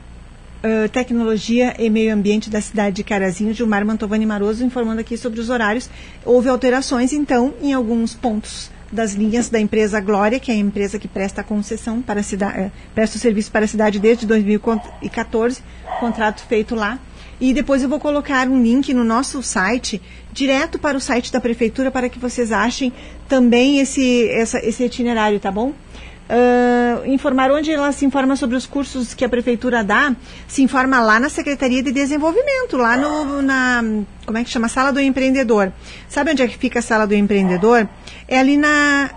Uh, 0.66 0.88
Tecnologia 0.88 1.76
e 1.78 1.88
Meio 1.88 2.12
Ambiente 2.12 2.50
da 2.50 2.60
cidade 2.60 2.96
de 2.96 3.04
Carazinho, 3.04 3.54
Gilmar 3.54 3.86
Mantovani 3.86 4.26
Maroso, 4.26 4.64
informando 4.64 5.00
aqui 5.00 5.16
sobre 5.16 5.38
os 5.38 5.48
horários. 5.48 5.88
Houve 6.24 6.48
alterações, 6.48 7.12
então, 7.12 7.54
em 7.62 7.72
alguns 7.72 8.14
pontos 8.14 8.68
das 8.90 9.14
linhas 9.14 9.48
da 9.48 9.60
empresa 9.60 10.00
Glória, 10.00 10.40
que 10.40 10.50
é 10.50 10.54
a 10.54 10.58
empresa 10.58 10.98
que 10.98 11.06
presta 11.06 11.40
a 11.40 11.44
concessão 11.44 12.02
para 12.02 12.18
a 12.18 12.22
cidade, 12.24 12.62
uh, 12.62 12.72
presta 12.92 13.16
o 13.16 13.20
serviço 13.20 13.52
para 13.52 13.64
a 13.64 13.68
cidade 13.68 14.00
desde 14.00 14.26
2014, 14.26 15.62
contrato 16.00 16.42
feito 16.42 16.74
lá. 16.74 16.98
E 17.40 17.54
depois 17.54 17.84
eu 17.84 17.88
vou 17.88 18.00
colocar 18.00 18.48
um 18.48 18.60
link 18.60 18.92
no 18.92 19.04
nosso 19.04 19.44
site, 19.44 20.02
direto 20.32 20.80
para 20.80 20.96
o 20.96 21.00
site 21.00 21.30
da 21.30 21.40
prefeitura, 21.40 21.92
para 21.92 22.08
que 22.08 22.18
vocês 22.18 22.50
achem 22.50 22.92
também 23.28 23.78
esse, 23.78 24.28
essa, 24.30 24.58
esse 24.66 24.82
itinerário, 24.82 25.38
tá 25.38 25.52
bom? 25.52 25.72
Uh, 26.28 27.06
informar 27.06 27.50
onde 27.50 27.70
ela 27.70 27.92
se 27.92 28.04
informa 28.04 28.36
sobre 28.36 28.56
os 28.56 28.66
cursos 28.66 29.14
que 29.14 29.24
a 29.24 29.28
prefeitura 29.28 29.82
dá, 29.82 30.14
se 30.46 30.62
informa 30.62 31.00
lá 31.00 31.18
na 31.20 31.28
Secretaria 31.28 31.82
de 31.82 31.92
Desenvolvimento, 31.92 32.76
lá 32.76 32.96
no, 32.96 33.42
na, 33.42 33.82
como 34.24 34.38
é 34.38 34.44
que 34.44 34.50
chama? 34.50 34.68
Sala 34.68 34.92
do 34.92 35.00
Empreendedor. 35.00 35.72
Sabe 36.08 36.32
onde 36.32 36.42
é 36.42 36.48
que 36.48 36.58
fica 36.58 36.80
a 36.80 36.82
Sala 36.82 37.06
do 37.06 37.14
Empreendedor? 37.14 37.88
É 38.28 38.38
ali 38.38 38.56
na, 38.56 39.10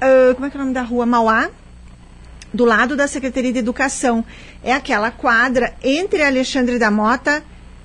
uh, 0.00 0.34
como 0.34 0.46
é 0.46 0.50
que 0.50 0.56
é 0.56 0.60
o 0.60 0.62
nome 0.62 0.74
da 0.74 0.82
rua? 0.82 1.06
Mauá, 1.06 1.50
do 2.52 2.64
lado 2.64 2.96
da 2.96 3.08
Secretaria 3.08 3.52
de 3.52 3.58
Educação. 3.58 4.24
É 4.62 4.72
aquela 4.72 5.10
quadra 5.10 5.74
entre 5.82 6.22
Alexandre 6.22 6.78
da 6.78 6.90
Mota 6.90 7.42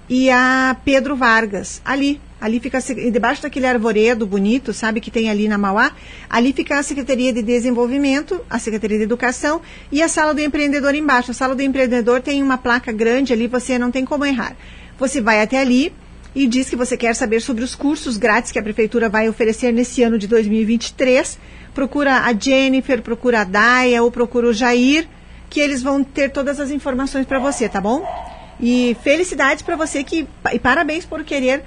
e 0.07 0.29
a 0.29 0.75
Pedro 0.83 1.15
Vargas, 1.15 1.81
ali. 1.83 2.21
Ali 2.41 2.59
fica, 2.59 2.79
debaixo 3.11 3.41
daquele 3.41 3.65
arvoredo 3.65 4.25
bonito, 4.25 4.73
sabe, 4.73 5.01
que 5.01 5.11
tem 5.11 5.29
ali 5.29 5.47
na 5.47 5.57
Mauá, 5.57 5.91
ali 6.29 6.53
fica 6.53 6.79
a 6.79 6.83
Secretaria 6.83 7.33
de 7.33 7.41
Desenvolvimento, 7.41 8.41
a 8.49 8.57
Secretaria 8.57 8.97
de 8.97 9.03
Educação 9.03 9.61
e 9.91 10.01
a 10.01 10.07
Sala 10.07 10.33
do 10.33 10.39
Empreendedor 10.39 10.95
embaixo. 10.95 11.31
A 11.31 11.33
Sala 11.33 11.53
do 11.53 11.61
Empreendedor 11.61 12.21
tem 12.21 12.41
uma 12.41 12.57
placa 12.57 12.91
grande 12.91 13.33
ali, 13.33 13.47
você 13.47 13.77
não 13.77 13.91
tem 13.91 14.05
como 14.05 14.25
errar. 14.25 14.55
Você 14.97 15.19
vai 15.19 15.41
até 15.41 15.59
ali 15.59 15.93
e 16.33 16.47
diz 16.47 16.69
que 16.69 16.75
você 16.75 16.95
quer 16.95 17.13
saber 17.13 17.41
sobre 17.41 17.63
os 17.63 17.75
cursos 17.75 18.15
grátis 18.17 18.51
que 18.51 18.59
a 18.59 18.63
Prefeitura 18.63 19.09
vai 19.09 19.27
oferecer 19.27 19.73
nesse 19.73 20.01
ano 20.03 20.17
de 20.17 20.27
2023. 20.27 21.37
Procura 21.73 22.21
a 22.21 22.33
Jennifer, 22.33 23.01
procura 23.01 23.41
a 23.41 23.43
Daia 23.43 24.01
ou 24.01 24.09
procura 24.09 24.47
o 24.47 24.53
Jair, 24.53 25.07
que 25.49 25.59
eles 25.59 25.81
vão 25.81 26.03
ter 26.03 26.31
todas 26.31 26.59
as 26.59 26.71
informações 26.71 27.25
para 27.25 27.39
você, 27.39 27.67
tá 27.67 27.81
bom? 27.81 28.05
E 28.61 28.95
felicidades 29.03 29.61
para 29.61 29.75
você 29.75 30.03
que 30.03 30.27
e 30.53 30.59
parabéns 30.59 31.05
por 31.05 31.23
querer 31.23 31.63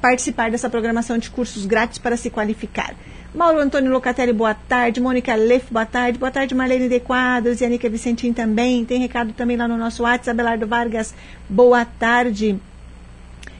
participar 0.00 0.50
dessa 0.50 0.70
programação 0.70 1.18
de 1.18 1.30
cursos 1.30 1.66
grátis 1.66 1.98
para 1.98 2.16
se 2.16 2.30
qualificar. 2.30 2.94
Mauro 3.32 3.60
Antônio 3.60 3.92
Locatelli, 3.92 4.32
boa 4.32 4.54
tarde. 4.54 5.00
Mônica 5.00 5.34
Leff, 5.36 5.72
boa 5.72 5.86
tarde. 5.86 6.18
Boa 6.18 6.32
tarde, 6.32 6.54
Marlene 6.54 6.88
de 6.88 6.98
Quadros 6.98 7.60
e 7.60 7.64
Anica 7.64 7.88
Vicentim 7.88 8.32
também. 8.32 8.84
Tem 8.84 8.98
recado 8.98 9.32
também 9.32 9.56
lá 9.56 9.68
no 9.68 9.76
nosso 9.76 10.02
WhatsApp. 10.02 10.30
Abelardo 10.30 10.66
Vargas, 10.66 11.14
boa 11.48 11.84
tarde. 11.84 12.58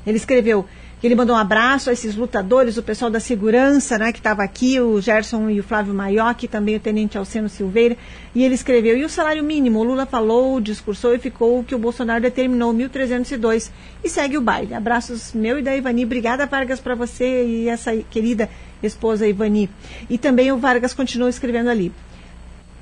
Ele 0.04 0.16
escreveu: 0.16 0.66
que 1.00 1.06
ele 1.06 1.14
mandou 1.14 1.34
um 1.34 1.38
abraço 1.38 1.88
a 1.88 1.94
esses 1.94 2.14
lutadores, 2.14 2.76
o 2.76 2.82
pessoal 2.82 3.10
da 3.10 3.18
segurança, 3.18 3.96
né, 3.96 4.12
que 4.12 4.18
estava 4.18 4.42
aqui, 4.42 4.78
o 4.78 5.00
Gerson 5.00 5.48
e 5.48 5.58
o 5.58 5.62
Flávio 5.62 5.94
Maioc, 5.94 6.46
também 6.46 6.76
o 6.76 6.80
Tenente 6.80 7.16
Alceno 7.16 7.48
Silveira, 7.48 7.96
e 8.34 8.44
ele 8.44 8.54
escreveu, 8.54 8.98
e 8.98 9.04
o 9.04 9.08
salário 9.08 9.42
mínimo, 9.42 9.78
o 9.78 9.82
Lula 9.82 10.04
falou, 10.04 10.60
discursou 10.60 11.14
e 11.14 11.18
ficou 11.18 11.58
o 11.58 11.64
que 11.64 11.74
o 11.74 11.78
Bolsonaro 11.78 12.20
determinou, 12.20 12.74
1.302, 12.74 13.70
e 14.04 14.08
segue 14.10 14.36
o 14.36 14.42
baile. 14.42 14.74
Abraços 14.74 15.32
meu 15.32 15.58
e 15.58 15.62
da 15.62 15.74
Ivani, 15.74 16.04
obrigada 16.04 16.44
Vargas 16.44 16.80
para 16.80 16.94
você 16.94 17.46
e 17.46 17.68
essa 17.68 17.96
querida 18.10 18.50
esposa 18.82 19.26
Ivani. 19.26 19.70
E 20.08 20.18
também 20.18 20.52
o 20.52 20.58
Vargas 20.58 20.92
continuou 20.92 21.30
escrevendo 21.30 21.70
ali, 21.70 21.90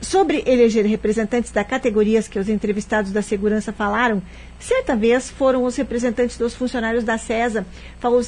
Sobre 0.01 0.45
eleger 0.47 0.87
representantes 0.87 1.51
da 1.51 1.65
categorias 1.65 2.29
que 2.29 2.39
os 2.39 2.49
entrevistados 2.49 3.11
da 3.11 3.21
segurança 3.21 3.73
falaram, 3.73 4.23
certa 4.59 4.95
vez 4.95 5.29
foram 5.29 5.65
os 5.65 5.75
representantes 5.75 6.39
dos 6.39 6.55
funcionários 6.55 7.03
da 7.03 7.19
CESA 7.19 7.67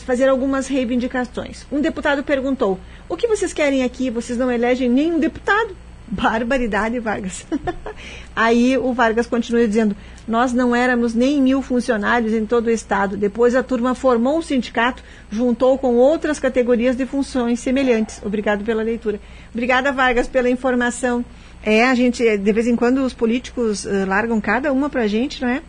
fazer 0.05 0.29
algumas 0.29 0.67
reivindicações. 0.67 1.65
Um 1.71 1.81
deputado 1.81 2.25
perguntou: 2.25 2.79
O 3.09 3.17
que 3.17 3.29
vocês 3.29 3.53
querem 3.53 3.85
aqui? 3.85 4.11
Vocês 4.11 4.37
não 4.37 4.51
elegem 4.51 4.89
nenhum 4.89 5.21
deputado? 5.21 5.77
Barbaridade, 6.11 6.99
Vargas. 6.99 7.47
Aí 8.35 8.77
o 8.77 8.93
Vargas 8.93 9.29
continua 9.29 9.67
dizendo: 9.67 9.97
Nós 10.27 10.53
não 10.53 10.75
éramos 10.75 11.15
nem 11.15 11.41
mil 11.41 11.63
funcionários 11.63 12.33
em 12.33 12.45
todo 12.45 12.67
o 12.67 12.71
estado. 12.71 13.17
Depois 13.17 13.55
a 13.55 13.63
turma 13.63 13.95
formou 13.95 14.39
um 14.39 14.43
sindicato, 14.43 15.05
juntou 15.31 15.79
com 15.79 15.95
outras 15.95 16.41
categorias 16.41 16.97
de 16.97 17.07
funções 17.07 17.61
semelhantes. 17.61 18.21
Obrigado 18.25 18.65
pela 18.65 18.83
leitura. 18.83 19.21
Obrigada, 19.53 19.93
Vargas, 19.93 20.27
pela 20.27 20.51
informação. 20.51 21.25
É, 21.63 21.85
a 21.85 21.95
gente, 21.95 22.23
de 22.39 22.53
vez 22.53 22.67
em 22.67 22.75
quando, 22.75 23.05
os 23.05 23.13
políticos 23.13 23.85
uh, 23.85 24.07
largam 24.07 24.41
cada 24.41 24.73
uma 24.73 24.89
pra 24.89 25.07
gente, 25.07 25.43
não 25.43 25.49
é? 25.49 25.63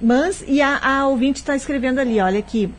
Mas, 0.00 0.44
e 0.46 0.60
a, 0.60 0.78
a 0.78 1.06
ouvinte 1.06 1.38
está 1.38 1.54
escrevendo 1.54 2.00
ali, 2.00 2.20
olha 2.20 2.38
aqui. 2.38 2.70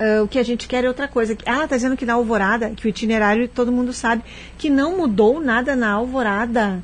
Uh, 0.00 0.22
o 0.22 0.28
que 0.28 0.38
a 0.38 0.44
gente 0.44 0.68
quer 0.68 0.84
é 0.84 0.88
outra 0.88 1.08
coisa. 1.08 1.36
Ah, 1.44 1.64
está 1.64 1.74
dizendo 1.74 1.96
que 1.96 2.06
na 2.06 2.14
Alvorada, 2.14 2.70
que 2.70 2.86
o 2.86 2.88
itinerário 2.88 3.48
todo 3.48 3.72
mundo 3.72 3.92
sabe, 3.92 4.22
que 4.56 4.70
não 4.70 4.96
mudou 4.96 5.40
nada 5.40 5.74
na 5.74 5.90
Alvorada. 5.90 6.80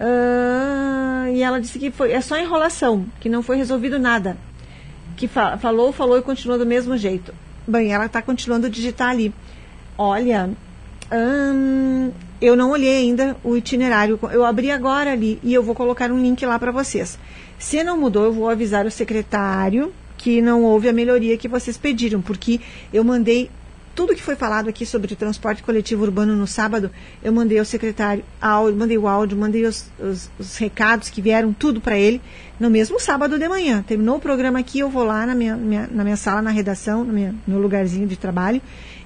Uh, 0.00 1.28
e 1.34 1.42
ela 1.42 1.60
disse 1.60 1.78
que 1.78 1.90
foi, 1.90 2.12
é 2.12 2.20
só 2.22 2.38
enrolação, 2.38 3.04
que 3.20 3.28
não 3.28 3.42
foi 3.42 3.58
resolvido 3.58 3.98
nada. 3.98 4.36
Que 5.14 5.28
fa 5.28 5.58
falou, 5.58 5.92
falou 5.92 6.18
e 6.18 6.22
continuou 6.22 6.58
do 6.58 6.66
mesmo 6.66 6.96
jeito. 6.96 7.34
Bem, 7.68 7.92
ela 7.92 8.06
está 8.06 8.22
continuando 8.22 8.66
a 8.66 8.70
digitar 8.70 9.10
ali. 9.10 9.32
Olha, 9.96 10.50
hum, 11.12 12.10
eu 12.40 12.56
não 12.56 12.70
olhei 12.70 12.96
ainda 12.98 13.36
o 13.42 13.56
itinerário. 13.56 14.18
Eu 14.32 14.44
abri 14.44 14.70
agora 14.70 15.12
ali 15.12 15.38
e 15.42 15.54
eu 15.54 15.62
vou 15.62 15.74
colocar 15.74 16.10
um 16.10 16.20
link 16.20 16.44
lá 16.44 16.58
para 16.58 16.72
vocês. 16.72 17.18
Se 17.58 17.82
não 17.82 17.98
mudou, 17.98 18.24
eu 18.24 18.32
vou 18.32 18.48
avisar 18.48 18.86
o 18.86 18.90
secretário 18.90 19.92
que 20.16 20.40
não 20.40 20.62
houve 20.62 20.88
a 20.88 20.92
melhoria 20.92 21.36
que 21.36 21.48
vocês 21.48 21.76
pediram, 21.76 22.20
porque 22.20 22.60
eu 22.92 23.04
mandei 23.04 23.50
tudo 23.94 24.14
que 24.14 24.22
foi 24.22 24.34
falado 24.34 24.68
aqui 24.68 24.84
sobre 24.84 25.12
o 25.12 25.16
transporte 25.16 25.62
coletivo 25.62 26.02
urbano 26.02 26.34
no 26.34 26.46
sábado, 26.46 26.90
eu 27.22 27.32
mandei 27.32 27.58
ao 27.58 27.64
secretário, 27.64 28.24
áudio, 28.40 28.76
mandei 28.76 28.98
o 28.98 29.06
áudio, 29.06 29.38
mandei 29.38 29.64
os, 29.64 29.88
os, 30.00 30.30
os 30.38 30.56
recados 30.56 31.08
que 31.08 31.22
vieram, 31.22 31.52
tudo 31.52 31.80
para 31.80 31.96
ele, 31.96 32.20
no 32.58 32.68
mesmo 32.68 32.98
sábado 32.98 33.38
de 33.38 33.48
manhã. 33.48 33.84
Terminou 33.86 34.16
o 34.16 34.20
programa 34.20 34.58
aqui, 34.58 34.80
eu 34.80 34.90
vou 34.90 35.04
lá 35.04 35.24
na 35.24 35.34
minha, 35.34 35.56
minha 35.56 35.88
na 35.90 36.02
minha 36.02 36.16
sala, 36.16 36.42
na 36.42 36.50
redação, 36.50 37.04
no 37.04 37.12
meu, 37.12 37.34
lugarzinho 37.46 38.06
de 38.06 38.16
trabalho, 38.16 38.60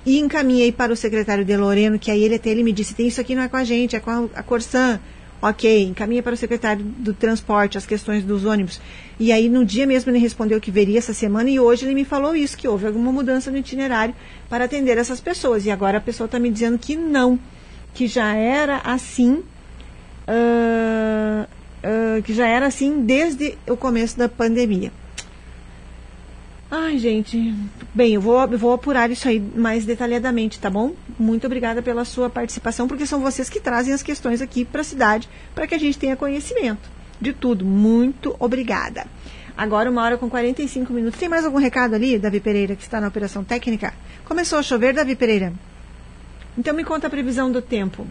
e 0.08 0.18
encaminhei 0.18 0.72
para 0.72 0.90
o 0.90 0.96
secretário 0.96 1.44
de 1.44 1.54
Loreno, 1.54 1.98
que 1.98 2.10
aí 2.10 2.24
ele 2.24 2.36
até 2.36 2.48
ele 2.48 2.62
me 2.62 2.72
disse, 2.72 2.94
tem 2.94 3.08
isso 3.08 3.20
aqui 3.20 3.34
não 3.34 3.42
é 3.42 3.48
com 3.48 3.58
a 3.58 3.64
gente, 3.64 3.94
é 3.94 4.00
com 4.00 4.10
a, 4.10 4.24
a. 4.34 5.00
Ok, 5.40 5.84
encaminha 5.84 6.22
para 6.22 6.32
o 6.32 6.36
secretário 6.36 6.82
do 6.82 7.12
transporte 7.12 7.76
as 7.76 7.84
questões 7.84 8.24
dos 8.24 8.46
ônibus. 8.46 8.80
E 9.20 9.30
aí, 9.30 9.50
no 9.50 9.66
dia 9.66 9.86
mesmo, 9.86 10.10
ele 10.10 10.18
respondeu 10.18 10.60
que 10.60 10.70
veria 10.70 10.98
essa 10.98 11.12
semana 11.12 11.50
e 11.50 11.60
hoje 11.60 11.84
ele 11.84 11.94
me 11.94 12.06
falou 12.06 12.34
isso, 12.34 12.56
que 12.56 12.66
houve 12.66 12.86
alguma 12.86 13.12
mudança 13.12 13.50
no 13.50 13.58
itinerário 13.58 14.14
para 14.48 14.64
atender 14.64 14.96
essas 14.96 15.20
pessoas. 15.20 15.66
E 15.66 15.70
agora 15.70 15.98
a 15.98 16.00
pessoa 16.00 16.24
está 16.24 16.38
me 16.38 16.50
dizendo 16.50 16.78
que 16.78 16.96
não, 16.96 17.38
que 17.94 18.08
já 18.08 18.34
era 18.34 18.78
assim, 18.78 19.44
uh, 20.26 21.44
uh, 21.44 22.22
que 22.24 22.32
já 22.32 22.48
era 22.48 22.66
assim 22.66 23.02
desde 23.02 23.56
o 23.68 23.76
começo 23.76 24.18
da 24.18 24.28
pandemia. 24.28 24.90
Ai, 26.70 26.98
gente. 26.98 27.54
Bem, 27.94 28.12
eu 28.14 28.20
vou, 28.20 28.46
vou 28.58 28.72
apurar 28.74 29.10
isso 29.10 29.26
aí 29.26 29.40
mais 29.40 29.86
detalhadamente, 29.86 30.60
tá 30.60 30.68
bom? 30.68 30.92
Muito 31.18 31.46
obrigada 31.46 31.80
pela 31.80 32.04
sua 32.04 32.28
participação, 32.28 32.86
porque 32.86 33.06
são 33.06 33.20
vocês 33.20 33.48
que 33.48 33.58
trazem 33.58 33.94
as 33.94 34.02
questões 34.02 34.42
aqui 34.42 34.66
para 34.66 34.82
a 34.82 34.84
cidade, 34.84 35.28
para 35.54 35.66
que 35.66 35.74
a 35.74 35.78
gente 35.78 35.98
tenha 35.98 36.14
conhecimento 36.14 36.90
de 37.18 37.32
tudo. 37.32 37.64
Muito 37.64 38.36
obrigada. 38.38 39.06
Agora, 39.56 39.90
uma 39.90 40.02
hora 40.02 40.18
com 40.18 40.28
45 40.28 40.92
minutos. 40.92 41.18
Tem 41.18 41.28
mais 41.28 41.44
algum 41.44 41.58
recado 41.58 41.94
ali, 41.94 42.18
Davi 42.18 42.38
Pereira, 42.38 42.76
que 42.76 42.82
está 42.82 43.00
na 43.00 43.08
operação 43.08 43.42
técnica? 43.42 43.94
Começou 44.26 44.58
a 44.58 44.62
chover, 44.62 44.92
Davi 44.92 45.16
Pereira? 45.16 45.52
Então, 46.56 46.74
me 46.74 46.84
conta 46.84 47.06
a 47.06 47.10
previsão 47.10 47.50
do 47.50 47.62
tempo 47.62 48.06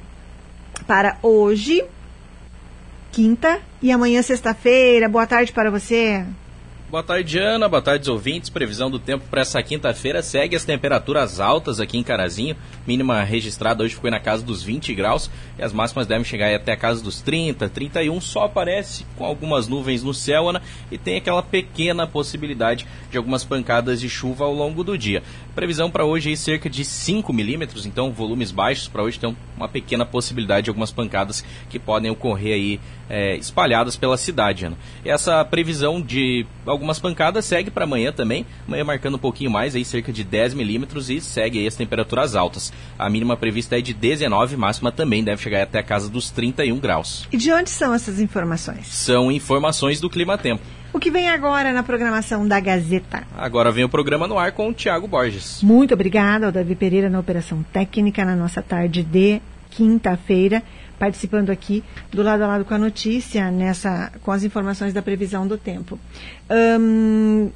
para 0.87 1.17
hoje, 1.21 1.83
quinta, 3.11 3.61
e 3.81 3.91
amanhã, 3.91 4.21
sexta-feira. 4.21 5.07
Boa 5.07 5.27
tarde 5.27 5.51
para 5.51 5.69
você. 5.69 6.25
Boa 6.89 7.03
tarde, 7.03 7.37
Ana. 7.37 7.67
Boa 7.67 7.81
tarde, 7.81 8.09
ouvintes. 8.09 8.49
Previsão 8.49 8.89
do 8.89 8.97
tempo 8.97 9.25
para 9.29 9.41
essa 9.41 9.61
quinta-feira 9.61 10.21
segue 10.23 10.55
as 10.55 10.63
temperaturas 10.63 11.37
altas 11.37 11.81
aqui 11.81 11.97
em 11.97 12.03
Carazinho. 12.03 12.55
Mínima 12.87 13.21
registrada 13.23 13.83
hoje 13.83 13.95
ficou 13.95 14.09
na 14.09 14.21
casa 14.21 14.41
dos 14.41 14.63
20 14.63 14.95
graus 14.95 15.29
e 15.59 15.63
as 15.63 15.73
máximas 15.73 16.07
devem 16.07 16.23
chegar 16.23 16.55
até 16.55 16.71
a 16.71 16.77
casa 16.77 17.03
dos 17.03 17.21
30, 17.21 17.67
31. 17.67 18.21
Só 18.21 18.45
aparece 18.45 19.05
com 19.17 19.25
algumas 19.25 19.67
nuvens 19.67 20.01
no 20.01 20.13
céu, 20.13 20.47
Ana, 20.47 20.61
e 20.89 20.97
tem 20.97 21.17
aquela 21.17 21.43
pequena 21.43 22.07
possibilidade 22.07 22.87
de 23.11 23.17
algumas 23.17 23.43
pancadas 23.43 23.99
de 23.99 24.09
chuva 24.09 24.45
ao 24.45 24.53
longo 24.53 24.81
do 24.81 24.97
dia. 24.97 25.21
Previsão 25.53 25.91
para 25.91 26.05
hoje 26.05 26.31
é 26.31 26.35
cerca 26.37 26.69
de 26.69 26.85
5 26.85 27.33
milímetros, 27.33 27.85
então 27.85 28.13
volumes 28.13 28.49
baixos 28.49 28.87
para 28.87 29.03
hoje 29.03 29.19
tem 29.19 29.35
uma 29.57 29.67
pequena 29.67 30.05
possibilidade 30.05 30.65
de 30.65 30.69
algumas 30.69 30.91
pancadas 30.91 31.43
que 31.69 31.79
podem 31.79 32.09
ocorrer 32.09 32.53
aí 32.53 32.79
é, 33.09 33.35
espalhadas 33.35 33.97
pela 33.97 34.15
cidade, 34.15 34.65
Ana. 34.65 34.77
Essa 35.03 35.43
previsão 35.43 36.01
de 36.01 36.45
algumas 36.77 36.99
pancadas 36.99 37.43
segue 37.45 37.71
para 37.71 37.83
amanhã 37.83 38.11
também, 38.11 38.45
amanhã 38.67 38.83
marcando 38.83 39.15
um 39.15 39.19
pouquinho 39.19 39.49
mais, 39.49 39.75
aí 39.75 39.83
cerca 39.83 40.13
de 40.13 40.23
10 40.23 40.53
milímetros 40.53 41.09
e 41.09 41.19
segue 41.19 41.59
aí 41.59 41.67
as 41.67 41.75
temperaturas 41.75 42.35
altas. 42.35 42.71
A 42.97 43.09
mínima 43.09 43.35
prevista 43.35 43.77
é 43.77 43.81
de 43.81 43.93
19, 43.93 44.55
máxima 44.55 44.91
também 44.91 45.23
deve 45.23 45.41
chegar 45.41 45.63
até 45.63 45.79
a 45.79 45.83
casa 45.83 46.09
dos 46.09 46.29
31 46.29 46.79
graus. 46.79 47.27
E 47.31 47.37
de 47.37 47.51
onde 47.51 47.69
são 47.69 47.93
essas 47.93 48.19
informações? 48.19 48.87
São 48.87 49.31
informações 49.31 49.99
do 49.99 50.09
Clima 50.09 50.37
Tempo. 50.37 50.63
O 50.93 50.99
que 50.99 51.11
vem 51.11 51.29
agora 51.29 51.73
na 51.73 51.83
programação 51.83 52.47
da 52.47 52.59
Gazeta? 52.59 53.27
Agora 53.35 53.71
vem 53.71 53.83
o 53.83 53.89
programa 53.89 54.27
no 54.27 54.39
ar 54.39 54.51
com 54.53 54.69
o 54.69 54.73
Tiago 54.73 55.07
Borges. 55.07 55.61
Muito 55.61 55.93
obrigada 55.93 56.45
ao 56.45 56.51
Davi 56.51 56.75
Pereira 56.75 57.09
na 57.09 57.19
Operação 57.19 57.63
Técnica 57.73 58.23
na 58.23 58.35
nossa 58.35 58.61
tarde 58.61 59.03
de 59.03 59.41
quinta-feira 59.69 60.63
participando 60.97 61.49
aqui 61.49 61.83
do 62.11 62.23
lado 62.23 62.43
a 62.43 62.47
lado 62.47 62.65
com 62.65 62.73
a 62.73 62.77
notícia, 62.77 63.49
nessa, 63.51 64.11
com 64.21 64.31
as 64.31 64.43
informações 64.43 64.93
da 64.93 65.01
previsão 65.01 65.47
do 65.47 65.57
tempo. 65.57 65.99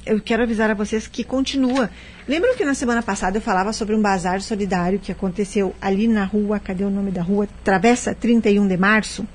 Eu 0.04 0.20
quero 0.20 0.42
avisar 0.42 0.70
a 0.70 0.74
vocês 0.74 1.06
que 1.06 1.24
continua. 1.24 1.90
Lembram 2.28 2.56
que 2.56 2.64
na 2.64 2.74
semana 2.74 3.02
passada 3.02 3.38
eu 3.38 3.42
falava 3.42 3.72
sobre 3.72 3.94
um 3.94 4.02
bazar 4.02 4.40
solidário 4.40 4.98
que 4.98 5.10
aconteceu 5.10 5.74
ali 5.80 6.06
na 6.06 6.24
rua, 6.24 6.60
cadê 6.60 6.84
o 6.84 6.90
nome 6.90 7.10
da 7.10 7.22
rua? 7.22 7.48
Travessa 7.64 8.14
31 8.14 8.66
de 8.66 8.76
março 8.76 9.26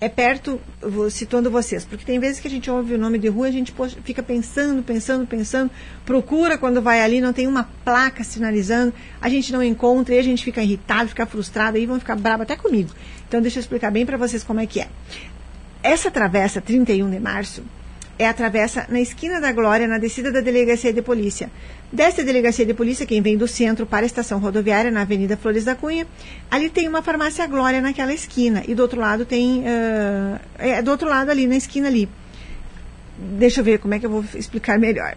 é 0.00 0.08
perto, 0.08 0.60
vou 0.80 1.08
situando 1.08 1.50
vocês, 1.50 1.84
porque 1.84 2.04
tem 2.04 2.18
vezes 2.18 2.38
que 2.38 2.46
a 2.46 2.50
gente 2.50 2.70
ouve 2.70 2.94
o 2.94 2.98
nome 2.98 3.18
de 3.18 3.28
rua, 3.28 3.46
a 3.46 3.50
gente 3.50 3.74
fica 4.04 4.22
pensando, 4.22 4.82
pensando, 4.82 5.26
pensando, 5.26 5.70
procura 6.04 6.58
quando 6.58 6.82
vai 6.82 7.00
ali, 7.00 7.20
não 7.20 7.32
tem 7.32 7.46
uma 7.46 7.64
placa 7.84 8.22
sinalizando, 8.22 8.92
a 9.20 9.28
gente 9.28 9.52
não 9.52 9.62
encontra 9.62 10.14
e 10.14 10.18
a 10.18 10.22
gente 10.22 10.44
fica 10.44 10.62
irritado, 10.62 11.08
fica 11.08 11.24
frustrado, 11.24 11.78
aí 11.78 11.86
vão 11.86 11.98
ficar 11.98 12.16
bravo 12.16 12.42
até 12.42 12.56
comigo. 12.56 12.90
Então 13.26 13.40
deixa 13.40 13.58
eu 13.58 13.60
explicar 13.62 13.90
bem 13.90 14.04
para 14.04 14.18
vocês 14.18 14.44
como 14.44 14.60
é 14.60 14.66
que 14.66 14.80
é. 14.80 14.88
essa 15.82 16.10
travessa 16.10 16.60
31 16.60 17.10
de 17.10 17.18
março 17.18 17.62
é 18.18 18.26
a 18.26 18.32
travessa 18.32 18.86
na 18.88 19.00
esquina 19.00 19.40
da 19.40 19.52
Glória, 19.52 19.86
na 19.86 19.98
descida 19.98 20.32
da 20.32 20.40
delegacia 20.40 20.92
de 20.92 21.02
polícia. 21.02 21.50
Desta 21.92 22.24
delegacia 22.24 22.66
de 22.66 22.74
polícia, 22.74 23.06
quem 23.06 23.22
vem 23.22 23.36
do 23.36 23.46
centro 23.46 23.86
para 23.86 24.04
a 24.04 24.06
estação 24.06 24.40
rodoviária, 24.40 24.90
na 24.90 25.02
Avenida 25.02 25.36
Flores 25.36 25.64
da 25.64 25.74
Cunha, 25.74 26.06
ali 26.50 26.68
tem 26.68 26.88
uma 26.88 27.00
farmácia 27.00 27.46
Glória 27.46 27.80
naquela 27.80 28.12
esquina. 28.12 28.62
E 28.66 28.74
do 28.74 28.82
outro 28.82 29.00
lado 29.00 29.24
tem. 29.24 29.60
Uh, 29.60 30.40
é 30.58 30.82
do 30.82 30.90
outro 30.90 31.08
lado 31.08 31.30
ali, 31.30 31.46
na 31.46 31.56
esquina 31.56 31.86
ali. 31.86 32.08
Deixa 33.18 33.60
eu 33.60 33.64
ver 33.64 33.78
como 33.78 33.94
é 33.94 33.98
que 33.98 34.06
eu 34.06 34.10
vou 34.10 34.24
explicar 34.34 34.78
melhor. 34.78 35.14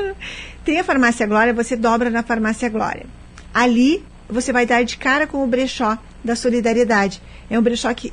tem 0.64 0.78
a 0.78 0.84
farmácia 0.84 1.26
Glória, 1.26 1.52
você 1.52 1.76
dobra 1.76 2.10
na 2.10 2.22
farmácia 2.22 2.68
Glória. 2.68 3.06
Ali 3.52 4.04
você 4.28 4.52
vai 4.52 4.66
dar 4.66 4.82
de 4.82 4.96
cara 4.96 5.26
com 5.26 5.42
o 5.42 5.46
brechó 5.46 5.98
da 6.22 6.36
solidariedade. 6.36 7.22
É 7.50 7.58
um 7.58 7.62
brechó 7.62 7.92
que 7.94 8.12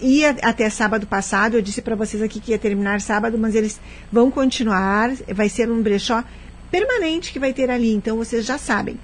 ia 0.00 0.36
até 0.42 0.68
sábado 0.68 1.06
passado, 1.06 1.54
eu 1.54 1.62
disse 1.62 1.80
para 1.80 1.96
vocês 1.96 2.22
aqui 2.22 2.38
que 2.38 2.50
ia 2.50 2.58
terminar 2.58 3.00
sábado, 3.00 3.38
mas 3.38 3.54
eles 3.54 3.80
vão 4.12 4.30
continuar, 4.30 5.10
vai 5.34 5.48
ser 5.48 5.70
um 5.70 5.80
brechó 5.82 6.22
permanente 6.70 7.32
que 7.32 7.38
vai 7.38 7.52
ter 7.52 7.70
ali, 7.70 7.92
então 7.92 8.16
vocês 8.16 8.44
já 8.44 8.58
sabem. 8.58 8.98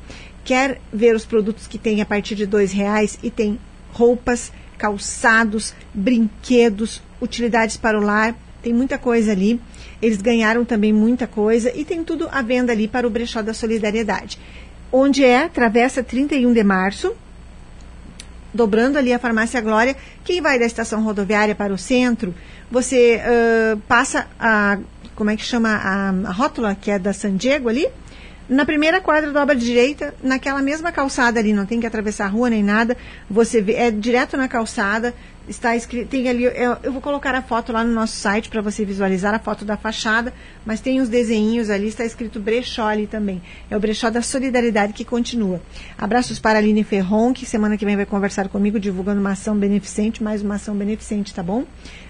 Quer 0.45 0.81
ver 0.93 1.15
os 1.15 1.25
produtos 1.25 1.67
que 1.67 1.79
tem 1.79 2.01
a 2.01 2.07
partir 2.07 2.35
de 2.35 2.47
dois 2.47 2.73
reais 2.73 3.19
e 3.23 3.31
tem 3.31 3.59
roupas, 3.93 4.53
calçados, 4.77 5.75
brinquedos, 5.95 7.03
utilidades 7.21 7.77
para 7.77 7.99
o 7.99 8.03
lar, 8.03 8.35
tem 8.63 8.73
muita 8.73 8.99
coisa 8.99 9.33
ali. 9.33 9.61
Eles 10.01 10.21
ganharam 10.21 10.65
também 10.65 10.93
muita 10.93 11.27
coisa 11.27 11.73
e 11.75 11.85
tem 11.85 12.03
tudo 12.03 12.29
à 12.31 12.43
venda 12.43 12.73
ali 12.73 12.89
para 12.89 13.07
o 13.07 13.11
brechó 13.11 13.43
da 13.43 13.55
solidariedade. 13.55 14.39
Onde 14.91 15.25
é? 15.25 15.49
Travessa 15.49 16.03
31 16.03 16.53
de 16.53 16.65
março, 16.65 17.15
dobrando 18.53 18.99
ali 18.99 19.13
a 19.13 19.19
Farmácia 19.19 19.61
Glória, 19.61 19.97
quem 20.25 20.41
vai 20.41 20.59
da 20.59 20.67
estação 20.67 21.03
rodoviária 21.03 21.55
para 21.55 21.73
o 21.73 21.79
centro, 21.79 22.35
você 22.71 23.21
uh, 23.21 23.77
passa 23.89 24.27
a, 24.39 24.79
como 25.15 25.31
é 25.31 25.37
que 25.37 25.45
chama, 25.45 25.71
a, 25.71 26.09
a, 26.09 26.33
rótula, 26.33 26.75
que 26.75 26.91
é 26.91 26.99
da 26.99 27.13
San 27.13 27.37
Diego 27.37 27.69
ali, 27.69 27.87
na 28.49 28.67
primeira 28.67 29.01
quadra 29.01 29.31
dobra 29.31 29.55
direita, 29.55 30.15
naquela 30.23 30.61
mesma 30.61 30.93
calçada 30.93 31.39
ali, 31.41 31.53
não 31.53 31.65
tem 31.65 31.81
que 31.81 31.87
atravessar 31.87 32.27
a 32.27 32.29
rua 32.29 32.51
nem 32.51 32.63
nada, 32.63 32.97
você 33.31 33.63
vê, 33.63 33.75
é 33.75 33.91
direto 33.91 34.37
na 34.37 34.49
calçada, 34.49 35.15
está 35.49 35.75
escrito, 35.77 36.09
tem 36.09 36.29
ali, 36.29 36.45
eu, 36.45 36.77
eu, 36.83 36.93
vou 36.93 37.01
colocar 37.01 37.35
a 37.35 37.43
foto 37.43 37.73
lá 37.73 37.83
no 37.85 37.93
nosso 37.93 38.17
site 38.17 38.49
para 38.49 38.61
você 38.61 38.85
visualizar 38.85 39.35
a 39.35 39.39
foto 39.39 39.65
da 39.65 39.77
fachada, 39.77 40.33
mas 40.65 40.81
tem 40.81 41.01
os 41.01 41.09
desenhinhos 41.09 41.71
ali, 41.71 41.89
está 41.89 42.05
escrito 42.05 42.41
brechó 42.41 42.87
ali 42.87 43.07
também. 43.07 43.43
É 43.71 43.77
o 43.77 43.81
brechó 43.81 44.11
da 44.11 44.23
solidariedade 44.23 44.93
que 44.93 45.05
continua. 45.05 45.61
Abraços 45.99 46.39
para 46.39 46.59
a 46.59 46.63
Aline 46.63 46.85
Ferron, 46.85 47.33
que 47.33 47.45
semana 47.45 47.77
que 47.77 47.85
vem 47.85 47.97
vai 47.97 48.07
conversar 48.07 48.49
comigo, 48.49 48.79
divulgando 48.79 49.21
uma 49.21 49.33
ação 49.33 49.57
beneficente, 49.57 50.23
mais 50.23 50.43
uma 50.43 50.55
ação 50.55 50.75
beneficente, 50.75 51.35
tá 51.35 51.43
bom? 51.43 51.65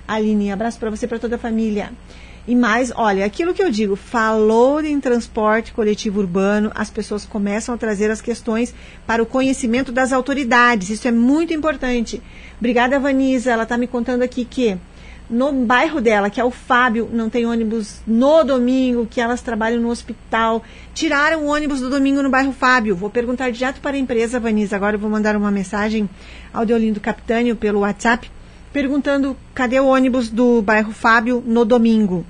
Aline, 0.06 0.52
abraço 0.52 0.78
para 0.78 0.90
você 0.90 1.06
e 1.06 1.08
para 1.08 1.18
toda 1.18 1.36
a 1.36 1.38
família. 1.38 1.90
E 2.46 2.56
mais, 2.56 2.92
olha, 2.96 3.24
aquilo 3.24 3.54
que 3.54 3.62
eu 3.62 3.70
digo, 3.70 3.94
falou 3.94 4.80
em 4.84 5.00
transporte 5.00 5.72
coletivo 5.72 6.18
urbano, 6.18 6.72
as 6.74 6.90
pessoas 6.90 7.24
começam 7.24 7.72
a 7.72 7.78
trazer 7.78 8.10
as 8.10 8.20
questões 8.20 8.74
para 9.06 9.22
o 9.22 9.26
conhecimento 9.26 9.92
das 9.92 10.12
autoridades. 10.12 10.90
Isso 10.90 11.06
é 11.06 11.12
muito 11.12 11.54
importante. 11.54 12.20
Obrigada, 12.58 12.98
Vanisa. 12.98 13.52
Ela 13.52 13.62
está 13.62 13.78
me 13.78 13.86
contando 13.86 14.22
aqui 14.22 14.44
que 14.44 14.76
no 15.30 15.52
bairro 15.52 16.00
dela, 16.00 16.28
que 16.28 16.40
é 16.40 16.44
o 16.44 16.50
Fábio, 16.50 17.08
não 17.12 17.30
tem 17.30 17.46
ônibus 17.46 18.02
no 18.04 18.42
domingo, 18.42 19.06
que 19.08 19.20
elas 19.20 19.40
trabalham 19.40 19.80
no 19.80 19.88
hospital. 19.88 20.64
Tiraram 20.92 21.44
o 21.44 21.46
ônibus 21.46 21.80
do 21.80 21.88
domingo 21.88 22.24
no 22.24 22.28
bairro 22.28 22.52
Fábio. 22.52 22.96
Vou 22.96 23.08
perguntar 23.08 23.52
direto 23.52 23.80
para 23.80 23.96
a 23.96 24.00
empresa, 24.00 24.40
Vanisa. 24.40 24.74
Agora 24.74 24.96
eu 24.96 25.00
vou 25.00 25.08
mandar 25.08 25.36
uma 25.36 25.50
mensagem 25.52 26.10
ao 26.52 26.66
Deolindo 26.66 26.98
Capitânio 26.98 27.54
pelo 27.54 27.80
WhatsApp 27.80 28.28
perguntando 28.72 29.36
cadê 29.54 29.78
o 29.78 29.86
ônibus 29.86 30.28
do 30.28 30.62
bairro 30.62 30.92
Fábio 30.92 31.42
no 31.46 31.64
domingo. 31.64 32.24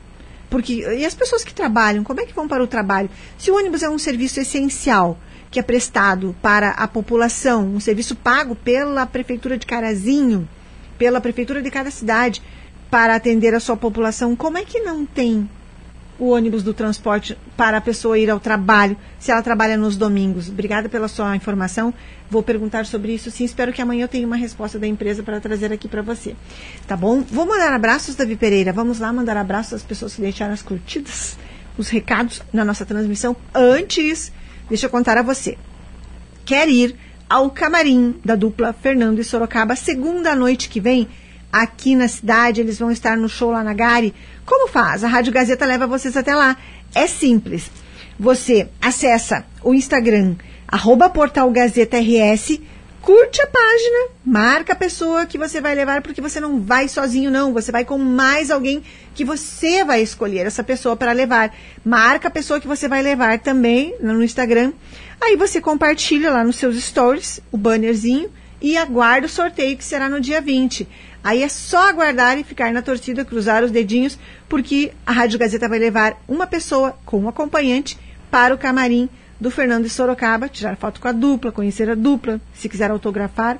Porque, 0.51 0.75
e 0.75 1.07
as 1.07 1.15
pessoas 1.15 1.43
que 1.43 1.55
trabalham, 1.55 2.05
como 2.05 2.21
é 2.21 2.27
que 2.27 2.35
vão 2.35 2.47
para 2.47 2.63
o 2.63 2.67
trabalho? 2.67 3.09
Se 3.39 3.51
o 3.51 3.57
ônibus 3.57 3.83
é 3.83 3.89
um 3.89 3.99
serviço 3.99 4.39
essencial, 4.39 5.19
que 5.51 5.59
é 5.59 5.63
prestado 5.63 6.37
para 6.43 6.71
a 6.71 6.87
população, 6.87 7.67
um 7.67 7.81
serviço 7.81 8.15
pago 8.15 8.55
pela 8.55 9.07
prefeitura 9.07 9.57
de 9.57 9.67
Carazinho, 9.67 10.49
pela 10.99 11.21
prefeitura 11.21 11.63
de 11.63 11.71
cada 11.71 11.91
cidade, 11.91 12.43
para 12.91 13.15
atender 13.15 13.55
a 13.55 13.61
sua 13.61 13.77
população, 13.77 14.37
como 14.37 14.59
é 14.59 14.65
que 14.65 14.81
não 14.81 15.07
tem 15.07 15.49
o 16.23 16.29
ônibus 16.29 16.63
do 16.63 16.73
transporte 16.73 17.37
para 17.57 17.79
a 17.79 17.81
pessoa 17.81 18.17
ir 18.17 18.31
ao 18.31 18.39
trabalho, 18.39 18.97
se 19.19 19.33
ela 19.33 19.43
trabalha 19.43 19.77
nos 19.77 19.97
domingos. 19.97 20.49
Obrigada 20.49 20.89
pela 20.89 21.09
sua 21.09 21.35
informação. 21.35 21.93
Vou 22.31 22.45
perguntar 22.45 22.87
sobre 22.87 23.13
isso 23.13 23.29
sim. 23.29 23.43
Espero 23.43 23.73
que 23.73 23.83
amanhã 23.83 24.05
eu 24.05 24.09
tenha 24.09 24.25
uma 24.25 24.37
resposta 24.37 24.79
da 24.79 24.87
empresa 24.87 25.25
para 25.25 25.41
trazer 25.41 25.73
aqui 25.73 25.89
para 25.89 26.01
você. 26.01 26.37
Tá 26.87 26.97
bom? 26.97 27.23
Vou 27.23 27.45
mandar 27.45 27.73
abraços, 27.73 28.15
Davi 28.15 28.37
Pereira. 28.37 28.73
Vamos 28.73 29.01
lá 29.01 29.13
mandar 29.13 29.37
abraços 29.37 29.73
às 29.73 29.83
pessoas 29.83 30.15
que 30.15 30.23
deixaram 30.23 30.55
as 30.55 30.63
curtidas, 30.63 31.37
os 31.77 31.89
recados 31.89 32.41
na 32.53 32.65
nossa 32.65 32.87
transmissão. 32.87 33.35
Antes, 33.53 34.31
deixa 34.69 34.87
eu 34.87 34.91
contar 34.91 35.19
a 35.19 35.23
você. 35.23 35.59
Quer 36.45 36.69
ir 36.69 36.95
ao 37.29 37.51
camarim 37.51 38.15
da 38.25 38.37
dupla 38.37 38.73
Fernando 38.73 39.19
e 39.19 39.25
Sorocaba 39.25 39.75
segunda 39.75 40.37
noite 40.37 40.69
que 40.69 40.81
vem? 40.81 41.09
Aqui 41.53 41.95
na 41.95 42.09
cidade, 42.09 42.61
eles 42.61 42.79
vão 42.79 42.91
estar 42.91 43.17
no 43.17 43.29
show 43.29 43.51
lá 43.51 43.63
na 43.63 43.75
Gari. 43.75 44.15
Como 44.47 44.69
faz? 44.69 45.05
A 45.05 45.09
Rádio 45.09 45.33
Gazeta 45.33 45.67
leva 45.67 45.87
vocês 45.87 46.17
até 46.17 46.35
lá. 46.35 46.57
É 46.95 47.07
simples. 47.07 47.71
Você 48.19 48.69
acessa 48.81 49.45
o 49.63 49.75
Instagram, 49.75 50.37
arroba 50.67 51.11
portal 51.11 51.51
Gazeta 51.51 51.99
RS, 51.99 52.61
curte 53.01 53.43
a 53.43 53.47
página, 53.47 54.15
marca 54.25 54.73
a 54.73 54.77
pessoa 54.77 55.27
que 55.27 55.37
você 55.37 55.61
vai 55.61 55.75
levar, 55.75 56.03
porque 56.03 56.21
você 56.21 56.39
não 56.39 56.61
vai 56.61 56.89
sozinho, 56.89 57.31
não. 57.31 57.53
Você 57.53 57.73
vai 57.73 57.85
com 57.85 57.99
mais 57.99 58.51
alguém 58.51 58.83
que 59.15 59.25
você 59.25 59.85
vai 59.85 60.03
escolher 60.03 60.47
essa 60.47 60.63
pessoa 60.63 60.97
para 60.97 61.13
levar. 61.13 61.55
Marca 61.85 62.29
a 62.29 62.31
pessoa 62.31 62.61
que 62.61 62.67
você 62.67 62.87
vai 62.87 63.03
levar 63.03 63.41
também 63.41 63.95
no 64.01 64.23
Instagram. 64.23 64.73
Aí 65.21 65.37
você 65.37 65.61
compartilha 65.61 66.31
lá 66.31 66.45
nos 66.45 66.57
seus 66.57 66.77
stories 66.83 67.41
o 67.51 67.57
bannerzinho 67.57 68.31
e 68.61 68.77
aguarda 68.77 69.27
o 69.27 69.31
sorteio 69.31 69.77
que 69.77 69.85
será 69.85 70.09
no 70.09 70.21
dia 70.21 70.41
20. 70.41 70.87
Aí 71.25 71.43
é 71.43 71.49
só 71.49 71.89
aguardar 71.89 72.39
e 72.39 72.45
ficar 72.45 72.73
na 72.73 72.83
torcida, 72.83 73.25
cruzar 73.25 73.63
os 73.63 73.71
dedinhos, 73.71 74.19
porque 74.49 74.93
a 75.07 75.13
Rádio 75.13 75.39
Gazeta 75.39 75.69
vai 75.69 75.79
levar 75.79 76.21
uma 76.27 76.47
pessoa 76.47 76.97
com 77.05 77.21
um 77.21 77.29
acompanhante 77.29 77.99
para 78.31 78.55
o 78.55 78.59
camarim 78.59 79.09
do 79.41 79.51
Fernando 79.51 79.85
de 79.85 79.91
Sorocaba, 79.91 80.49
tirar 80.49 80.77
foto 80.77 81.01
com 81.01 81.09
a 81.09 81.13
dupla, 81.13 81.53
conhecer 81.53 81.89
a 81.91 81.95
dupla, 81.95 82.41
se 82.55 82.69
quiser 82.69 82.91
autografar 82.91 83.59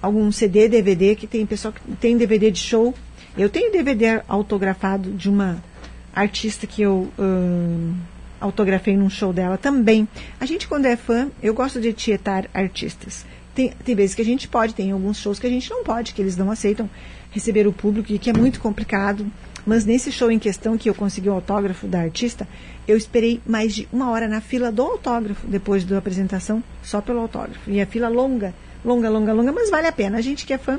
algum 0.00 0.30
CD, 0.30 0.68
DVD, 0.68 1.14
que 1.14 1.26
tem 1.26 1.46
pessoal 1.46 1.72
que 1.72 1.80
tem 1.96 2.16
DVD 2.16 2.50
de 2.50 2.58
show. 2.58 2.94
Eu 3.36 3.48
tenho 3.48 3.72
DVD 3.72 4.22
autografado 4.28 5.10
de 5.10 5.30
uma 5.30 5.62
artista 6.14 6.66
que 6.66 6.82
eu 6.82 7.10
hum, 7.18 7.94
autografei 8.38 8.96
num 8.96 9.08
show 9.08 9.32
dela 9.32 9.56
também. 9.56 10.06
A 10.38 10.44
gente, 10.44 10.68
quando 10.68 10.86
é 10.86 10.94
fã, 10.94 11.30
eu 11.42 11.54
gosto 11.54 11.80
de 11.80 11.92
tietar 11.92 12.48
artistas. 12.52 13.24
Tem, 13.54 13.72
tem 13.84 13.94
vezes 13.94 14.14
que 14.14 14.22
a 14.22 14.24
gente 14.24 14.48
pode, 14.48 14.74
tem 14.74 14.90
alguns 14.90 15.18
shows 15.18 15.38
que 15.38 15.46
a 15.46 15.50
gente 15.50 15.70
não 15.70 15.84
pode, 15.84 16.12
que 16.12 16.20
eles 16.20 16.36
não 16.36 16.50
aceitam 16.50 16.90
receber 17.30 17.66
o 17.66 17.72
público 17.72 18.12
e 18.12 18.18
que 18.18 18.30
é 18.30 18.32
muito 18.32 18.60
complicado. 18.60 19.26
Mas 19.66 19.84
nesse 19.84 20.12
show 20.12 20.30
em 20.30 20.38
questão 20.38 20.76
que 20.76 20.90
eu 20.90 20.94
consegui 20.94 21.28
o 21.28 21.32
autógrafo 21.32 21.86
da 21.86 22.00
artista, 22.00 22.46
eu 22.86 22.96
esperei 22.96 23.40
mais 23.46 23.74
de 23.74 23.88
uma 23.92 24.10
hora 24.10 24.28
na 24.28 24.40
fila 24.40 24.70
do 24.70 24.82
autógrafo 24.82 25.46
depois 25.46 25.84
da 25.84 25.96
apresentação, 25.96 26.62
só 26.82 27.00
pelo 27.00 27.20
autógrafo. 27.20 27.70
E 27.70 27.80
a 27.80 27.86
fila 27.86 28.08
longa, 28.08 28.54
longa, 28.84 29.08
longa, 29.08 29.32
longa, 29.32 29.52
mas 29.52 29.70
vale 29.70 29.86
a 29.86 29.92
pena. 29.92 30.18
A 30.18 30.20
gente 30.20 30.44
que 30.44 30.52
é 30.52 30.58
fã. 30.58 30.78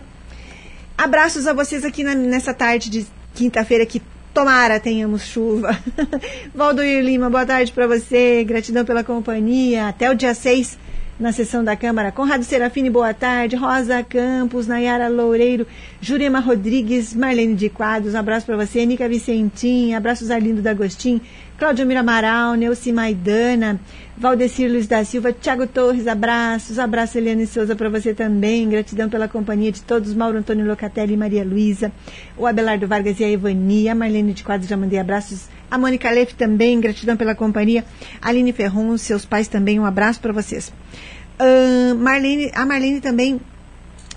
Abraços 0.97 1.47
a 1.47 1.53
vocês 1.53 1.83
aqui 1.83 2.03
na, 2.03 2.13
nessa 2.13 2.53
tarde 2.53 2.89
de 2.89 3.07
quinta-feira 3.33 3.85
que 3.85 4.01
tomara 4.33 4.79
tenhamos 4.79 5.23
chuva. 5.23 5.77
Valdoir 6.53 7.03
Lima, 7.03 7.29
boa 7.29 7.45
tarde 7.45 7.71
para 7.71 7.87
você. 7.87 8.43
Gratidão 8.43 8.85
pela 8.85 9.03
companhia. 9.03 9.87
Até 9.87 10.11
o 10.11 10.15
dia 10.15 10.33
6 10.33 10.77
na 11.19 11.31
sessão 11.31 11.63
da 11.63 11.75
Câmara. 11.75 12.11
Conrado 12.11 12.43
Serafini, 12.43 12.89
boa 12.89 13.13
tarde. 13.13 13.55
Rosa 13.55 14.03
Campos, 14.03 14.67
Nayara 14.67 15.07
Loureiro, 15.07 15.65
Jurema 16.01 16.39
Rodrigues, 16.39 17.13
Marlene 17.13 17.55
de 17.55 17.69
Quadros, 17.69 18.13
um 18.13 18.17
abraço 18.17 18.45
para 18.45 18.57
você. 18.57 18.85
Nica 18.85 19.07
Vicentim, 19.07 19.93
abraços 19.93 20.29
Arlindo 20.29 20.61
D'Agostin, 20.61 21.21
Cláudio 21.57 21.85
Miramaral, 21.85 22.55
Neuci 22.55 22.91
Maidana, 22.91 23.79
Valdecir 24.17 24.69
Luiz 24.69 24.87
da 24.87 25.05
Silva, 25.05 25.31
Tiago 25.31 25.65
Torres, 25.65 26.05
abraços. 26.05 26.77
Abraço 26.79 27.17
Eliane 27.17 27.47
Souza 27.47 27.75
para 27.75 27.87
você 27.89 28.13
também. 28.13 28.67
Gratidão 28.67 29.09
pela 29.09 29.27
companhia 29.27 29.71
de 29.71 29.81
todos, 29.81 30.13
Mauro 30.13 30.37
Antônio 30.37 30.67
Locatelli 30.67 31.13
e 31.13 31.17
Maria 31.17 31.45
Luísa, 31.45 31.93
o 32.37 32.45
Abelardo 32.45 32.87
Vargas 32.87 33.19
e 33.19 33.23
a 33.23 33.29
Evania, 33.29 33.93
a 33.93 33.95
Marlene 33.95 34.33
de 34.33 34.43
Quadros, 34.43 34.69
já 34.69 34.75
mandei 34.75 34.99
abraços. 34.99 35.47
A 35.75 35.77
Mônica 35.77 36.09
Leff 36.09 36.35
também, 36.35 36.79
gratidão 36.79 37.17
pela 37.17 37.35
companhia. 37.35 37.83
Aline 38.21 38.53
Ferron, 38.53 38.97
seus 38.97 39.25
pais 39.25 39.49
também, 39.49 39.77
um 39.77 39.85
abraço 39.85 40.21
para 40.21 40.31
vocês. 40.31 40.71
Uh, 41.37 41.93
Marlene, 41.95 42.49
a 42.55 42.65
Marlene 42.65 43.01
também 43.01 43.41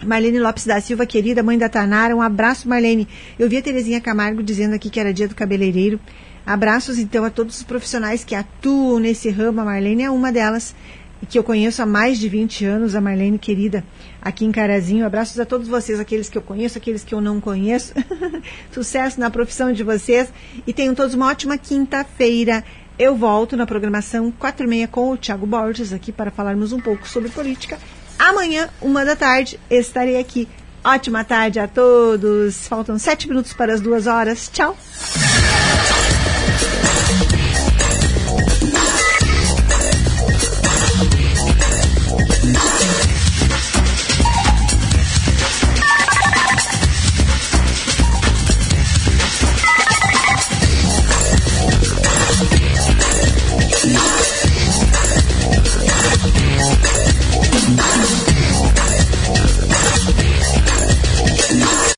Marlene 0.07 0.39
Lopes 0.39 0.65
da 0.67 0.81
Silva, 0.81 1.05
querida 1.05 1.43
mãe 1.43 1.59
da 1.59 1.69
Tanara, 1.69 2.15
um 2.15 2.23
abraço, 2.23 2.69
Marlene. 2.69 3.09
Eu 3.37 3.49
vi 3.49 3.57
a 3.57 3.63
Terezinha 3.63 4.01
Camargo 4.01 4.41
dizendo 4.41 4.75
aqui 4.75 4.89
que 4.89 5.01
era 5.01 5.13
dia 5.13 5.27
do 5.27 5.35
cabeleireiro. 5.35 5.99
Abraços, 6.47 6.97
então, 6.97 7.25
a 7.25 7.31
todos 7.31 7.57
os 7.57 7.63
profissionais 7.65 8.23
que 8.23 8.37
atuam 8.37 9.01
nesse 9.01 9.29
ramo. 9.29 9.61
A 9.61 9.65
Marlene 9.65 10.05
é 10.05 10.11
uma 10.13 10.31
delas. 10.31 10.77
E 11.23 11.27
que 11.27 11.39
eu 11.39 11.45
conheço 11.45 11.83
há 11.83 11.87
mais 11.87 12.19
de 12.19 12.29
20 12.29 12.65
anos, 12.65 12.95
a 12.95 13.01
Marlene 13.01 13.39
querida, 13.39 13.85
aqui 14.21 14.45
em 14.45 14.53
Carazinho. 14.53 15.05
Abraços 15.05 15.39
a 15.39 15.45
todos 15.45 15.69
vocês, 15.69 15.99
aqueles 15.99 16.29
que 16.29 16.39
eu 16.39 16.43
conheço, 16.43 16.79
aqueles 16.79 17.05
que 17.05 17.15
eu 17.15 17.21
não 17.21 17.41
conheço. 17.41 17.93
Sucesso 18.73 19.19
na 19.19 19.31
profissão 19.31 19.73
de 19.73 19.83
vocês 19.83 20.29
e 20.67 20.73
tenham 20.73 20.95
todos 20.95 21.15
uma 21.15 21.29
ótima 21.29 21.59
quinta-feira. 21.59 22.65
Eu 22.99 23.17
volto 23.17 23.57
na 23.57 23.67
programação 23.67 24.33
4 24.33 24.65
e 24.67 24.69
meia 24.69 24.89
com 24.89 25.13
o 25.13 25.17
Thiago 25.17 25.47
Borges 25.47 25.93
aqui 25.93 26.11
para 26.11 26.31
falarmos 26.31 26.73
um 26.73 26.81
pouco 26.81 27.09
sobre 27.09 27.29
política. 27.31 27.79
Amanhã, 28.19 28.69
uma 28.83 29.05
da 29.05 29.15
tarde, 29.15 29.59
estarei 29.71 30.19
aqui. 30.19 30.49
Ótima 30.85 31.25
tarde 31.25 31.61
a 31.61 31.69
todos. 31.69 32.67
Faltam 32.67 32.99
sete 32.99 33.29
minutos 33.29 33.53
para 33.53 33.73
as 33.73 33.81
duas 33.81 34.07
horas. 34.07 34.49
Tchau. 34.53 34.77